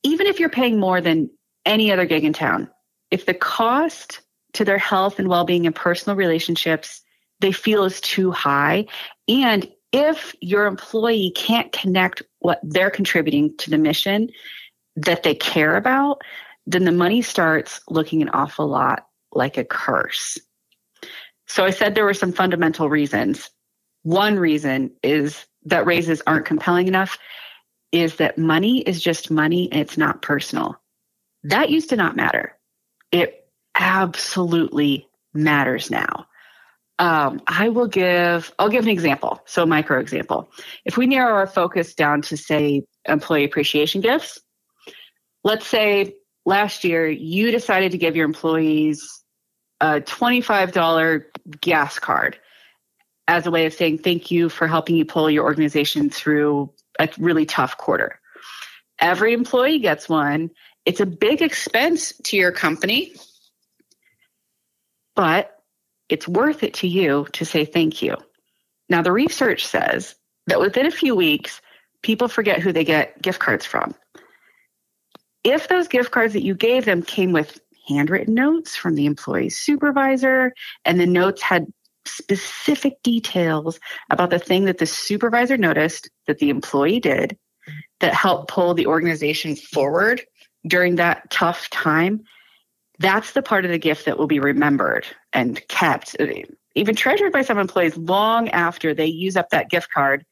Even 0.03 0.28
if 0.28 0.39
you're 0.39 0.49
paying 0.49 0.80
more 0.80 1.01
than 1.01 1.30
any 1.65 1.91
other 1.91 2.05
gig 2.05 2.24
in 2.24 2.34
town, 2.34 2.69
if 3.09 3.26
the 3.26 3.34
cost 3.34 4.21
to 4.53 4.65
their 4.65 4.78
health 4.78 5.19
and 5.19 5.28
well-being 5.28 5.65
and 5.65 5.76
personal 5.76 6.15
relationships 6.15 7.01
they 7.39 7.51
feel 7.51 7.84
is 7.84 7.99
too 7.99 8.32
high 8.32 8.86
and 9.28 9.69
if 9.94 10.36
your 10.41 10.66
employee 10.66 11.32
can't 11.36 11.72
connect 11.72 12.24
what 12.39 12.60
they're 12.64 12.89
contributing 12.89 13.56
to 13.58 13.70
the 13.70 13.78
mission 13.78 14.30
that 14.96 15.24
they 15.24 15.36
care 15.36 15.78
about, 15.78 16.22
then 16.66 16.84
the 16.84 16.91
money 16.91 17.22
starts 17.22 17.80
looking 17.88 18.22
an 18.22 18.30
awful 18.30 18.68
lot 18.68 19.08
like 19.32 19.58
a 19.58 19.64
curse. 19.64 20.38
So 21.48 21.64
I 21.64 21.70
said 21.70 21.94
there 21.94 22.06
were 22.06 22.14
some 22.14 22.34
fundamental 22.34 22.89
reasons. 22.89 23.50
One 24.02 24.38
reason 24.38 24.91
is 25.04 25.46
that 25.66 25.86
raises 25.86 26.22
aren't 26.26 26.46
compelling 26.46 26.88
enough 26.88 27.18
is 27.91 28.16
that 28.16 28.38
money 28.38 28.80
is 28.80 29.02
just 29.02 29.30
money 29.30 29.72
and 29.72 29.82
it's 29.82 29.98
not 29.98 30.24
personal. 30.24 30.82
That 31.44 31.70
used 31.70 31.89
to 31.89 31.96
not 31.96 32.16
matter. 32.16 32.58
It 33.12 33.48
absolutely 33.76 35.08
matters 35.34 35.91
now 35.91 36.26
um, 37.00 37.41
I 37.48 37.70
will 37.70 37.88
give, 37.88 38.54
I'll 38.60 38.70
give 38.70 38.84
an 38.84 38.89
example. 38.89 39.41
So, 39.46 39.66
micro 39.66 40.00
example. 40.00 40.50
If 40.86 40.98
we 40.98 41.08
narrow 41.08 41.36
our 41.36 41.48
focus 41.48 41.94
down 41.94 42.22
to, 42.24 42.38
say, 42.38 42.84
employee 43.06 43.44
appreciation 43.44 44.02
gifts, 44.02 44.39
let's 45.44 45.68
say 45.68 46.16
last 46.46 46.84
year 46.84 47.08
you 47.08 47.52
decided 47.52 47.91
to 47.91 47.98
give 47.98 48.16
your 48.16 48.26
employees 48.26 49.24
a 49.82 50.02
$25 50.02 51.24
gas 51.62 52.00
card 52.00 52.38
as 53.28 53.46
a 53.46 53.52
way 53.52 53.66
of 53.66 53.74
saying 53.74 53.98
thank 54.00 54.32
you 54.32 54.50
for 54.50 54.68
helping 54.68 54.96
you 54.96 55.06
pull 55.06 55.30
your 55.30 55.44
organization 55.46 56.10
through 56.10 56.72
a 57.00 57.10
really 57.18 57.46
tough 57.46 57.78
quarter. 57.78 58.20
Every 59.00 59.34
employee 59.34 59.80
gets 59.80 60.08
one. 60.08 60.52
It's 60.86 61.00
a 61.00 61.06
big 61.06 61.41
expense 61.41 62.14
to 62.26 62.38
your 62.38 62.52
company, 62.52 63.14
but 65.16 65.53
it's 66.14 66.28
worth 66.28 66.61
it 66.61 66.76
to 66.76 66.88
you 66.88 67.26
to 67.34 67.43
say 67.43 67.66
thank 67.66 68.03
you. 68.03 68.16
Now, 68.88 69.01
the 69.01 69.11
research 69.11 69.66
says 69.66 70.14
that 70.45 70.59
within 70.59 70.86
a 70.86 70.91
few 70.91 71.16
weeks, 71.16 71.59
people 72.03 72.28
forget 72.28 72.59
who 72.59 72.72
they 72.72 72.84
get 72.84 73.20
gift 73.20 73.39
cards 73.39 73.66
from. 73.66 73.95
If 75.43 75.70
those 75.70 75.88
gift 75.88 76.11
cards 76.11 76.34
that 76.34 76.43
you 76.43 76.53
gave 76.53 76.86
them 76.86 77.01
came 77.01 77.32
with 77.32 77.59
handwritten 77.88 78.36
notes 78.36 78.76
from 78.76 78.93
the 78.93 79.07
employee's 79.07 79.57
supervisor, 79.57 80.53
and 80.86 80.99
the 80.99 81.07
notes 81.07 81.41
had 81.41 81.66
specific 82.05 83.01
details 83.01 83.80
about 84.11 84.30
the 84.30 84.38
thing 84.38 84.66
that 84.66 84.78
the 84.78 84.86
supervisor 84.86 85.57
noticed 85.57 86.11
that 86.28 86.38
the 86.38 86.51
employee 86.51 86.99
did 86.99 87.36
that 88.01 88.14
helped 88.14 88.51
pull 88.51 88.76
the 88.76 88.86
organization 88.86 89.55
forward 89.55 90.22
during 90.68 90.97
that 90.97 91.28
tough 91.32 91.72
time, 91.72 92.22
that's 93.00 93.34
the 93.34 93.41
part 93.41 93.66
of 93.66 93.72
the 93.72 93.78
gift 93.78 94.06
that 94.06 94.18
will 94.18 94.28
be 94.28 94.39
remembered 94.39 95.06
and 95.34 95.66
kept, 95.68 96.16
even 96.76 96.96
treasured 96.96 97.32
by 97.32 97.41
some 97.41 97.58
employees 97.58 97.98
long 97.98 98.50
after 98.50 98.94
they 98.94 99.06
use 99.06 99.36
up 99.36 99.50
that 99.50 99.70
gift 99.70 99.91
card 99.91 100.26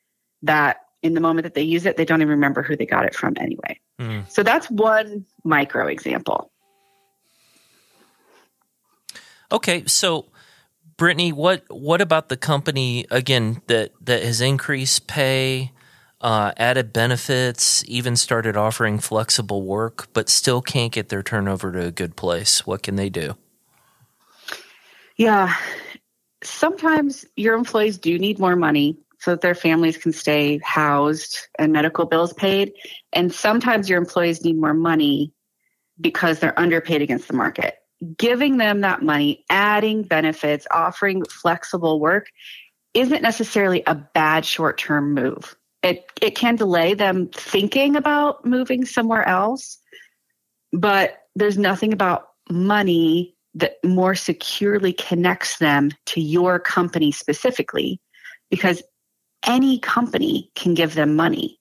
that 0.43 0.78
in 1.01 1.14
the 1.14 1.22
moment 1.22 1.43
that 1.43 1.55
they 1.55 1.64
use 1.64 1.86
it, 1.86 1.97
they 1.97 2.05
don't 2.05 2.22
even 2.22 2.30
remember 2.30 2.62
who 2.62 2.76
they 2.76 2.86
got 2.86 3.05
it 3.05 3.16
from 3.16 3.34
anyway. 3.38 3.80
Mm. 3.99 4.30
So 4.30 4.43
that's 4.43 4.70
one 4.70 5.26
micro 5.43 5.88
example. 5.88 6.51
Okay, 9.51 9.84
so 9.86 10.28
Britni, 10.97 11.34
what 11.34 11.64
what 11.70 11.99
about 11.99 12.30
the 12.30 12.38
company 12.38 13.05
again 13.12 13.62
that 13.68 13.91
that 14.01 14.24
has 14.24 14.39
increased 14.39 15.07
pay, 15.07 15.72
uh, 16.22 16.53
added 16.57 16.93
benefits, 16.93 17.84
even 17.88 18.15
started 18.15 18.55
offering 18.55 18.99
flexible 18.99 19.63
work, 19.63 20.07
but 20.13 20.30
still 20.30 20.61
can't 20.61 20.93
get 20.93 21.09
their 21.09 21.24
turnover 21.24 21.72
to 21.72 21.88
a 21.88 21.91
good 21.91 22.15
place? 22.15 22.65
What 22.65 22.84
can 22.84 22.95
they 22.95 23.09
do? 23.09 23.36
Yeah. 25.17 25.53
Sometimes 26.43 27.26
your 27.36 27.55
employees 27.55 27.97
do 27.97 28.17
need 28.17 28.39
more 28.39 28.55
money 28.55 28.97
so 29.19 29.32
that 29.32 29.41
their 29.41 29.55
families 29.55 29.97
can 29.97 30.13
stay 30.13 30.59
housed 30.63 31.47
and 31.59 31.72
medical 31.72 32.05
bills 32.05 32.34
paid. 32.34 32.74
And 33.13 33.32
sometimes 33.32 33.88
your 33.89 33.99
employees 33.99 34.43
need 34.43 34.57
more 34.57 34.74
money 34.74 35.32
because 35.99 36.39
they're 36.39 36.59
underpaid 36.59 37.03
against 37.03 37.28
the 37.28 37.36
market. 37.36 37.76
Giving 38.17 38.57
them 38.57 38.82
that 38.82 39.03
money, 39.03 39.45
adding 39.49 40.01
benefits, 40.01 40.65
offering 40.72 41.24
flexible 41.26 41.99
work 41.99 42.32
isn't 42.95 43.22
necessarily 43.22 43.84
a 43.86 43.93
bad 43.93 44.43
short 44.43 44.80
term 44.80 45.13
move. 45.13 45.55
It, 45.84 46.05
it 46.21 46.36
can 46.36 46.55
delay 46.55 46.93
them 46.93 47.29
thinking 47.34 47.95
about 47.95 48.45
moving 48.45 48.86
somewhere 48.86 49.27
else, 49.27 49.79
but 50.71 51.23
there's 51.36 51.57
nothing 51.57 51.91
about 51.91 52.27
money 52.49 53.36
that 53.55 53.77
more 53.84 54.15
securely 54.15 54.93
connects 54.93 55.57
them 55.57 55.91
to 56.05 56.21
your 56.21 56.59
company 56.59 57.11
specifically 57.11 57.99
because 58.49 58.84
any 59.45 59.79
company 59.79 60.51
can 60.55 60.73
give 60.73 60.93
them 60.93 61.15
money, 61.15 61.59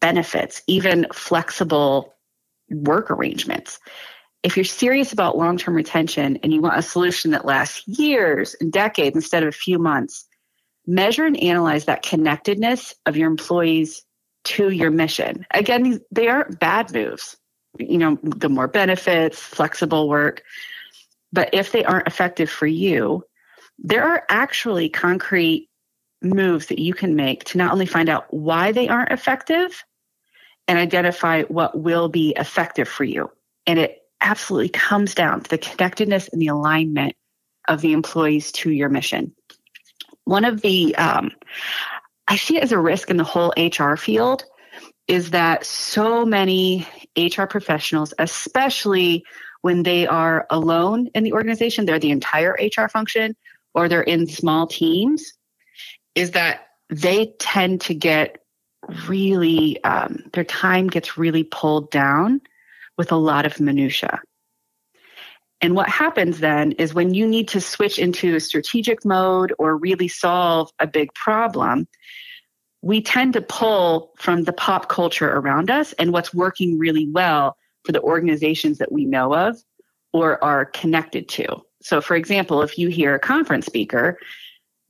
benefits, 0.00 0.62
even 0.66 1.06
flexible 1.12 2.14
work 2.70 3.10
arrangements. 3.10 3.78
If 4.42 4.56
you're 4.56 4.64
serious 4.64 5.12
about 5.12 5.36
long 5.36 5.56
term 5.58 5.74
retention 5.74 6.38
and 6.42 6.52
you 6.52 6.60
want 6.60 6.78
a 6.78 6.82
solution 6.82 7.30
that 7.30 7.44
lasts 7.44 7.86
years 7.86 8.56
and 8.60 8.72
decades 8.72 9.14
instead 9.14 9.42
of 9.42 9.50
a 9.50 9.52
few 9.52 9.78
months, 9.78 10.26
measure 10.86 11.24
and 11.24 11.40
analyze 11.40 11.84
that 11.84 12.02
connectedness 12.02 12.94
of 13.06 13.16
your 13.16 13.30
employees 13.30 14.02
to 14.44 14.70
your 14.70 14.90
mission. 14.90 15.46
Again, 15.52 16.00
they 16.10 16.28
aren't 16.28 16.58
bad 16.58 16.92
moves. 16.92 17.36
You 17.78 17.98
know, 17.98 18.18
the 18.22 18.48
more 18.48 18.68
benefits, 18.68 19.38
flexible 19.38 20.08
work, 20.08 20.42
but 21.32 21.50
if 21.52 21.72
they 21.72 21.84
aren't 21.84 22.08
effective 22.08 22.50
for 22.50 22.66
you, 22.66 23.24
there 23.78 24.04
are 24.04 24.24
actually 24.28 24.88
concrete 24.88 25.68
moves 26.22 26.66
that 26.66 26.78
you 26.78 26.92
can 26.92 27.16
make 27.16 27.44
to 27.44 27.58
not 27.58 27.72
only 27.72 27.86
find 27.86 28.08
out 28.08 28.26
why 28.32 28.72
they 28.72 28.88
aren't 28.88 29.12
effective 29.12 29.84
and 30.68 30.78
identify 30.78 31.42
what 31.44 31.78
will 31.78 32.08
be 32.08 32.34
effective 32.36 32.88
for 32.88 33.04
you. 33.04 33.30
And 33.66 33.78
it 33.78 33.98
absolutely 34.20 34.68
comes 34.68 35.14
down 35.14 35.42
to 35.42 35.50
the 35.50 35.58
connectedness 35.58 36.28
and 36.28 36.42
the 36.42 36.48
alignment 36.48 37.14
of 37.68 37.80
the 37.80 37.92
employees 37.92 38.52
to 38.52 38.70
your 38.70 38.88
mission. 38.88 39.34
One 40.30 40.44
of 40.44 40.60
the, 40.60 40.94
um, 40.94 41.32
I 42.28 42.36
see 42.36 42.56
it 42.56 42.62
as 42.62 42.70
a 42.70 42.78
risk 42.78 43.10
in 43.10 43.16
the 43.16 43.24
whole 43.24 43.52
HR 43.56 43.96
field 43.96 44.44
is 45.08 45.30
that 45.30 45.66
so 45.66 46.24
many 46.24 46.86
HR 47.18 47.46
professionals, 47.46 48.14
especially 48.16 49.24
when 49.62 49.82
they 49.82 50.06
are 50.06 50.46
alone 50.48 51.08
in 51.16 51.24
the 51.24 51.32
organization, 51.32 51.84
they're 51.84 51.98
the 51.98 52.12
entire 52.12 52.52
HR 52.52 52.86
function, 52.86 53.34
or 53.74 53.88
they're 53.88 54.02
in 54.02 54.28
small 54.28 54.68
teams, 54.68 55.32
is 56.14 56.30
that 56.30 56.68
they 56.90 57.34
tend 57.40 57.80
to 57.80 57.94
get 57.94 58.38
really, 59.08 59.82
um, 59.82 60.22
their 60.32 60.44
time 60.44 60.86
gets 60.86 61.18
really 61.18 61.42
pulled 61.42 61.90
down 61.90 62.40
with 62.96 63.10
a 63.10 63.16
lot 63.16 63.46
of 63.46 63.58
minutia. 63.58 64.20
And 65.62 65.74
what 65.74 65.88
happens 65.88 66.40
then 66.40 66.72
is 66.72 66.94
when 66.94 67.12
you 67.12 67.26
need 67.26 67.48
to 67.48 67.60
switch 67.60 67.98
into 67.98 68.34
a 68.34 68.40
strategic 68.40 69.04
mode 69.04 69.52
or 69.58 69.76
really 69.76 70.08
solve 70.08 70.70
a 70.78 70.86
big 70.86 71.12
problem, 71.14 71.86
we 72.82 73.02
tend 73.02 73.34
to 73.34 73.42
pull 73.42 74.12
from 74.16 74.44
the 74.44 74.54
pop 74.54 74.88
culture 74.88 75.30
around 75.30 75.70
us 75.70 75.92
and 75.94 76.12
what's 76.12 76.32
working 76.32 76.78
really 76.78 77.06
well 77.08 77.56
for 77.84 77.92
the 77.92 78.00
organizations 78.00 78.78
that 78.78 78.90
we 78.90 79.04
know 79.04 79.34
of 79.34 79.56
or 80.12 80.42
are 80.42 80.64
connected 80.64 81.28
to. 81.28 81.46
So, 81.82 82.00
for 82.00 82.16
example, 82.16 82.62
if 82.62 82.78
you 82.78 82.88
hear 82.88 83.14
a 83.14 83.18
conference 83.20 83.66
speaker, 83.66 84.18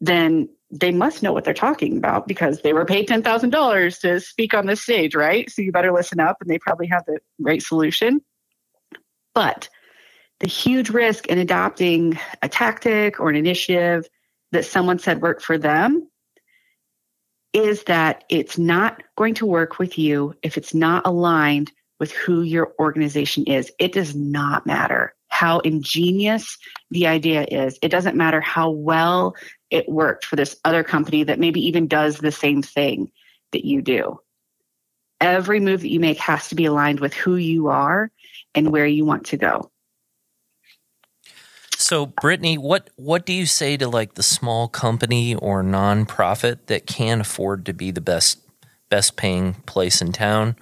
then 0.01 0.49
they 0.71 0.93
must 0.93 1.23
know 1.23 1.33
what 1.33 1.45
they're 1.45 1.53
talking 1.53 1.97
about 1.97 2.29
because 2.29 2.63
they 2.63 2.73
were 2.73 2.85
paid 2.85 3.09
$10,000 3.09 4.01
to 4.01 4.21
speak 4.21 4.55
on 4.55 4.67
this 4.67 4.81
stage, 4.83 5.17
right? 5.17 5.51
So 5.51 5.63
you 5.63 5.73
better 5.73 5.93
listen 5.93 6.21
up 6.21 6.37
and 6.41 6.49
they 6.49 6.59
probably 6.59 6.87
have 6.87 7.05
the 7.07 7.19
right 7.41 7.61
solution. 7.61 8.21
But 9.35 9.69
the 10.41 10.49
huge 10.49 10.91
risk 10.91 11.27
in 11.27 11.39
adopting 11.39 12.19
a 12.43 12.49
tactic 12.49 13.21
or 13.21 13.29
an 13.29 13.37
initiative 13.37 14.09
that 14.53 14.65
someone 14.65 14.99
said 14.99 15.23
worked 15.23 15.43
for 15.43 15.59
them 15.59 16.09
is 17.53 17.85
that 17.85 18.25
it's 18.29 18.59
not 18.59 19.03
going 19.17 19.35
to 19.35 19.47
work 19.47 19.79
with 19.79 19.99
you 19.99 20.35
if 20.43 20.57
it's 20.57 20.75
not 20.75 21.07
aligned 21.07 21.71
with 21.99 22.13
who 22.13 22.43
your 22.43 22.73
organization 22.79 23.45
is. 23.45 23.71
It 23.79 23.93
does 23.93 24.15
not 24.15 24.67
matter 24.67 25.15
how 25.29 25.59
ingenious 25.61 26.57
the 26.91 27.07
idea 27.07 27.45
is. 27.45 27.79
It 27.83 27.91
doesn't 27.91 28.17
matter 28.17 28.41
how 28.41 28.71
well 28.71 29.35
it 29.71 29.89
worked 29.89 30.25
for 30.25 30.37
this 30.37 30.57
other 30.65 30.83
company 30.83 31.25
that 31.25 31.39
maybe 31.39 31.67
even 31.67 31.87
does 31.87 32.19
the 32.19 32.33
same 32.33 32.63
thing 32.63 33.11
that 33.53 33.65
you 33.65 33.83
do. 33.83 34.19
Every 35.21 35.61
move 35.61 35.83
that 35.83 35.91
you 35.91 36.01
make 36.01 36.19
has 36.19 36.49
to 36.49 36.55
be 36.55 36.65
aligned 36.65 37.01
with 37.01 37.13
who 37.13 37.37
you 37.37 37.69
are 37.69 38.11
and 38.55 38.73
where 38.73 38.87
you 38.87 39.05
want 39.05 39.27
to 39.27 39.37
go. 39.37 39.71
So, 41.91 42.07
Britni, 42.07 42.57
what 42.57 42.89
what 42.95 43.27
do 43.27 43.33
you 43.33 43.47
say 43.47 43.77
to 43.77 43.89
like 43.89 44.15
the 44.15 44.23
small 44.23 44.69
company 44.69 45.35
or 45.35 45.65
nonprofit 45.65 46.67
that 46.67 46.87
can't 46.87 47.21
afford 47.21 47.67
to 47.67 47.73
be 47.73 47.91
the 47.91 48.01
best 48.01 48.39
best 48.91 49.17
paying 49.17 49.55
place 49.67 50.01
in 50.01 50.13
town, 50.13 50.55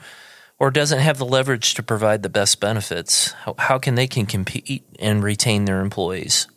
or 0.58 0.70
doesn't 0.70 1.00
have 1.00 1.18
the 1.18 1.26
leverage 1.26 1.74
to 1.74 1.82
provide 1.82 2.22
the 2.22 2.30
best 2.30 2.60
benefits? 2.60 3.32
How, 3.32 3.54
how 3.58 3.78
can 3.78 3.94
they 3.94 4.06
can 4.06 4.24
compete 4.24 4.82
and 4.98 5.22
retain 5.22 5.66
their 5.66 5.82
employees? 5.82 6.48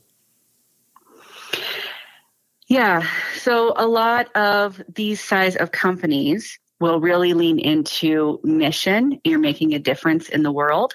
Yeah, 2.69 3.05
so 3.36 3.74
a 3.76 3.86
lot 3.86 4.34
of 4.38 4.82
these 4.88 5.22
size 5.22 5.57
of 5.57 5.74
companies 5.74 6.57
will 6.80 7.01
really 7.01 7.34
lean 7.34 7.59
into 7.59 8.39
mission. 8.45 9.19
You're 9.26 9.38
making 9.38 9.74
a 9.74 9.80
difference 9.80 10.30
in 10.30 10.43
the 10.43 10.51
world, 10.53 10.93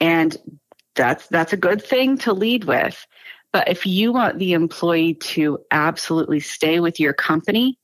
and 0.00 0.34
that's 0.98 1.26
that's 1.28 1.54
a 1.54 1.56
good 1.56 1.82
thing 1.82 2.18
to 2.18 2.34
lead 2.34 2.64
with. 2.64 3.06
But 3.52 3.68
if 3.68 3.86
you 3.86 4.12
want 4.12 4.38
the 4.38 4.52
employee 4.52 5.14
to 5.14 5.60
absolutely 5.70 6.40
stay 6.40 6.80
with 6.80 7.00
your 7.00 7.14
company, 7.14 7.78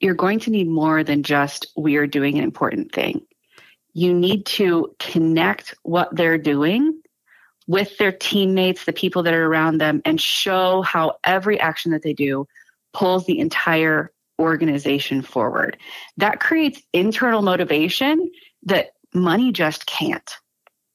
you're 0.00 0.14
going 0.14 0.40
to 0.40 0.50
need 0.50 0.68
more 0.68 1.02
than 1.02 1.22
just 1.22 1.68
we 1.76 1.96
are 1.96 2.06
doing 2.06 2.36
an 2.36 2.44
important 2.44 2.92
thing. 2.92 3.22
You 3.94 4.12
need 4.12 4.44
to 4.46 4.94
connect 4.98 5.74
what 5.82 6.14
they're 6.14 6.38
doing 6.38 7.00
with 7.66 7.96
their 7.98 8.12
teammates, 8.12 8.84
the 8.84 8.92
people 8.92 9.22
that 9.22 9.34
are 9.34 9.46
around 9.46 9.78
them, 9.78 10.02
and 10.04 10.20
show 10.20 10.82
how 10.82 11.16
every 11.24 11.58
action 11.58 11.92
that 11.92 12.02
they 12.02 12.12
do 12.12 12.46
pulls 12.92 13.26
the 13.26 13.38
entire 13.38 14.12
organization 14.38 15.22
forward. 15.22 15.78
That 16.16 16.40
creates 16.40 16.82
internal 16.92 17.42
motivation 17.42 18.30
that 18.64 18.90
money 19.14 19.52
just 19.52 19.86
can't 19.86 20.30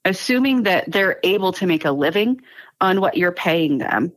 assuming 0.06 0.64
that 0.64 0.90
they're 0.92 1.20
able 1.24 1.52
to 1.54 1.68
make 1.68 1.86
a 1.86 1.92
living 1.92 2.40
on 2.80 3.02
what 3.02 3.18
you're 3.18 3.32
paying 3.32 3.80
them 3.80 4.14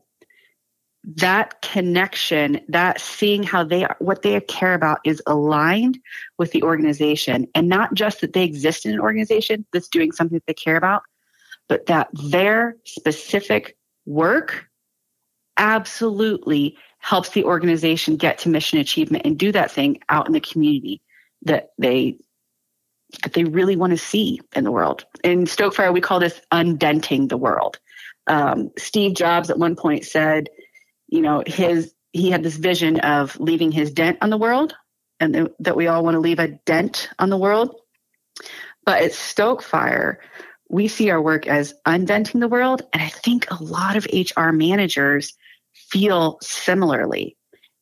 that 1.16 1.62
connection 1.62 2.60
that 2.68 3.00
seeing 3.00 3.42
how 3.42 3.64
they 3.64 3.84
are 3.84 3.96
what 3.98 4.22
they 4.22 4.38
care 4.42 4.74
about 4.74 4.98
is 5.04 5.22
aligned 5.26 5.98
with 6.36 6.50
the 6.52 6.62
organization. 6.62 7.46
And 7.54 7.68
not 7.68 7.94
just 7.94 8.20
that 8.20 8.34
they 8.34 8.44
exist 8.44 8.84
in 8.84 8.92
an 8.92 9.00
organization 9.00 9.64
that's 9.72 9.88
doing 9.88 10.12
something 10.12 10.36
that 10.36 10.46
they 10.46 10.54
care 10.54 10.76
about 10.76 11.02
but 11.68 11.86
that 11.86 12.08
their 12.12 12.76
specific 12.84 13.76
work 14.06 14.68
absolutely 15.58 16.76
helps 16.98 17.30
the 17.30 17.44
organization 17.44 18.16
get 18.16 18.38
to 18.38 18.48
mission 18.48 18.78
achievement 18.78 19.24
and 19.26 19.38
do 19.38 19.52
that 19.52 19.70
thing 19.70 20.00
out 20.08 20.26
in 20.26 20.32
the 20.32 20.40
community 20.40 21.00
that 21.42 21.70
they 21.78 22.16
that 23.22 23.32
they 23.32 23.44
really 23.44 23.76
want 23.76 23.92
to 23.92 23.98
see 23.98 24.40
in 24.54 24.64
the 24.64 24.72
world. 24.72 25.04
In 25.24 25.44
Stokefire, 25.44 25.92
we 25.92 26.00
call 26.00 26.20
this 26.20 26.40
undenting 26.52 27.28
the 27.28 27.36
world. 27.36 27.78
Um, 28.26 28.70
Steve 28.76 29.14
Jobs 29.14 29.50
at 29.50 29.58
one 29.58 29.76
point 29.76 30.04
said, 30.04 30.48
you 31.08 31.22
know, 31.22 31.42
his 31.46 31.94
he 32.12 32.30
had 32.30 32.42
this 32.42 32.56
vision 32.56 33.00
of 33.00 33.38
leaving 33.38 33.70
his 33.70 33.90
dent 33.92 34.18
on 34.22 34.30
the 34.30 34.38
world, 34.38 34.74
and 35.20 35.34
th- 35.34 35.52
that 35.60 35.76
we 35.76 35.86
all 35.86 36.04
want 36.04 36.14
to 36.14 36.20
leave 36.20 36.38
a 36.38 36.48
dent 36.48 37.08
on 37.18 37.30
the 37.30 37.36
world. 37.36 37.74
But 38.84 39.02
at 39.02 39.12
Stokefire, 39.12 40.16
we 40.68 40.88
see 40.88 41.10
our 41.10 41.20
work 41.20 41.46
as 41.46 41.74
undenting 41.86 42.40
the 42.40 42.48
world, 42.48 42.82
and 42.92 43.02
I 43.02 43.08
think 43.08 43.50
a 43.50 43.62
lot 43.62 43.96
of 43.96 44.06
HR 44.12 44.50
managers 44.50 45.34
feel 45.72 46.38
similarly 46.42 47.37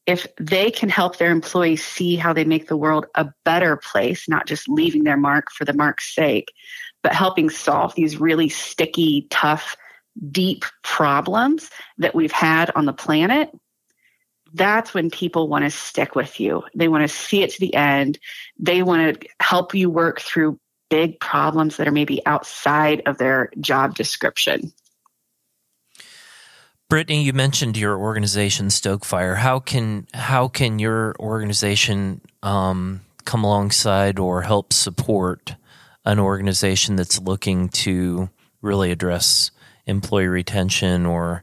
if 0.07 0.27
they 0.39 0.71
can 0.71 0.89
help 0.89 1.19
their 1.19 1.31
employees 1.31 1.85
see 1.85 2.17
how 2.17 2.33
they 2.33 2.45
make 2.45 2.69
the 2.69 2.77
world 2.77 3.07
a 3.17 3.29
better 3.45 3.77
place, 3.77 4.29
not 4.29 4.47
just 4.47 4.69
leaving 4.69 5.05
their 5.05 5.17
mark 5.17 5.51
for 5.51 5.65
the 5.65 5.73
mark's 5.73 6.15
sake, 6.15 6.53
but 7.03 7.13
helping 7.13 7.51
solve 7.51 7.95
these 7.95 8.21
really 8.21 8.49
sticky, 8.49 9.27
tough, 9.31 9.77
deep 10.31 10.65
problems 10.83 11.71
that 11.99 12.15
we've 12.15 12.33
had 12.33 12.71
on 12.77 12.87
the 12.87 12.93
planet, 12.93 13.51
that's 14.55 14.95
when 14.95 15.11
people 15.11 15.49
want 15.49 15.65
to 15.65 15.71
stick 15.71 16.15
with 16.15 16.41
you. 16.41 16.63
They 16.75 16.89
want 16.89 17.03
to 17.03 17.15
see 17.15 17.43
it 17.43 17.51
to 17.51 17.61
the 17.61 17.75
end. 17.75 18.19
They 18.59 18.83
want 18.83 19.21
to 19.21 19.29
help 19.41 19.75
you 19.75 19.91
work 19.91 20.21
through 20.21 20.59
big 20.89 21.19
problems 21.21 21.77
that 21.77 21.89
are 21.89 21.93
maybe 21.93 22.25
outside 22.27 23.03
of 23.07 23.19
their 23.19 23.51
job 23.61 23.97
description. 23.97 24.73
Britni, 26.91 27.25
you 27.25 27.33
mentioned 27.33 27.77
your 27.77 27.99
organization, 27.99 28.69
Stokefire. 28.69 29.37
How 29.37 29.59
can 29.59 30.07
how 30.15 30.47
can 30.47 30.79
your 30.79 31.17
organization 31.19 32.21
um, 32.45 33.01
come 33.25 33.43
alongside 33.43 34.21
or 34.21 34.43
help 34.43 34.73
support 34.73 35.57
an 36.05 36.21
organization 36.21 36.95
that's 36.95 37.21
looking 37.21 37.69
to 37.71 38.31
really 38.63 38.93
address 38.93 39.51
employee 39.87 40.29
retention 40.29 41.07
or 41.07 41.43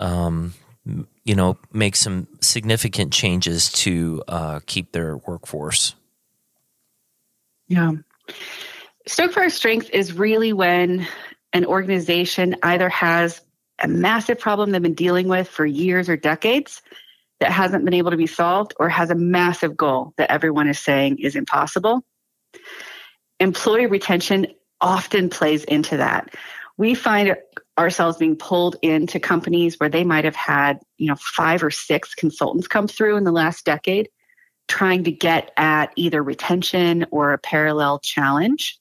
um, 0.00 0.52
you 1.24 1.34
know 1.34 1.56
make 1.72 1.96
some 1.96 2.28
significant 2.42 3.10
changes 3.10 3.72
to 3.72 4.22
uh, 4.28 4.60
keep 4.66 4.92
their 4.92 5.16
workforce? 5.16 5.94
Yeah. 7.68 7.92
Stokefire 9.08 9.50
strength 9.50 9.88
is 9.94 10.12
really 10.12 10.52
when 10.52 11.06
an 11.54 11.64
organization 11.64 12.56
either 12.62 12.90
has 12.90 13.40
a 13.80 13.88
massive 13.88 14.38
problem 14.38 14.70
they've 14.70 14.82
been 14.82 14.94
dealing 14.94 15.28
with 15.28 15.48
for 15.48 15.66
years 15.66 16.08
or 16.08 16.16
decades 16.16 16.82
that 17.40 17.50
hasn't 17.50 17.84
been 17.84 17.94
able 17.94 18.10
to 18.10 18.16
be 18.16 18.26
solved 18.26 18.74
or 18.78 18.88
has 18.88 19.10
a 19.10 19.14
massive 19.14 19.76
goal 19.76 20.12
that 20.16 20.30
everyone 20.30 20.68
is 20.68 20.78
saying 20.78 21.18
is 21.18 21.36
impossible. 21.36 22.02
Employee 23.40 23.86
retention 23.86 24.46
often 24.80 25.28
plays 25.28 25.64
into 25.64 25.96
that. 25.96 26.34
We 26.76 26.94
find 26.94 27.36
ourselves 27.76 28.18
being 28.18 28.36
pulled 28.36 28.76
into 28.82 29.18
companies 29.18 29.78
where 29.78 29.88
they 29.88 30.04
might 30.04 30.24
have 30.24 30.36
had, 30.36 30.78
you 30.96 31.08
know, 31.08 31.16
five 31.16 31.62
or 31.62 31.70
six 31.70 32.14
consultants 32.14 32.68
come 32.68 32.86
through 32.86 33.16
in 33.16 33.24
the 33.24 33.32
last 33.32 33.64
decade 33.64 34.08
trying 34.68 35.04
to 35.04 35.12
get 35.12 35.50
at 35.56 35.92
either 35.96 36.22
retention 36.22 37.06
or 37.10 37.32
a 37.32 37.38
parallel 37.38 37.98
challenge. 37.98 38.78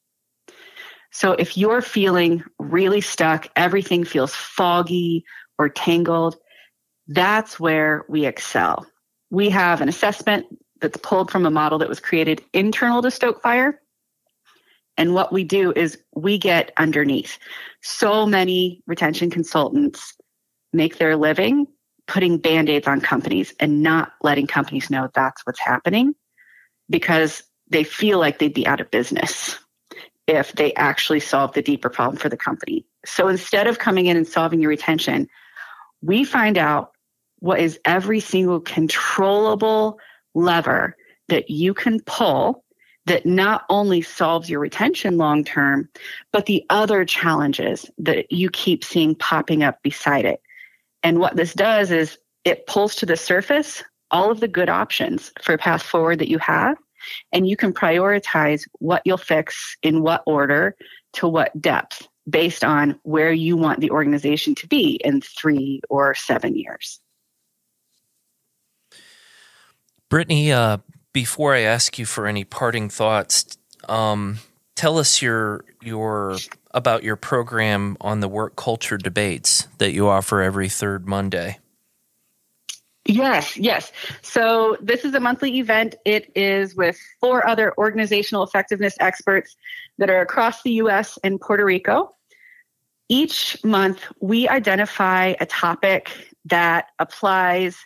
So 1.14 1.34
if 1.34 1.56
you're 1.58 1.82
feeling 1.82 2.44
really 2.58 3.00
stuck, 3.00 3.48
everything 3.56 4.04
feels 4.04 4.34
foggy 4.34 5.26
or 5.60 5.70
tangled, 5.70 6.36
that's 7.08 7.60
where 7.60 8.04
we 8.10 8.26
excel. 8.26 8.88
We 9.30 9.50
have 9.50 9.80
an 9.82 9.90
assessment 9.90 10.48
that's 10.82 10.98
pulled 10.98 11.30
from 11.30 11.46
a 11.46 11.52
model 11.52 11.78
that 11.80 11.88
was 11.88 12.00
created 12.00 12.44
internal 12.52 13.04
to 13.04 13.10
Stokefire. 13.10 13.76
And 14.98 15.14
what 15.14 15.32
we 15.32 15.44
do 15.44 15.72
is 15.76 16.00
we 16.16 16.40
get 16.40 16.72
underneath. 16.78 17.38
So 17.82 18.26
many 18.26 18.82
retention 18.88 19.30
consultants 19.30 20.16
make 20.74 20.98
their 20.98 21.16
living 21.16 21.68
putting 22.08 22.38
band 22.38 22.70
aids 22.70 22.88
on 22.88 23.00
companies 23.00 23.54
and 23.60 23.82
not 23.82 24.14
letting 24.22 24.48
companies 24.48 24.90
know 24.90 25.10
that's 25.14 25.46
what's 25.46 25.60
happening 25.60 26.14
because 26.90 27.44
they 27.70 27.84
feel 27.84 28.20
like 28.20 28.40
they'd 28.40 28.54
be 28.54 28.68
out 28.68 28.82
of 28.82 28.92
business 28.92 29.58
if 30.28 30.54
they 30.54 30.74
actually 30.76 31.20
solve 31.20 31.54
the 31.54 31.62
deeper 31.62 31.90
problem 31.90 32.18
for 32.18 32.30
the 32.30 32.38
company. 32.38 32.86
So 33.06 33.28
instead 33.28 33.68
of 33.68 33.80
coming 33.80 34.06
in 34.06 34.18
and 34.18 34.28
solving 34.28 34.62
your 34.62 34.70
retention, 34.70 35.28
we 36.02 36.24
find 36.24 36.58
out 36.58 36.92
what 37.40 37.60
is 37.60 37.80
every 37.84 38.20
single 38.20 38.62
controllable 38.62 40.00
lever 40.34 40.96
that 41.28 41.50
you 41.50 41.74
can 41.74 42.00
pull 42.02 42.64
that 43.06 43.26
not 43.26 43.66
only 43.70 44.02
solves 44.02 44.50
your 44.50 44.62
retention 44.62 45.18
long 45.18 45.44
term, 45.44 45.90
but 46.32 46.46
the 46.46 46.66
other 46.70 47.04
challenges 47.04 47.90
that 47.98 48.32
you 48.32 48.50
keep 48.50 48.84
seeing 48.84 49.14
popping 49.14 49.62
up 49.62 49.82
beside 49.84 50.24
it. 50.24 50.42
And 51.04 51.20
what 51.20 51.36
this 51.36 51.54
does 51.54 51.92
is 51.92 52.18
it 52.46 52.66
pulls 52.66 52.96
to 52.96 53.06
the 53.06 53.18
surface 53.18 53.84
all 54.12 54.32
of 54.32 54.40
the 54.40 54.48
good 54.48 54.70
options 54.70 55.32
for 55.42 55.58
path 55.58 55.82
forward 55.82 56.20
that 56.20 56.30
you 56.30 56.38
have, 56.38 56.78
and 57.32 57.48
you 57.48 57.56
can 57.56 57.74
prioritize 57.74 58.68
what 58.80 59.02
you'll 59.06 59.18
fix 59.18 59.78
in 59.82 60.02
what 60.02 60.24
order 60.26 60.76
to 61.14 61.28
what 61.28 61.60
depth 61.62 62.08
based 62.30 62.64
on 62.64 63.00
where 63.04 63.32
you 63.32 63.58
want 63.58 63.80
the 63.80 63.92
organization 63.92 64.56
to 64.56 64.68
be 64.68 65.00
in 65.04 65.22
three 65.22 65.82
or 65.90 66.16
seven 66.16 66.56
years. 66.56 67.00
Britni, 70.10 70.52
uh, 70.52 70.78
before 71.12 71.54
I 71.54 71.62
ask 71.62 71.98
you 71.98 72.06
for 72.06 72.28
any 72.28 72.44
parting 72.44 72.90
thoughts, 72.90 73.58
um, 73.90 74.40
tell 74.76 74.98
us 74.98 75.22
your 75.22 75.66
your 75.82 76.38
about 76.72 77.04
your 77.04 77.16
program 77.16 77.98
on 78.02 78.20
the 78.20 78.28
work 78.28 78.56
culture 78.56 78.98
debates 78.98 79.68
that 79.78 79.92
you 79.92 80.08
offer 80.08 80.42
every 80.42 80.70
third 80.70 81.08
Monday. 81.08 81.60
Yes, 83.06 83.58
yes. 83.58 83.92
So 84.22 84.78
this 84.82 85.04
is 85.04 85.14
a 85.14 85.20
monthly 85.20 85.60
event. 85.60 85.96
It 86.06 86.32
is 86.36 86.74
with 86.76 86.98
four 87.20 87.46
other 87.46 87.74
organizational 87.78 88.44
effectiveness 88.44 88.96
experts 89.00 89.58
that 89.98 90.10
are 90.10 90.22
across 90.22 90.64
the 90.64 90.72
US 90.74 91.20
and 91.24 91.40
Puerto 91.40 91.66
Rico. 91.66 92.16
Each 93.10 93.62
month, 93.64 94.02
we 94.22 94.48
identify 94.48 95.34
a 95.40 95.46
topic 95.46 96.12
that 96.46 96.88
applies 96.98 97.78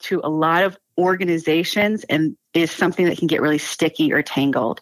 to 0.00 0.20
a 0.22 0.30
lot 0.30 0.62
of 0.62 0.78
organizations 0.96 2.04
and 2.04 2.36
is 2.54 2.70
something 2.70 3.06
that 3.06 3.18
can 3.18 3.26
get 3.26 3.40
really 3.40 3.58
sticky 3.58 4.12
or 4.12 4.22
tangled. 4.22 4.80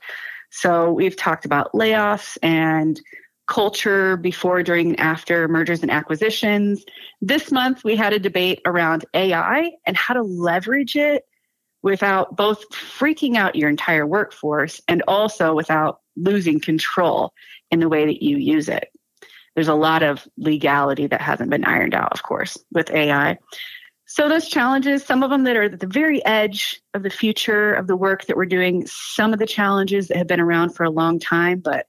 So 0.50 0.92
we've 0.92 1.16
talked 1.16 1.44
about 1.44 1.72
layoffs 1.72 2.36
and 2.42 3.00
culture 3.48 4.16
before, 4.16 4.62
during, 4.62 4.90
and 4.90 5.00
after 5.00 5.48
mergers 5.48 5.82
and 5.82 5.90
acquisitions. 5.90 6.84
This 7.20 7.50
month, 7.50 7.82
we 7.82 7.96
had 7.96 8.12
a 8.12 8.18
debate 8.18 8.60
around 8.64 9.04
AI 9.14 9.72
and 9.86 9.96
how 9.96 10.14
to 10.14 10.22
leverage 10.22 10.94
it 10.94 11.24
without 11.82 12.36
both 12.36 12.68
freaking 12.70 13.36
out 13.36 13.56
your 13.56 13.70
entire 13.70 14.06
workforce 14.06 14.80
and 14.86 15.02
also 15.08 15.54
without 15.54 16.00
losing 16.16 16.60
control 16.60 17.32
in 17.70 17.80
the 17.80 17.88
way 17.88 18.06
that 18.06 18.22
you 18.22 18.36
use 18.36 18.68
it. 18.68 18.90
There's 19.54 19.68
a 19.68 19.74
lot 19.74 20.02
of 20.02 20.28
legality 20.36 21.06
that 21.06 21.20
hasn't 21.20 21.50
been 21.50 21.64
ironed 21.64 21.94
out, 21.94 22.12
of 22.12 22.22
course, 22.22 22.58
with 22.70 22.90
AI. 22.90 23.38
So 24.06 24.28
those 24.28 24.48
challenges, 24.48 25.04
some 25.04 25.22
of 25.22 25.30
them 25.30 25.44
that 25.44 25.56
are 25.56 25.64
at 25.64 25.80
the 25.80 25.86
very 25.86 26.24
edge 26.24 26.80
of 26.94 27.02
the 27.02 27.10
future 27.10 27.74
of 27.74 27.86
the 27.86 27.96
work 27.96 28.26
that 28.26 28.36
we're 28.36 28.46
doing, 28.46 28.86
some 28.86 29.32
of 29.32 29.38
the 29.38 29.46
challenges 29.46 30.08
that 30.08 30.16
have 30.16 30.26
been 30.26 30.40
around 30.40 30.74
for 30.74 30.84
a 30.84 30.90
long 30.90 31.18
time, 31.18 31.60
but 31.60 31.86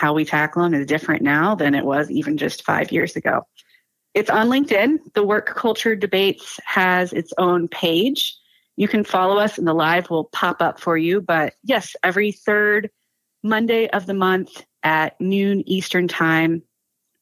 how 0.00 0.14
we 0.14 0.24
tackle 0.24 0.62
them 0.62 0.72
is 0.72 0.86
different 0.86 1.20
now 1.20 1.54
than 1.54 1.74
it 1.74 1.84
was 1.84 2.10
even 2.10 2.38
just 2.38 2.64
five 2.64 2.90
years 2.90 3.16
ago. 3.16 3.46
It's 4.14 4.30
on 4.30 4.48
LinkedIn. 4.48 4.96
The 5.12 5.22
Work 5.22 5.54
Culture 5.54 5.94
Debates 5.94 6.58
has 6.64 7.12
its 7.12 7.34
own 7.36 7.68
page. 7.68 8.34
You 8.76 8.88
can 8.88 9.04
follow 9.04 9.36
us 9.36 9.58
and 9.58 9.68
the 9.68 9.74
live 9.74 10.08
will 10.08 10.24
pop 10.24 10.62
up 10.62 10.80
for 10.80 10.96
you. 10.96 11.20
But 11.20 11.52
yes, 11.64 11.96
every 12.02 12.32
third 12.32 12.88
Monday 13.42 13.90
of 13.90 14.06
the 14.06 14.14
month 14.14 14.64
at 14.82 15.20
noon 15.20 15.68
Eastern 15.68 16.08
Time, 16.08 16.62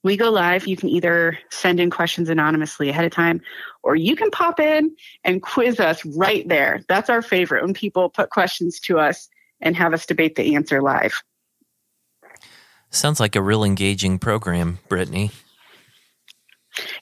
we 0.05 0.17
go 0.17 0.31
live. 0.31 0.69
You 0.69 0.77
can 0.77 0.89
either 0.89 1.37
send 1.51 1.81
in 1.81 1.91
questions 1.91 2.29
anonymously 2.29 2.91
ahead 2.91 3.05
of 3.05 3.11
time, 3.11 3.41
or 3.83 3.97
you 3.97 4.15
can 4.15 4.31
pop 4.31 4.61
in 4.61 4.95
and 5.25 5.43
quiz 5.43 5.81
us 5.81 6.07
right 6.07 6.49
there. 6.49 6.83
That's 6.89 7.11
our 7.11 7.23
favorite 7.23 7.65
when 7.65 7.75
people 7.75 8.09
put 8.09 8.31
questions 8.31 8.79
to 8.83 9.01
us 9.01 9.29
and 9.61 9.75
have 9.75 9.93
us 9.93 10.07
debate 10.07 10.37
the 10.37 10.55
answer 10.55 10.81
live. 10.81 11.25
Sounds 12.91 13.21
like 13.21 13.37
a 13.37 13.43
real 13.43 13.65
engaging 13.65 14.19
program, 14.19 14.79
Britni. 14.89 15.33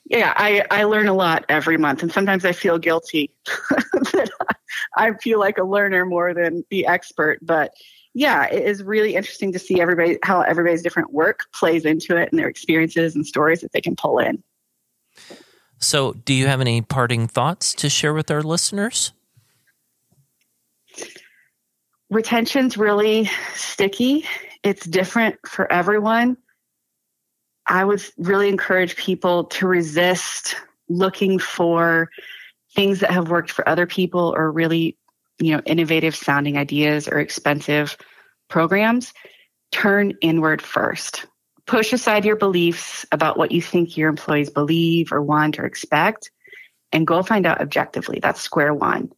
Yeah, 0.05 0.33
I, 0.35 0.63
I 0.71 0.83
learn 0.83 1.07
a 1.07 1.13
lot 1.13 1.45
every 1.49 1.77
month, 1.77 2.01
and 2.01 2.11
sometimes 2.11 2.45
I 2.45 2.51
feel 2.51 2.77
guilty 2.77 3.31
that 3.45 4.29
I 4.95 5.13
feel 5.13 5.39
like 5.39 5.57
a 5.57 5.63
learner 5.63 6.05
more 6.05 6.33
than 6.33 6.63
the 6.69 6.87
expert. 6.87 7.39
But 7.41 7.73
yeah, 8.13 8.45
it 8.45 8.63
is 8.63 8.81
really 8.83 9.15
interesting 9.15 9.51
to 9.53 9.59
see 9.59 9.79
everybody 9.79 10.17
how 10.23 10.41
everybody's 10.41 10.81
different 10.81 11.13
work 11.13 11.45
plays 11.53 11.85
into 11.85 12.17
it 12.17 12.29
and 12.31 12.39
their 12.39 12.47
experiences 12.47 13.15
and 13.15 13.25
stories 13.25 13.61
that 13.61 13.71
they 13.71 13.81
can 13.81 13.95
pull 13.95 14.19
in. 14.19 14.43
So, 15.79 16.13
do 16.13 16.33
you 16.33 16.47
have 16.47 16.59
any 16.59 16.81
parting 16.81 17.27
thoughts 17.27 17.73
to 17.75 17.89
share 17.89 18.13
with 18.13 18.31
our 18.31 18.41
listeners? 18.41 19.13
Retention's 22.09 22.77
really 22.77 23.29
sticky. 23.53 24.25
It's 24.63 24.85
different 24.85 25.35
for 25.45 25.71
everyone. 25.71 26.37
I 27.65 27.83
would 27.83 28.01
really 28.17 28.49
encourage 28.49 28.95
people 28.95 29.45
to 29.45 29.67
resist 29.67 30.55
looking 30.89 31.37
for 31.37 32.09
things 32.75 32.99
that 32.99 33.11
have 33.11 33.29
worked 33.29 33.51
for 33.51 33.67
other 33.67 33.85
people 33.85 34.33
or 34.35 34.51
really, 34.51 34.97
you 35.39 35.53
know, 35.53 35.61
innovative 35.65 36.15
sounding 36.15 36.57
ideas 36.57 37.07
or 37.07 37.19
expensive 37.19 37.97
programs. 38.47 39.13
Turn 39.71 40.13
inward 40.21 40.61
first. 40.61 41.25
Push 41.65 41.91
aside 41.91 42.23
your 42.23 42.37
beliefs 42.37 43.05
about 43.11 43.37
what 43.37 43.51
you 43.51 43.61
think 43.61 43.97
your 43.97 44.09
employees 44.09 44.49
believe 44.49 45.11
or 45.11 45.21
want 45.21 45.59
or 45.59 45.65
expect 45.65 46.31
and 46.93 47.05
go 47.05 47.21
find 47.21 47.45
out 47.45 47.59
objectively. 47.59 48.19
That's 48.21 48.39
square 48.39 48.73
one. 48.73 49.11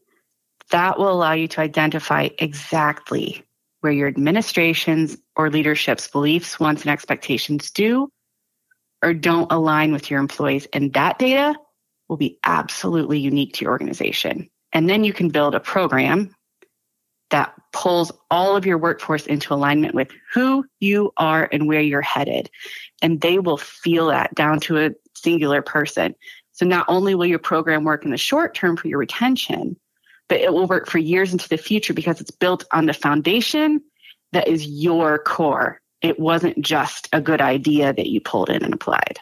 That 0.71 0.97
will 0.97 1.11
allow 1.11 1.33
you 1.33 1.47
to 1.49 1.61
identify 1.61 2.29
exactly 2.39 3.43
where 3.81 3.91
your 3.91 4.07
administration's 4.07 5.17
or 5.35 5.49
leadership's 5.49 6.07
beliefs, 6.07 6.59
wants, 6.59 6.81
and 6.81 6.91
expectations 6.91 7.71
do 7.71 8.09
or 9.01 9.13
don't 9.13 9.51
align 9.51 9.91
with 9.91 10.09
your 10.11 10.19
employees. 10.19 10.67
And 10.73 10.93
that 10.93 11.19
data 11.19 11.55
will 12.07 12.17
be 12.17 12.37
absolutely 12.43 13.19
unique 13.19 13.53
to 13.53 13.65
your 13.65 13.71
organization. 13.71 14.49
And 14.73 14.89
then 14.89 15.03
you 15.03 15.13
can 15.13 15.29
build 15.29 15.55
a 15.55 15.59
program 15.59 16.35
that 17.29 17.53
pulls 17.71 18.11
all 18.31 18.55
of 18.55 18.65
your 18.65 18.77
workforce 18.77 19.27
into 19.27 19.53
alignment 19.53 19.93
with 19.93 20.09
who 20.33 20.65
you 20.79 21.11
are 21.17 21.47
and 21.51 21.67
where 21.67 21.81
you're 21.81 22.01
headed. 22.01 22.49
And 23.01 23.21
they 23.21 23.39
will 23.39 23.57
feel 23.57 24.07
that 24.07 24.33
down 24.33 24.59
to 24.61 24.79
a 24.79 24.91
singular 25.13 25.61
person. 25.61 26.15
So 26.53 26.65
not 26.65 26.85
only 26.89 27.15
will 27.15 27.27
your 27.27 27.39
program 27.39 27.83
work 27.83 28.03
in 28.03 28.11
the 28.11 28.17
short 28.17 28.55
term 28.55 28.75
for 28.75 28.87
your 28.87 28.99
retention, 28.99 29.77
but 30.29 30.39
it 30.39 30.53
will 30.53 30.67
work 30.67 30.87
for 30.87 30.99
years 30.99 31.33
into 31.33 31.49
the 31.49 31.57
future 31.57 31.93
because 31.93 32.21
it's 32.21 32.31
built 32.31 32.63
on 32.71 32.85
the 32.85 32.93
foundation 32.93 33.81
that 34.31 34.47
is 34.47 34.65
your 34.65 35.17
core. 35.19 35.81
It 36.01 36.19
wasn't 36.19 36.61
just 36.61 37.09
a 37.11 37.19
good 37.19 37.41
idea 37.41 37.91
that 37.91 38.07
you 38.07 38.21
pulled 38.21 38.49
in 38.49 38.63
and 38.63 38.73
applied. 38.73 39.19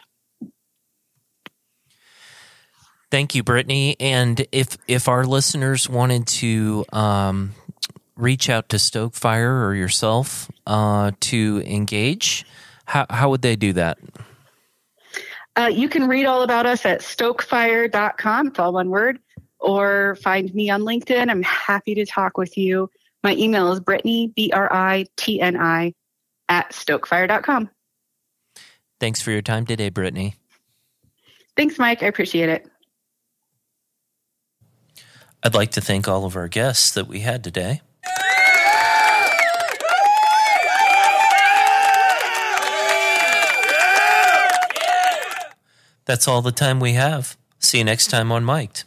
Thank 3.10 3.34
you, 3.34 3.42
Britni. 3.42 3.96
And 3.98 4.46
if 4.52 4.76
if 4.86 5.08
our 5.08 5.24
listeners 5.24 5.88
wanted 5.88 6.26
to 6.26 6.84
um, 6.92 7.54
reach 8.16 8.50
out 8.50 8.68
to 8.68 8.76
Stokefire 8.76 9.64
or 9.64 9.74
yourself 9.74 10.50
uh, 10.66 11.12
to 11.20 11.62
engage, 11.64 12.44
how 12.84 13.06
how 13.08 13.30
would 13.30 13.40
they 13.40 13.56
do 13.56 13.72
that? 13.72 13.98
Uh, 15.56 15.70
you 15.72 15.88
can 15.88 16.06
read 16.06 16.26
all 16.26 16.42
about 16.42 16.66
us 16.66 16.84
at 16.84 17.00
stokefire.com. 17.00 18.48
It's 18.48 18.58
all 18.58 18.74
one 18.74 18.90
word. 18.90 19.18
Or 19.60 20.16
find 20.16 20.54
me 20.54 20.70
on 20.70 20.82
LinkedIn. 20.82 21.30
I'm 21.30 21.42
happy 21.42 21.94
to 21.96 22.06
talk 22.06 22.38
with 22.38 22.56
you. 22.56 22.90
My 23.22 23.34
email 23.34 23.72
is 23.72 23.80
Britni, 23.80 24.34
B 24.34 24.50
R 24.52 24.72
I 24.72 25.06
T 25.16 25.40
N 25.40 25.56
I, 25.56 25.94
at 26.48 26.70
stokefire.com. 26.70 27.68
Thanks 29.00 29.20
for 29.20 29.30
your 29.30 29.42
time 29.42 29.66
today, 29.66 29.90
Britni. 29.90 30.34
Thanks, 31.56 31.78
Mike. 31.78 32.02
I 32.02 32.06
appreciate 32.06 32.48
it. 32.48 32.68
I'd 35.42 35.54
like 35.54 35.72
to 35.72 35.80
thank 35.80 36.08
all 36.08 36.24
of 36.24 36.36
our 36.36 36.48
guests 36.48 36.90
that 36.92 37.06
we 37.06 37.20
had 37.20 37.44
today. 37.44 37.80
That's 46.08 46.26
all 46.26 46.40
the 46.40 46.52
time 46.52 46.80
we 46.80 46.94
have. 46.94 47.36
See 47.58 47.78
you 47.78 47.84
next 47.84 48.06
time 48.06 48.32
on 48.32 48.42
Mic'd. 48.42 48.84